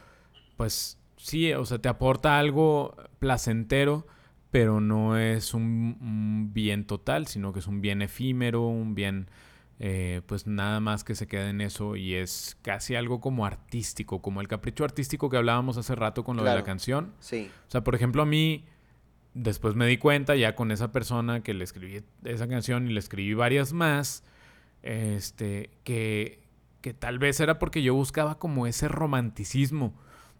pues 0.57 0.97
sí, 1.17 1.53
o 1.53 1.65
sea, 1.65 1.79
te 1.79 1.89
aporta 1.89 2.39
algo 2.39 2.95
placentero, 3.19 4.07
pero 4.51 4.79
no 4.79 5.17
es 5.17 5.53
un, 5.53 5.97
un 6.01 6.53
bien 6.53 6.85
total, 6.85 7.27
sino 7.27 7.51
que 7.53 7.59
es 7.59 7.67
un 7.67 7.81
bien 7.81 8.01
efímero, 8.01 8.67
un 8.67 8.95
bien, 8.95 9.29
eh, 9.79 10.21
pues 10.25 10.47
nada 10.47 10.79
más 10.79 11.03
que 11.03 11.13
se 11.13 11.27
queda 11.27 11.49
en 11.49 11.59
eso 11.59 11.97
y 11.97 12.15
es 12.15 12.57
casi 12.61 12.95
algo 12.95 13.19
como 13.19 13.45
artístico, 13.45 14.21
como 14.21 14.39
el 14.39 14.47
capricho 14.47 14.85
artístico 14.85 15.29
que 15.29 15.37
hablábamos 15.37 15.77
hace 15.77 15.93
rato 15.93 16.23
con 16.23 16.37
lo 16.37 16.43
de 16.43 16.55
la 16.55 16.63
canción. 16.63 17.13
Sí. 17.19 17.51
O 17.67 17.71
sea, 17.71 17.83
por 17.83 17.95
ejemplo, 17.95 18.21
a 18.21 18.25
mí 18.25 18.63
después 19.33 19.75
me 19.75 19.85
di 19.87 19.97
cuenta 19.97 20.35
ya 20.35 20.55
con 20.55 20.71
esa 20.71 20.91
persona 20.91 21.41
que 21.41 21.53
le 21.53 21.63
escribí 21.63 22.03
esa 22.23 22.47
canción 22.47 22.87
y 22.87 22.93
le 22.93 22.99
escribí 22.99 23.33
varias 23.33 23.73
más, 23.73 24.23
este, 24.81 25.71
que, 25.83 26.41
que 26.81 26.93
tal 26.93 27.19
vez 27.19 27.39
era 27.39 27.59
porque 27.59 27.83
yo 27.83 27.93
buscaba 27.93 28.39
como 28.39 28.67
ese 28.67 28.87
romanticismo. 28.87 29.93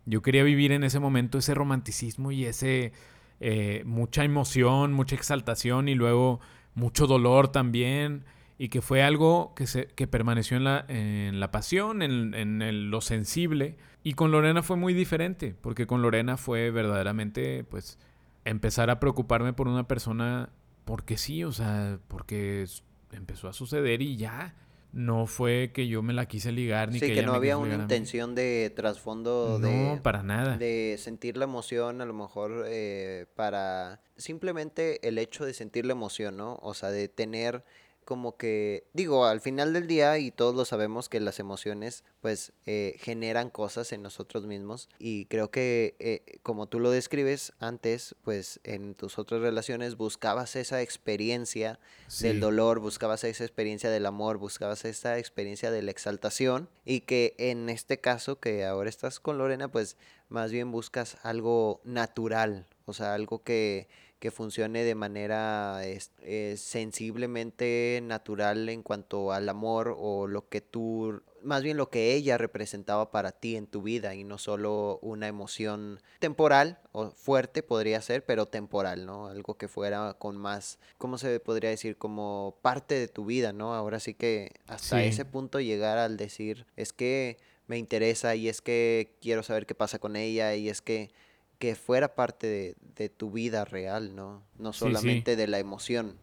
Yo 0.06 0.22
quería 0.22 0.44
vivir 0.44 0.72
en 0.72 0.84
ese 0.84 1.00
momento 1.00 1.38
ese 1.38 1.54
romanticismo 1.54 2.32
y 2.32 2.46
ese 2.46 2.94
eh, 3.40 3.84
mucha 3.86 4.24
emoción, 4.24 4.94
mucha 4.94 5.16
exaltación 5.16 5.88
y 5.88 5.96
luego 5.96 6.40
mucho 6.74 7.08
dolor 7.08 7.50
también. 7.50 8.26
Y 8.58 8.68
que 8.68 8.82
fue 8.82 9.04
algo 9.04 9.54
que, 9.56 9.68
se, 9.68 9.88
que 9.88 10.06
permaneció 10.06 10.58
en 10.58 10.66
la, 10.66 10.84
en 10.90 11.40
la 11.40 11.50
pasión, 11.50 12.02
en, 12.02 12.34
en 12.34 12.92
lo 12.92 13.00
sensible. 13.00 13.78
Y 14.04 14.14
con 14.14 14.32
Lorena 14.32 14.64
fue 14.64 14.76
muy 14.76 14.94
diferente, 14.94 15.56
porque 15.62 15.88
con 15.88 16.02
Lorena 16.02 16.36
fue 16.36 16.70
verdaderamente, 16.70 17.64
pues, 17.64 17.98
empezar 18.46 18.90
a 18.90 19.00
preocuparme 19.00 19.54
por 19.54 19.68
una 19.68 19.88
persona 19.88 20.50
porque 20.86 21.18
sí, 21.18 21.44
o 21.44 21.52
sea, 21.52 22.00
porque 22.08 22.66
empezó 23.12 23.48
a 23.48 23.54
suceder 23.54 24.02
y 24.02 24.18
ya. 24.18 24.56
No 24.92 25.28
fue 25.28 25.70
que 25.72 25.88
yo 25.88 26.02
me 26.02 26.14
la 26.14 26.26
quise 26.26 26.52
ligar 26.52 26.90
ni 26.90 26.96
Sí, 26.96 27.02
que, 27.02 27.14
que 27.14 27.14
ella 27.20 27.28
no 27.28 27.34
me 27.34 27.38
había 27.38 27.58
una 27.58 27.76
intención 27.76 28.34
de 28.34 28.74
trasfondo 28.76 29.60
No, 29.62 29.68
de... 29.68 30.00
para 30.02 30.24
nada. 30.24 30.58
de 30.58 30.96
sentir 30.98 31.38
la 31.38 31.44
emoción, 31.44 32.02
a 32.02 32.06
lo 32.06 32.14
mejor 32.16 32.66
eh, 32.68 33.28
para 33.36 34.02
simplemente 34.18 35.08
el 35.08 35.20
hecho 35.20 35.46
de 35.46 35.54
sentir 35.54 35.86
la 35.86 35.92
emoción, 35.92 36.38
¿no? 36.38 36.58
O 36.64 36.74
sea, 36.74 36.90
de 36.90 37.08
tener 37.08 37.64
como 38.10 38.38
que, 38.38 38.88
digo, 38.94 39.28
al 39.28 39.40
final 39.40 39.72
del 39.72 39.86
día, 39.86 40.18
y 40.18 40.32
todos 40.32 40.56
lo 40.56 40.66
sabemos, 40.66 41.10
que 41.10 41.20
las 41.20 41.40
emociones 41.40 42.04
pues 42.22 42.54
eh, 42.66 42.96
generan 42.98 43.52
cosas 43.52 43.94
en 43.94 44.02
nosotros 44.02 44.48
mismos 44.48 44.90
y 44.98 45.26
creo 45.26 45.52
que 45.52 45.96
eh, 46.00 46.40
como 46.42 46.66
tú 46.66 46.80
lo 46.80 46.90
describes 46.90 47.54
antes, 47.60 48.16
pues 48.24 48.62
en 48.64 48.96
tus 48.96 49.20
otras 49.20 49.42
relaciones 49.42 49.96
buscabas 49.96 50.56
esa 50.56 50.82
experiencia 50.82 51.80
del 52.20 52.40
dolor, 52.40 52.80
buscabas 52.80 53.24
esa 53.26 53.44
experiencia 53.44 53.92
del 53.92 54.08
amor, 54.08 54.40
buscabas 54.40 54.86
esa 54.86 55.20
experiencia 55.20 55.70
de 55.70 55.84
la 55.84 55.92
exaltación 55.92 56.68
y 56.86 57.02
que 57.02 57.36
en 57.38 57.70
este 57.70 58.00
caso 58.00 58.40
que 58.40 58.66
ahora 58.66 58.90
estás 58.90 59.20
con 59.20 59.38
Lorena, 59.38 59.68
pues 59.68 59.98
más 60.30 60.52
bien 60.52 60.72
buscas 60.72 61.18
algo 61.22 61.80
natural, 61.84 62.66
o 62.86 62.94
sea, 62.94 63.14
algo 63.14 63.44
que 63.44 63.88
que 64.20 64.32
funcione 64.32 64.84
de 64.84 64.96
manera 64.96 65.82
eh, 65.84 66.58
sensiblemente 66.58 68.02
natural 68.04 68.68
en 68.68 68.84
cuanto 68.84 69.32
al 69.32 69.48
amor 69.48 69.96
o 69.98 70.28
lo 70.28 70.50
que 70.50 70.60
tú, 70.60 71.22
más 71.42 71.64
bien 71.64 71.78
lo 71.78 71.90
que 71.90 72.14
ella 72.14 72.38
representaba 72.38 73.12
para 73.12 73.32
ti 73.32 73.56
en 73.56 73.66
tu 73.66 73.82
vida 73.82 74.16
y 74.16 74.26
no 74.26 74.38
solo 74.38 75.00
una 75.02 75.28
emoción 75.28 76.02
temporal 76.20 76.80
o 76.92 77.12
fuerte 77.12 77.64
podría 77.64 78.02
ser, 78.02 78.26
pero 78.26 78.46
temporal, 78.46 79.06
¿no? 79.06 79.28
Algo 79.28 79.58
que 79.58 79.70
fuera 79.70 80.16
con 80.20 80.36
más, 80.36 80.80
¿cómo 80.98 81.18
se 81.18 81.40
podría 81.40 81.70
decir? 81.70 81.98
Como 81.98 82.58
parte 82.62 82.96
de 82.96 83.08
tu 83.08 83.26
vida, 83.26 83.54
¿no? 83.54 83.74
Ahora 83.74 84.02
sí 84.02 84.14
que 84.14 84.52
hasta 84.68 85.02
ese 85.02 85.24
punto 85.24 85.62
llegar 85.62 85.98
al 85.98 86.18
decir, 86.18 86.66
es 86.76 86.92
que 86.92 87.38
me 87.68 87.78
interesa 87.78 88.36
y 88.36 88.50
es 88.50 88.62
que 88.62 89.16
quiero 89.22 89.44
saber 89.44 89.66
qué 89.66 89.76
pasa 89.76 90.00
con 90.00 90.16
ella 90.16 90.56
y 90.56 90.70
es 90.70 90.82
que 90.82 91.12
que 91.60 91.76
fuera 91.76 92.16
parte 92.16 92.76
de, 92.96 93.10
tu 93.10 93.32
vida 93.32 93.66
real, 93.66 94.16
¿no? 94.16 94.44
No 94.58 94.74
solamente 94.74 95.36
de 95.36 95.48
la 95.48 95.60
emoción. 95.60 96.16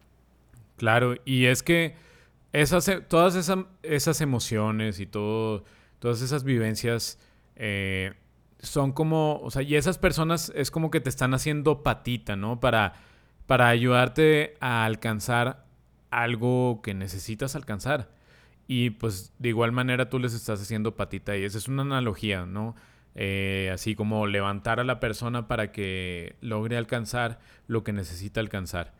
Claro, 0.76 1.14
y 1.24 1.46
es 1.46 1.62
que 1.62 1.94
esas, 2.52 2.90
todas 3.08 3.34
esas, 3.34 3.58
esas 3.82 4.20
emociones 4.20 4.98
y 4.98 5.06
todo, 5.06 5.64
todas 5.98 6.22
esas 6.22 6.44
vivencias 6.44 7.18
eh, 7.54 8.14
son 8.58 8.92
como, 8.92 9.40
o 9.40 9.50
sea, 9.50 9.62
y 9.62 9.76
esas 9.76 9.98
personas 9.98 10.52
es 10.54 10.70
como 10.70 10.90
que 10.90 11.00
te 11.00 11.08
están 11.08 11.34
haciendo 11.34 11.82
patita, 11.82 12.36
¿no? 12.36 12.60
Para, 12.60 12.94
para 13.46 13.68
ayudarte 13.68 14.54
a 14.60 14.84
alcanzar 14.84 15.66
algo 16.10 16.80
que 16.82 16.94
necesitas 16.94 17.56
alcanzar. 17.56 18.10
Y 18.68 18.90
pues 18.90 19.32
de 19.38 19.50
igual 19.50 19.72
manera 19.72 20.08
tú 20.10 20.18
les 20.18 20.34
estás 20.34 20.60
haciendo 20.60 20.96
patita 20.96 21.36
y 21.36 21.44
esa 21.44 21.58
es 21.58 21.68
una 21.68 21.82
analogía, 21.82 22.46
¿no? 22.46 22.74
Eh, 23.18 23.70
así 23.72 23.94
como 23.94 24.26
levantar 24.26 24.78
a 24.78 24.84
la 24.84 25.00
persona 25.00 25.48
para 25.48 25.72
que 25.72 26.36
logre 26.42 26.76
alcanzar 26.76 27.40
lo 27.66 27.82
que 27.82 27.94
necesita 27.94 28.40
alcanzar. 28.40 28.92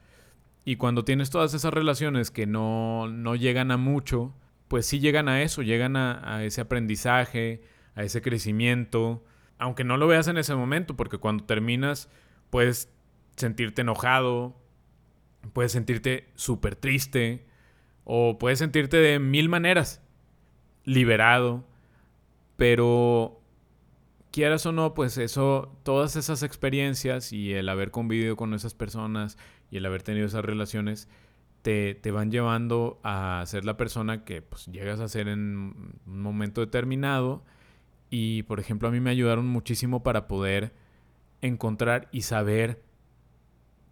Y 0.65 0.77
cuando 0.77 1.05
tienes 1.05 1.29
todas 1.29 1.53
esas 1.53 1.73
relaciones 1.75 2.31
que 2.31 2.47
no, 2.47 3.07
llegan 3.37 3.71
a 3.71 3.77
mucho, 3.77 4.35
pues 4.69 4.87
sí 4.87 5.01
llegan 5.01 5.29
a 5.29 5.43
eso, 5.43 5.61
llegan 5.61 5.97
a, 5.97 6.43
ese 6.45 6.63
aprendizaje, 6.63 7.61
a 7.95 8.05
ese 8.05 8.23
crecimiento, 8.23 9.23
aunque 9.59 9.85
no 9.85 9.99
lo 9.99 10.07
veas 10.07 10.29
en 10.29 10.39
ese 10.39 10.55
momento, 10.55 10.97
porque 10.97 11.19
cuando 11.19 11.45
terminas 11.45 12.09
puedes 12.49 12.91
sentirte 13.37 13.83
enojado, 13.83 14.57
puedes 15.53 15.73
sentirte 15.73 16.31
súper 16.37 16.75
triste, 16.75 17.47
o 18.05 18.39
puedes 18.39 18.61
sentirte 18.61 18.97
de 18.97 19.19
mil 19.19 19.51
maneras, 19.51 20.03
liberado, 20.85 21.67
pero 22.57 23.43
quieras 24.37 24.67
o 24.67 24.73
no, 24.73 24.93
pues 24.93 25.17
eso, 25.17 25.75
todas 25.83 26.15
esas 26.15 26.43
experiencias 26.43 27.33
y 27.33 27.55
el 27.55 27.71
haber 27.71 27.91
convivido 27.91 28.37
con 28.37 28.53
esas 28.53 28.75
personas 28.75 29.39
y 29.71 29.79
el 29.79 29.87
haber 29.87 30.03
tenido 30.03 30.27
esas 30.27 30.45
relaciones, 30.45 31.09
te, 31.63 31.95
te, 31.95 32.11
van 32.11 32.31
llevando 32.31 33.01
a 33.03 33.43
ser 33.47 33.65
la 33.65 33.79
persona 33.79 34.25
que 34.25 34.43
pues, 34.43 34.67
llegas 34.67 35.01
a 35.01 35.09
ser 35.09 35.29
en 35.29 35.41
un 36.07 36.23
momento 36.23 36.61
determinado. 36.61 37.45
Y, 38.11 38.43
por 38.43 38.61
ejemplo, 38.61 38.89
a 38.89 38.91
mí 38.91 39.01
me 39.01 39.09
ayudaron 39.09 39.47
muchísimo 39.47 40.03
para 40.03 40.29
poder 40.29 40.75
encontrar 41.41 42.07
y 42.13 42.21
saber, 42.21 42.83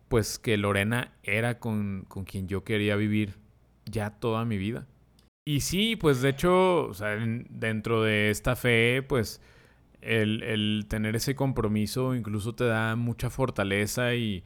pues, 0.09 0.39
que 0.39 0.59
Lorena 0.59 1.15
era 1.23 1.59
con, 1.59 2.05
con 2.07 2.25
quien 2.25 2.49
yo 2.49 2.65
quería 2.65 2.97
vivir 2.97 3.37
ya 3.87 4.11
toda 4.11 4.45
mi 4.45 4.59
vida. 4.59 4.87
Y 5.47 5.61
sí, 5.61 5.97
pues, 5.97 6.21
de 6.21 6.29
hecho, 6.29 6.91
dentro 7.49 8.03
de 8.03 8.29
esta 8.29 8.57
fe, 8.57 9.03
pues, 9.03 9.41
el, 10.05 10.87
tener 10.89 11.17
ese 11.17 11.35
compromiso 11.35 12.15
incluso 12.15 12.55
te 12.55 12.65
da 12.65 12.97
mucha 12.97 13.31
fortaleza 13.31 14.15
y, 14.15 14.45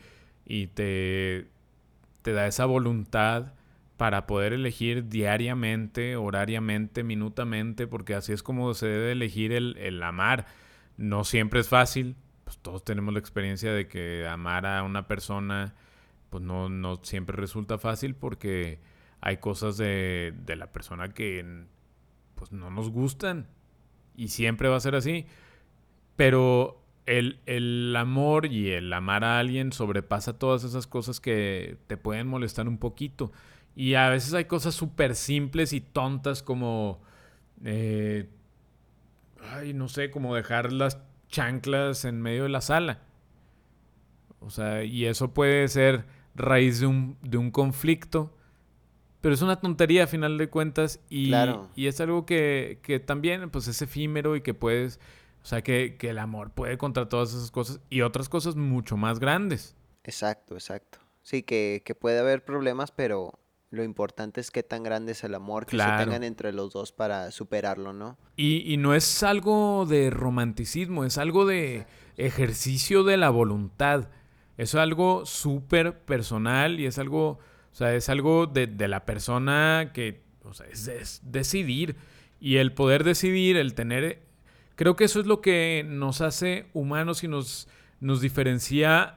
te, 0.74 1.48
te 2.22 2.32
da 2.32 2.46
esa 2.46 2.64
voluntad 2.64 3.52
para 3.96 4.26
poder 4.26 4.52
elegir 4.52 5.08
diariamente, 5.08 6.14
horariamente, 6.16 7.02
minutamente, 7.02 7.88
porque 7.88 8.14
así 8.14 8.32
es 8.32 8.42
como 8.44 8.72
se 8.74 8.86
debe 8.86 9.12
elegir 9.12 9.52
el, 9.52 10.02
amar. 10.02 10.46
No 10.96 11.24
siempre 11.24 11.60
es 11.60 11.68
fácil, 11.68 12.14
pues 12.44 12.58
todos 12.58 12.84
tenemos 12.84 13.12
la 13.12 13.20
experiencia 13.20 13.72
de 13.72 13.88
que 13.88 14.26
amar 14.28 14.66
a 14.66 14.84
una 14.84 15.08
persona, 15.08 15.74
pues 16.30 16.44
no, 16.44 16.68
no 16.68 17.00
siempre 17.02 17.36
resulta 17.36 17.76
fácil 17.78 18.14
porque 18.14 18.78
hay 19.20 19.38
cosas 19.38 19.76
de, 19.76 20.32
de 20.44 20.56
la 20.56 20.72
persona 20.72 21.08
que 21.08 21.64
pues 22.36 22.52
no 22.52 22.70
nos 22.70 22.90
gustan 22.90 23.48
y 24.16 24.28
siempre 24.28 24.68
va 24.68 24.76
a 24.76 24.80
ser 24.80 24.94
así. 24.94 25.26
Pero 26.18 26.82
el, 27.06 27.94
amor 27.96 28.46
y 28.46 28.70
el 28.72 28.92
amar 28.92 29.22
a 29.22 29.38
alguien 29.38 29.70
sobrepasa 29.70 30.36
todas 30.36 30.64
esas 30.64 30.88
cosas 30.88 31.20
que 31.20 31.78
te 31.86 31.96
pueden 31.96 32.26
molestar 32.26 32.66
un 32.66 32.78
poquito. 32.78 33.30
Y 33.76 33.94
a 33.94 34.08
veces 34.08 34.34
hay 34.34 34.46
cosas 34.46 34.74
súper 34.74 35.14
simples 35.14 35.72
y 35.72 35.80
tontas 35.80 36.42
como... 36.42 37.00
Eh, 37.64 38.28
ay, 39.52 39.74
no 39.74 39.86
sé, 39.86 40.10
como 40.10 40.34
dejar 40.34 40.72
las 40.72 40.98
chanclas 41.28 42.04
en 42.04 42.20
medio 42.20 42.42
de 42.42 42.48
la 42.48 42.62
sala. 42.62 42.98
O 44.40 44.50
sea, 44.50 44.82
y 44.82 45.04
eso 45.04 45.32
puede 45.32 45.68
ser 45.68 46.04
raíz 46.34 46.80
de 46.80 46.88
un, 46.88 47.16
de 47.22 47.38
un 47.38 47.52
conflicto. 47.52 48.34
Pero 49.20 49.36
es 49.36 49.42
una 49.42 49.60
tontería 49.60 50.02
a 50.02 50.06
final 50.08 50.36
de 50.36 50.48
cuentas. 50.48 50.98
Y, 51.10 51.32
y 51.76 51.86
es 51.86 52.00
algo 52.00 52.26
que, 52.26 52.80
que, 52.82 52.98
también 52.98 53.50
pues, 53.50 53.68
es 53.68 53.80
efímero 53.82 54.34
y 54.34 54.40
que 54.40 54.52
puedes 54.52 54.98
o 55.42 55.46
sea 55.46 55.62
que, 55.62 55.96
el 56.00 56.18
amor 56.18 56.50
puede 56.50 56.78
contra 56.78 57.08
todas 57.08 57.30
esas 57.30 57.50
cosas 57.50 57.80
y 57.90 58.02
otras 58.02 58.28
cosas 58.28 58.56
mucho 58.56 58.96
más 58.96 59.18
grandes. 59.18 59.76
Exacto, 60.04 60.54
exacto. 60.54 60.98
Sí, 61.22 61.42
que, 61.42 61.82
puede 62.00 62.18
haber 62.18 62.44
problemas, 62.44 62.90
pero 62.90 63.38
lo 63.70 63.84
importante 63.84 64.40
es 64.40 64.50
qué 64.50 64.62
tan 64.62 64.82
grande 64.82 65.12
es 65.12 65.24
el 65.24 65.34
amor 65.34 65.66
que 65.66 65.76
se 65.76 65.84
tengan 65.84 66.24
entre 66.24 66.52
los 66.52 66.72
dos 66.72 66.92
para 66.92 67.30
superarlo, 67.30 67.92
¿no? 67.92 68.16
Y, 68.36 68.72
y 68.72 68.78
no 68.78 68.94
es 68.94 69.22
algo 69.22 69.84
de 69.86 70.10
romanticismo, 70.10 71.04
es 71.04 71.18
algo 71.18 71.44
de 71.44 71.86
ejercicio 72.16 73.04
de 73.04 73.16
la 73.16 73.30
voluntad. 73.30 74.08
Es 74.58 74.74
algo 74.74 75.24
súper 75.24 76.00
personal 76.00 76.80
y 76.80 76.86
es 76.86 76.98
algo, 76.98 77.28
o 77.28 77.74
sea, 77.74 77.94
es 77.94 78.08
algo 78.08 78.46
de, 78.46 78.66
de 78.66 78.88
la 78.88 79.06
persona 79.06 79.92
que, 79.94 80.24
o 80.42 80.52
sea, 80.52 80.66
es, 80.66 80.88
es, 80.88 81.20
decidir. 81.24 81.96
Y 82.40 82.56
el 82.56 82.72
poder 82.72 83.04
decidir, 83.04 83.56
el 83.56 83.74
tener 83.74 84.27
Creo 84.78 84.94
que 84.94 85.02
eso 85.02 85.18
es 85.18 85.26
lo 85.26 85.40
que 85.40 85.84
nos 85.84 86.20
hace 86.20 86.66
humanos 86.72 87.24
y 87.24 87.28
nos, 87.28 87.66
nos 87.98 88.20
diferencia 88.20 89.16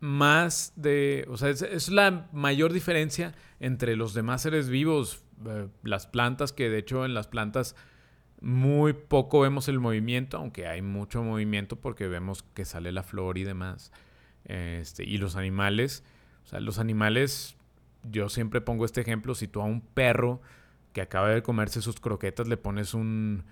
más 0.00 0.72
de, 0.76 1.26
o 1.28 1.36
sea, 1.36 1.50
es, 1.50 1.90
la 1.90 2.26
mayor 2.32 2.72
diferencia 2.72 3.34
entre 3.60 3.96
los 3.96 4.14
demás 4.14 4.40
seres 4.40 4.70
vivos, 4.70 5.22
eh, 5.44 5.68
las 5.82 6.06
plantas, 6.06 6.54
que 6.54 6.70
de 6.70 6.78
hecho 6.78 7.04
en 7.04 7.12
las 7.12 7.26
plantas 7.26 7.76
muy 8.40 8.94
poco 8.94 9.40
vemos 9.40 9.68
el 9.68 9.78
movimiento, 9.78 10.38
aunque 10.38 10.68
hay 10.68 10.80
mucho 10.80 11.22
movimiento 11.22 11.76
porque 11.76 12.08
vemos 12.08 12.42
que 12.54 12.64
sale 12.64 12.90
la 12.90 13.02
flor 13.02 13.36
y 13.36 13.44
demás. 13.44 13.92
Este, 14.46 15.04
y 15.04 15.18
los 15.18 15.36
animales, 15.36 16.02
o 16.46 16.48
sea, 16.48 16.60
los 16.60 16.78
animales, 16.78 17.58
yo 18.10 18.30
siempre 18.30 18.62
pongo 18.62 18.86
este 18.86 19.02
ejemplo, 19.02 19.34
si 19.34 19.48
tú 19.48 19.60
a 19.60 19.64
un 19.64 19.82
perro 19.82 20.40
que 20.94 21.02
acaba 21.02 21.28
de 21.28 21.42
comerse 21.42 21.82
sus 21.82 22.00
croquetas 22.00 22.48
le 22.48 22.56
pones 22.56 22.94
un, 22.94 23.44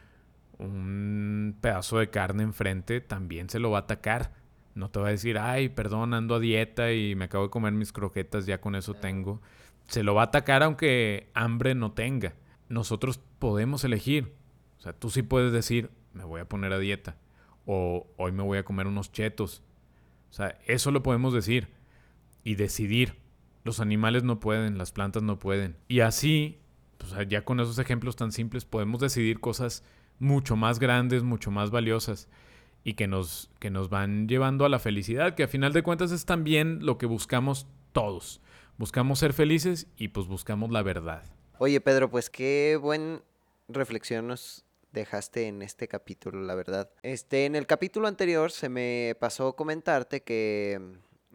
un 0.59 1.57
pedazo 1.61 1.99
de 1.99 2.11
carne 2.11 2.43
enfrente, 2.43 3.01
también 3.01 3.49
se 3.49 3.59
lo 3.59 3.71
va 3.71 3.79
a 3.79 3.83
atacar. 3.83 4.33
No 4.75 4.91
te 4.91 5.01
va 5.01 5.09
a 5.09 5.11
decir, 5.11 5.39
ay, 5.39 5.69
perdón, 5.69 6.15
ando 6.15 6.37
a 6.37 6.41
dieta 6.41 6.93
y 6.93 7.15
me 7.15 7.27
acabo 7.27 7.45
de 7.45 7.51
comer 7.51 7.73
mis 7.73 7.93
croquetas, 7.93 8.47
ya 8.47 8.61
con 8.61 8.75
eso 8.75 8.95
tengo. 8.95 9.43
Se 9.89 10.03
lo 10.03 10.15
va 10.15 10.23
a 10.23 10.27
atacar 10.27 10.63
aunque 10.63 11.31
hambre 11.35 11.75
no 11.75 11.93
tenga. 11.93 12.35
Nosotros 12.69 13.21
podemos 13.39 13.85
elegir. 13.85 14.33
O 14.79 14.81
sea, 14.81 14.93
tú 14.93 15.11
sí 15.11 15.23
puedes 15.23 15.53
decir, 15.53 15.91
me 16.15 16.25
voy 16.25 16.41
a 16.41 16.49
poner 16.49 16.73
a 16.73 16.79
dieta. 16.79 17.17
O 17.67 18.07
hoy 18.17 18.33
me 18.33 18.43
voy 18.43 18.59
a 18.59 18.65
comer 18.65 18.87
unos 18.87 19.13
chetos. 19.13 19.63
O 20.31 20.33
sea, 20.33 20.59
eso 20.67 20.91
lo 20.91 21.03
podemos 21.03 21.35
decir. 21.35 21.69
Y 22.45 22.55
decidir. 22.55 23.19
Los 23.65 23.79
animales 23.79 24.25
no 24.25 24.41
pueden, 24.41 24.79
las 24.79 24.91
plantas 24.91 25.23
no 25.23 25.39
pueden. 25.39 25.77
Y 25.87 26.01
así, 26.01 26.61
pues 26.99 27.13
ya 27.29 27.45
con 27.45 27.61
esos 27.61 27.79
ejemplos 27.79 28.17
tan 28.17 28.33
simples, 28.33 28.65
podemos 28.65 29.01
decidir 29.01 29.39
cosas 29.39 29.85
mucho 30.19 30.57
más 30.57 30.79
grandes, 30.79 31.23
mucho 31.23 31.51
más 31.51 31.71
valiosas 31.71 32.29
y 32.85 32.95
que 32.95 33.07
nos, 33.07 33.51
que 33.59 33.71
nos 33.71 33.89
van 33.89 34.29
llevando 34.29 34.65
a 34.65 34.69
la 34.69 34.79
felicidad, 34.79 35.35
que 35.35 35.45
a 35.45 35.49
final 35.49 35.73
de 35.73 35.83
cuentas 35.83 36.13
es 36.13 36.25
también 36.25 36.85
lo 36.85 36.99
que 36.99 37.07
buscamos 37.07 37.67
todos. 37.93 38.41
Buscamos 38.79 39.19
ser 39.19 39.33
felices 39.33 39.87
y 39.97 40.09
pues 40.09 40.27
buscamos 40.27 40.71
la 40.71 40.83
verdad. 40.83 41.23
Oye, 41.59 41.81
Pedro, 41.81 42.11
pues 42.11 42.31
qué 42.31 42.79
buen 42.81 43.23
reflexión 43.69 44.27
nos 44.27 44.65
dejaste 44.93 45.47
en 45.47 45.63
este 45.63 45.89
capítulo, 45.89 46.43
la 46.43 46.55
verdad. 46.55 46.91
Este, 47.03 47.47
en 47.47 47.57
el 47.57 47.67
capítulo 47.67 48.09
anterior 48.09 48.51
se 48.51 48.69
me 48.69 49.17
pasó 49.21 49.55
comentarte 49.55 50.23
que 50.23 50.81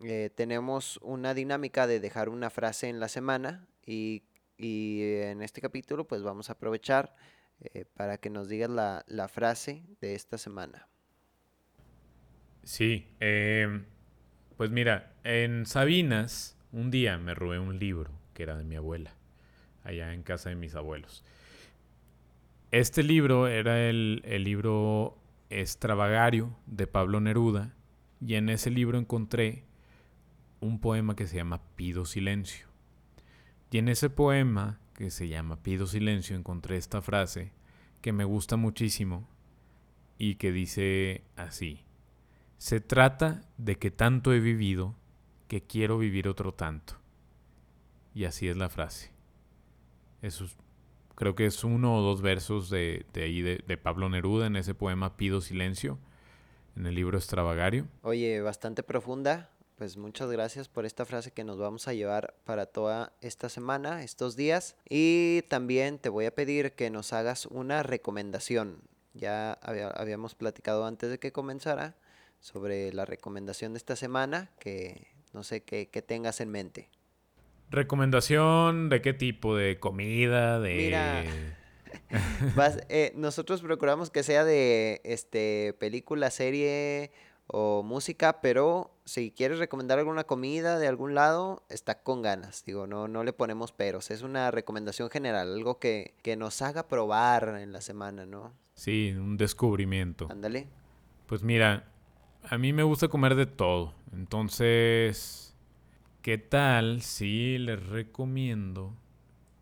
eh, 0.03 0.29
tenemos 0.35 0.99
una 1.01 1.33
dinámica 1.33 1.87
de 1.87 1.99
dejar 1.99 2.29
una 2.29 2.49
frase 2.49 2.89
en 2.89 2.99
la 2.99 3.07
semana 3.07 3.67
y, 3.85 4.23
y 4.57 5.01
en 5.21 5.41
este 5.41 5.61
capítulo 5.61 6.07
pues 6.07 6.21
vamos 6.21 6.49
a 6.49 6.53
aprovechar 6.53 7.15
eh, 7.59 7.85
para 7.95 8.17
que 8.17 8.29
nos 8.29 8.47
digas 8.47 8.69
la, 8.69 9.03
la, 9.07 9.27
frase 9.27 9.83
de 9.99 10.15
esta 10.15 10.37
semana. 10.37 10.87
Sí, 12.63 13.07
eh, 13.19 13.83
pues 14.57 14.69
mira, 14.69 15.13
en 15.23 15.65
Sabinas 15.65 16.57
un 16.71 16.91
día 16.91 17.17
me 17.17 17.33
robé 17.33 17.59
un 17.59 17.79
libro 17.79 18.11
que 18.33 18.43
era 18.43 18.57
de 18.57 18.63
mi 18.63 18.75
abuela, 18.75 19.15
allá 19.83 20.13
en 20.13 20.21
casa 20.21 20.49
de 20.49 20.55
mis 20.55 20.75
abuelos. 20.75 21.23
Este 22.71 23.01
libro 23.01 23.47
era 23.47 23.89
el, 23.89 24.21
el 24.25 24.43
libro 24.43 25.17
Extravagario 25.49 26.55
de 26.65 26.85
Pablo 26.85 27.21
Neruda 27.21 27.73
y 28.19 28.35
en 28.35 28.49
ese 28.49 28.69
libro 28.69 28.99
encontré 28.99 29.63
un 30.59 30.79
poema 30.79 31.15
que 31.15 31.27
se 31.27 31.37
llama 31.37 31.61
Pido 31.75 32.05
Silencio. 32.05 32.67
Y 33.71 33.77
en 33.77 33.89
ese 33.89 34.09
poema 34.09 34.79
que 34.97 35.11
se 35.11 35.27
llama 35.27 35.61
Pido 35.61 35.85
Silencio 35.85 36.35
encontré 36.35 36.75
esta 36.75 37.01
frase 37.01 37.53
que 38.01 38.11
me 38.11 38.25
gusta 38.25 38.57
muchísimo 38.57 39.29
y 40.17 40.35
que 40.35 40.51
dice 40.51 41.23
así. 41.35 41.85
Se 42.57 42.81
trata 42.81 43.43
de 43.57 43.77
que 43.77 43.91
tanto 43.91 44.33
he 44.33 44.39
vivido 44.39 44.95
que 45.47 45.61
quiero 45.61 45.99
vivir 45.99 46.27
otro 46.27 46.53
tanto. 46.53 46.95
Y 48.15 48.25
así 48.25 48.47
es 48.47 48.57
la 48.57 48.69
frase. 48.69 49.11
Eso 50.23 50.45
es 50.45 50.57
creo 51.13 51.35
que 51.35 51.47
es 51.47 51.63
uno 51.63 51.97
o 51.97 52.01
dos 52.01 52.21
versos 52.21 52.69
de, 52.69 53.05
de 53.11 53.23
ahí 53.23 53.41
de, 53.41 53.63
de, 53.67 53.77
Pablo 53.77 54.07
Neruda 54.07 54.45
en 54.45 54.55
ese 54.55 54.75
poema 54.75 55.17
Pido 55.17 55.41
Silencio, 55.41 55.97
en 56.75 56.85
el 56.85 56.93
libro 56.93 57.17
Extravagario. 57.17 57.87
Oye, 58.03 58.39
bastante 58.41 58.83
profunda. 58.83 59.49
Pues 59.77 59.95
muchas 59.95 60.31
gracias 60.31 60.69
por 60.69 60.87
esta 60.87 61.05
frase 61.05 61.29
que 61.29 61.43
nos 61.43 61.59
vamos 61.59 61.87
a 61.87 61.93
llevar 61.93 62.33
para 62.45 62.65
toda 62.65 63.13
esta 63.21 63.47
semana, 63.47 64.03
estos 64.03 64.35
días. 64.35 64.75
Y 64.89 65.43
también 65.49 65.99
te 65.99 66.09
voy 66.09 66.25
a 66.25 66.33
pedir 66.33 66.71
que 66.71 66.89
nos 66.89 67.13
hagas 67.13 67.45
una 67.45 67.83
recomendación. 67.83 68.81
Ya 69.13 69.53
había, 69.53 69.89
habíamos 69.89 70.33
platicado 70.33 70.87
antes 70.87 71.11
de 71.11 71.19
que 71.19 71.31
comenzara 71.31 71.95
sobre 72.39 72.91
la 72.91 73.05
recomendación 73.05 73.73
de 73.73 73.77
esta 73.77 73.95
semana, 73.95 74.49
que 74.57 75.09
no 75.31 75.43
sé 75.43 75.61
qué, 75.61 75.89
qué 75.89 76.01
tengas 76.01 76.41
en 76.41 76.49
mente. 76.49 76.89
¿Recomendación 77.69 78.89
de 78.89 79.03
qué 79.03 79.13
tipo? 79.13 79.55
¿De 79.55 79.79
comida? 79.79 80.59
¿De...? 80.59 80.73
Mira, 80.73 81.23
vas, 82.55 82.79
eh, 82.89 83.11
nosotros 83.15 83.61
procuramos 83.61 84.09
que 84.09 84.23
sea 84.23 84.43
de 84.43 85.01
este 85.03 85.75
película, 85.79 86.31
serie 86.31 87.11
o 87.47 87.81
música, 87.83 88.41
pero 88.41 88.91
si 89.05 89.31
quieres 89.31 89.59
recomendar 89.59 89.99
alguna 89.99 90.25
comida 90.25 90.77
de 90.79 90.87
algún 90.87 91.15
lado, 91.15 91.63
está 91.69 92.03
con 92.03 92.21
ganas. 92.21 92.63
Digo, 92.65 92.87
no, 92.87 93.07
no 93.07 93.23
le 93.23 93.33
ponemos 93.33 93.71
peros. 93.71 94.11
Es 94.11 94.21
una 94.21 94.51
recomendación 94.51 95.09
general, 95.09 95.53
algo 95.53 95.79
que, 95.79 96.13
que 96.21 96.35
nos 96.35 96.61
haga 96.61 96.87
probar 96.87 97.57
en 97.59 97.71
la 97.71 97.81
semana, 97.81 98.25
¿no? 98.25 98.53
Sí, 98.75 99.13
un 99.17 99.37
descubrimiento. 99.37 100.27
Ándale. 100.29 100.67
Pues 101.25 101.43
mira, 101.43 101.91
a 102.43 102.57
mí 102.57 102.73
me 102.73 102.83
gusta 102.83 103.07
comer 103.07 103.35
de 103.35 103.45
todo. 103.45 103.93
Entonces... 104.13 105.43
¿Qué 106.27 106.37
tal 106.37 107.03
si 107.03 107.57
les 107.57 107.87
recomiendo 107.87 108.93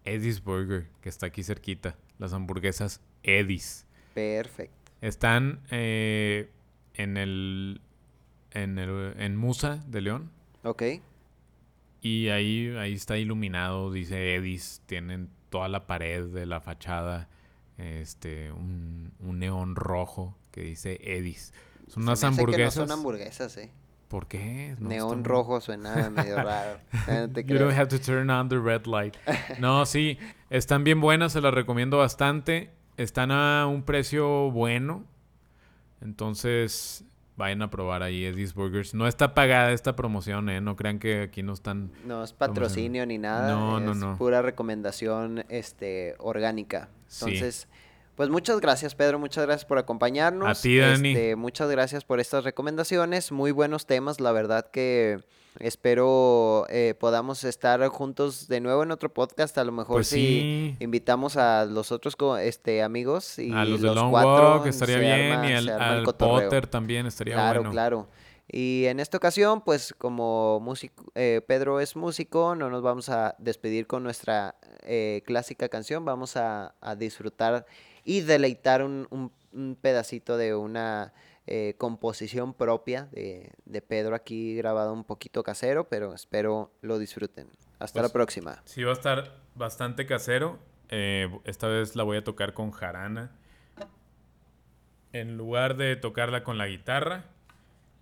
Eddie's 0.03 0.43
Burger, 0.43 0.89
que 0.99 1.09
está 1.09 1.27
aquí 1.27 1.43
cerquita? 1.43 1.95
Las 2.17 2.33
hamburguesas 2.33 3.01
Eddie's. 3.21 3.85
Perfecto. 4.15 4.91
Están 4.99 5.61
eh, 5.69 6.49
en 6.95 7.17
el 7.17 7.81
en 8.51 8.77
el 8.79 9.13
en 9.17 9.35
Musa 9.35 9.83
de 9.87 10.01
León. 10.01 10.31
Ok. 10.63 10.83
Y 12.01 12.29
ahí, 12.29 12.69
ahí 12.77 12.93
está 12.93 13.17
iluminado, 13.17 13.91
dice 13.91 14.35
Eddie's. 14.35 14.81
Tienen 14.85 15.29
toda 15.49 15.67
la 15.67 15.87
pared 15.87 16.25
de 16.27 16.45
la 16.45 16.61
fachada. 16.61 17.27
Este, 17.77 18.51
un, 18.51 19.11
un 19.19 19.39
neón 19.39 19.75
rojo 19.75 20.37
que 20.51 20.61
dice 20.61 20.99
Eddie's. 21.01 21.53
Son 21.87 22.03
unas 22.03 22.19
Se 22.19 22.25
me 22.27 22.29
hace 22.31 22.41
hamburguesas. 22.41 22.73
Que 22.75 22.79
no 22.81 22.87
son 22.87 22.97
hamburguesas, 22.99 23.57
eh. 23.57 23.71
¿Por 24.07 24.27
qué? 24.27 24.75
No, 24.79 24.89
Neón 24.89 25.17
está- 25.19 25.29
rojo 25.29 25.59
suena 25.61 26.09
medio 26.11 26.35
raro. 26.35 26.79
Te 27.33 27.43
You 27.43 27.57
don't 27.57 27.73
have 27.73 27.87
to 27.87 27.99
turn 27.99 28.29
on 28.29 28.49
the 28.49 28.59
red 28.59 28.85
light. 28.85 29.15
No, 29.59 29.85
sí, 29.85 30.17
están 30.49 30.83
bien 30.83 31.01
buenas, 31.01 31.33
se 31.33 31.41
las 31.41 31.53
recomiendo 31.53 31.97
bastante. 31.97 32.69
Están 32.97 33.31
a 33.31 33.65
un 33.67 33.83
precio 33.83 34.51
bueno. 34.51 35.03
Entonces, 36.05 37.03
vayan 37.35 37.61
a 37.61 37.69
probar 37.69 38.03
ahí 38.03 38.25
Eddie's 38.25 38.53
Burgers. 38.53 38.93
No 38.93 39.07
está 39.07 39.33
pagada 39.33 39.71
esta 39.71 39.95
promoción, 39.95 40.49
¿eh? 40.49 40.61
No 40.61 40.75
crean 40.75 40.99
que 40.99 41.23
aquí 41.23 41.43
no 41.43 41.53
están... 41.53 41.91
No 42.05 42.23
es 42.23 42.31
patrocinio 42.31 43.05
ni 43.05 43.17
nada. 43.17 43.51
No, 43.51 43.79
no, 43.79 43.91
es 43.91 43.97
no. 43.97 44.17
pura 44.17 44.41
recomendación 44.41 45.43
este, 45.49 46.15
orgánica. 46.19 46.89
Sí. 47.07 47.25
Entonces, 47.25 47.67
pues 48.15 48.29
muchas 48.29 48.59
gracias, 48.61 48.95
Pedro. 48.95 49.19
Muchas 49.19 49.45
gracias 49.45 49.65
por 49.65 49.77
acompañarnos. 49.77 50.47
A 50.47 50.61
ti, 50.61 50.77
Dani. 50.77 51.09
Este, 51.09 51.35
muchas 51.35 51.69
gracias 51.69 52.05
por 52.05 52.19
estas 52.19 52.43
recomendaciones. 52.43 53.31
Muy 53.31 53.51
buenos 53.51 53.85
temas. 53.87 54.21
La 54.21 54.31
verdad 54.31 54.69
que 54.71 55.19
espero 55.59 56.65
eh, 56.69 56.95
podamos 56.99 57.43
estar 57.43 57.85
juntos 57.87 58.47
de 58.47 58.59
nuevo 58.61 58.83
en 58.83 58.91
otro 58.91 59.13
podcast. 59.13 59.57
A 59.57 59.63
lo 59.63 59.71
mejor 59.71 59.97
Pues 59.97 60.07
si 60.07 60.17
sí. 60.17 60.77
invitamos 60.79 61.37
a 61.37 61.65
los 61.65 61.91
otros 61.91 62.15
este, 62.41 62.81
amigos 62.83 63.39
y 63.39 63.51
A 63.51 63.65
los 63.65 63.81
de 63.81 63.93
Long 63.93 64.11
cuatro 64.11 64.51
Walk 64.57 64.67
estaría 64.67 64.97
bien. 64.97 65.31
arma- 65.31 65.49
y 65.49 65.53
al. 65.53 66.03
Potter 66.03 66.67
también 66.67 67.05
estaría 67.05 67.35
Claro, 67.35 67.59
bueno. 67.61 67.71
claro. 67.71 68.07
Y 68.47 68.85
en 68.85 68.99
esta 68.99 69.17
ocasión, 69.17 69.61
pues 69.61 69.93
como 69.97 70.59
músico, 70.59 71.03
eh, 71.15 71.41
Pedro 71.47 71.79
es 71.79 71.95
músico, 71.95 72.53
no 72.55 72.69
nos 72.69 72.83
vamos 72.83 73.09
a 73.09 73.35
despedir 73.39 73.87
con 73.87 74.03
nuestra 74.03 74.55
eh, 74.83 75.23
clásica 75.25 75.67
canción, 75.67 76.05
vamos 76.05 76.37
a, 76.37 76.75
a 76.79 76.95
disfrutar 76.95 77.65
y 78.03 78.21
deleitar 78.21 78.83
un, 78.83 79.07
un- 79.09 79.31
un 79.51 79.75
pedacito 79.81 80.37
de 80.37 80.53
una 80.53 81.11
eh, 81.47 81.75
composición 81.77 82.53
propia 82.53 83.05
de, 83.11 83.51
de 83.65 83.81
Pedro 83.81 84.15
aquí 84.15 84.55
grabado 84.55 84.93
un 84.93 85.03
poquito 85.03 85.43
casero, 85.43 85.87
pero 85.89 86.13
espero 86.13 86.71
lo 86.81 86.97
disfruten. 86.99 87.47
Hasta 87.79 87.99
la 87.99 88.03
Pues, 88.05 88.13
próxima. 88.13 88.61
Sí, 88.65 88.83
va 88.83 88.91
a 88.91 88.93
estar 88.93 89.35
bastante 89.55 90.05
casero. 90.05 90.57
Eh, 90.89 91.29
esta 91.43 91.67
vez 91.67 91.95
la 91.95 92.03
voy 92.03 92.17
a 92.17 92.23
tocar 92.23 92.53
con 92.53 92.71
jarana. 92.71 93.31
En 95.13 95.37
lugar 95.37 95.77
de 95.77 95.95
tocarla 95.95 96.43
con 96.43 96.57
la 96.57 96.67
guitarra. 96.67 97.25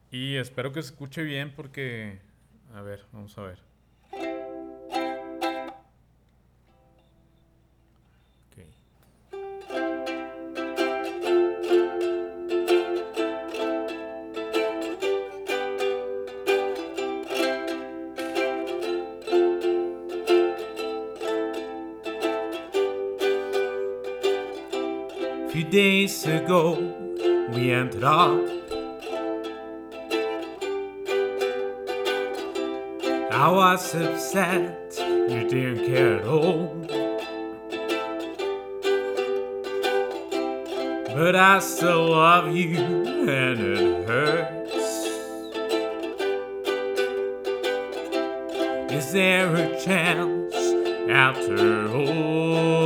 Y 0.09 0.35
espero 0.35 0.71
que 0.71 0.81
se 0.81 0.89
escuche 0.89 1.23
bien 1.23 1.53
porque... 1.55 2.19
A 2.73 2.81
ver, 2.81 3.05
vamos 3.11 3.37
a 3.37 3.41
ver. 3.41 3.59
Ago 26.25 26.75
we 27.53 27.71
ended 27.71 28.03
up. 28.03 28.39
I 33.31 33.49
was 33.49 33.95
upset 33.95 34.83
you 34.99 35.47
didn't 35.49 35.85
care 35.85 36.19
at 36.19 36.25
all. 36.25 36.75
But 41.15 41.35
I 41.35 41.59
still 41.59 42.09
love 42.09 42.55
you 42.55 42.77
and 42.77 43.59
it 43.59 44.07
hurts. 44.07 44.73
Is 48.93 49.11
there 49.11 49.55
a 49.55 49.79
chance 49.79 50.55
after 51.09 51.87
all? 51.89 52.82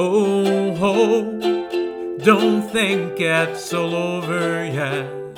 Oh, 0.00 0.76
oh, 0.80 2.18
don't 2.18 2.62
think 2.70 3.18
it's 3.18 3.74
all 3.74 3.96
over 3.96 4.64
yet. 4.64 5.34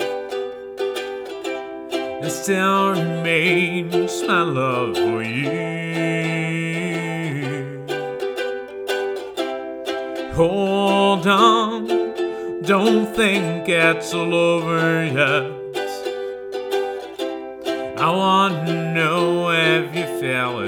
There 2.20 2.28
still 2.28 2.90
remains 2.90 4.22
my 4.24 4.42
love 4.42 4.96
for 4.96 5.22
you. 5.22 5.48
Hold 10.34 11.26
on, 11.26 11.86
don't 12.60 13.06
think 13.16 13.66
it's 13.66 14.12
all 14.12 14.34
over 14.34 15.06
yet. 15.06 15.52
I 17.98 18.10
want 18.10 18.66
to 18.66 18.92
know 18.92 19.50
if 19.52 19.94
you 19.96 20.04
feel 20.20 20.59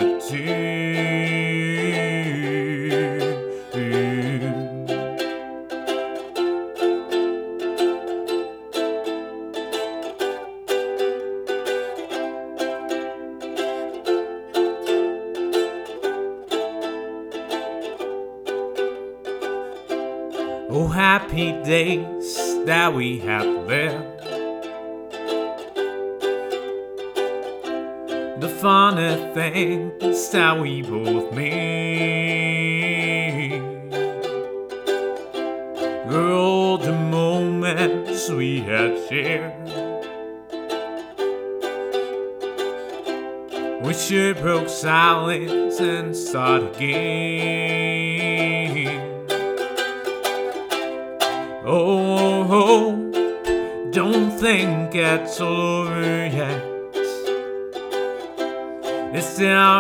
that 30.33 30.59
we 30.59 30.81
both 30.83 31.33
made. 31.35 31.52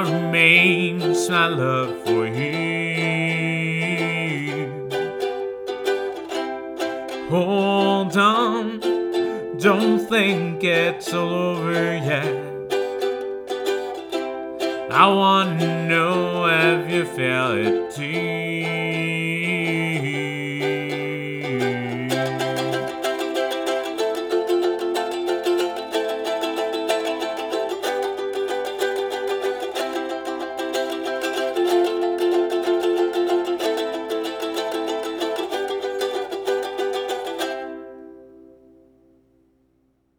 Remains 0.02 1.28
my 1.28 1.46
love 1.46 2.01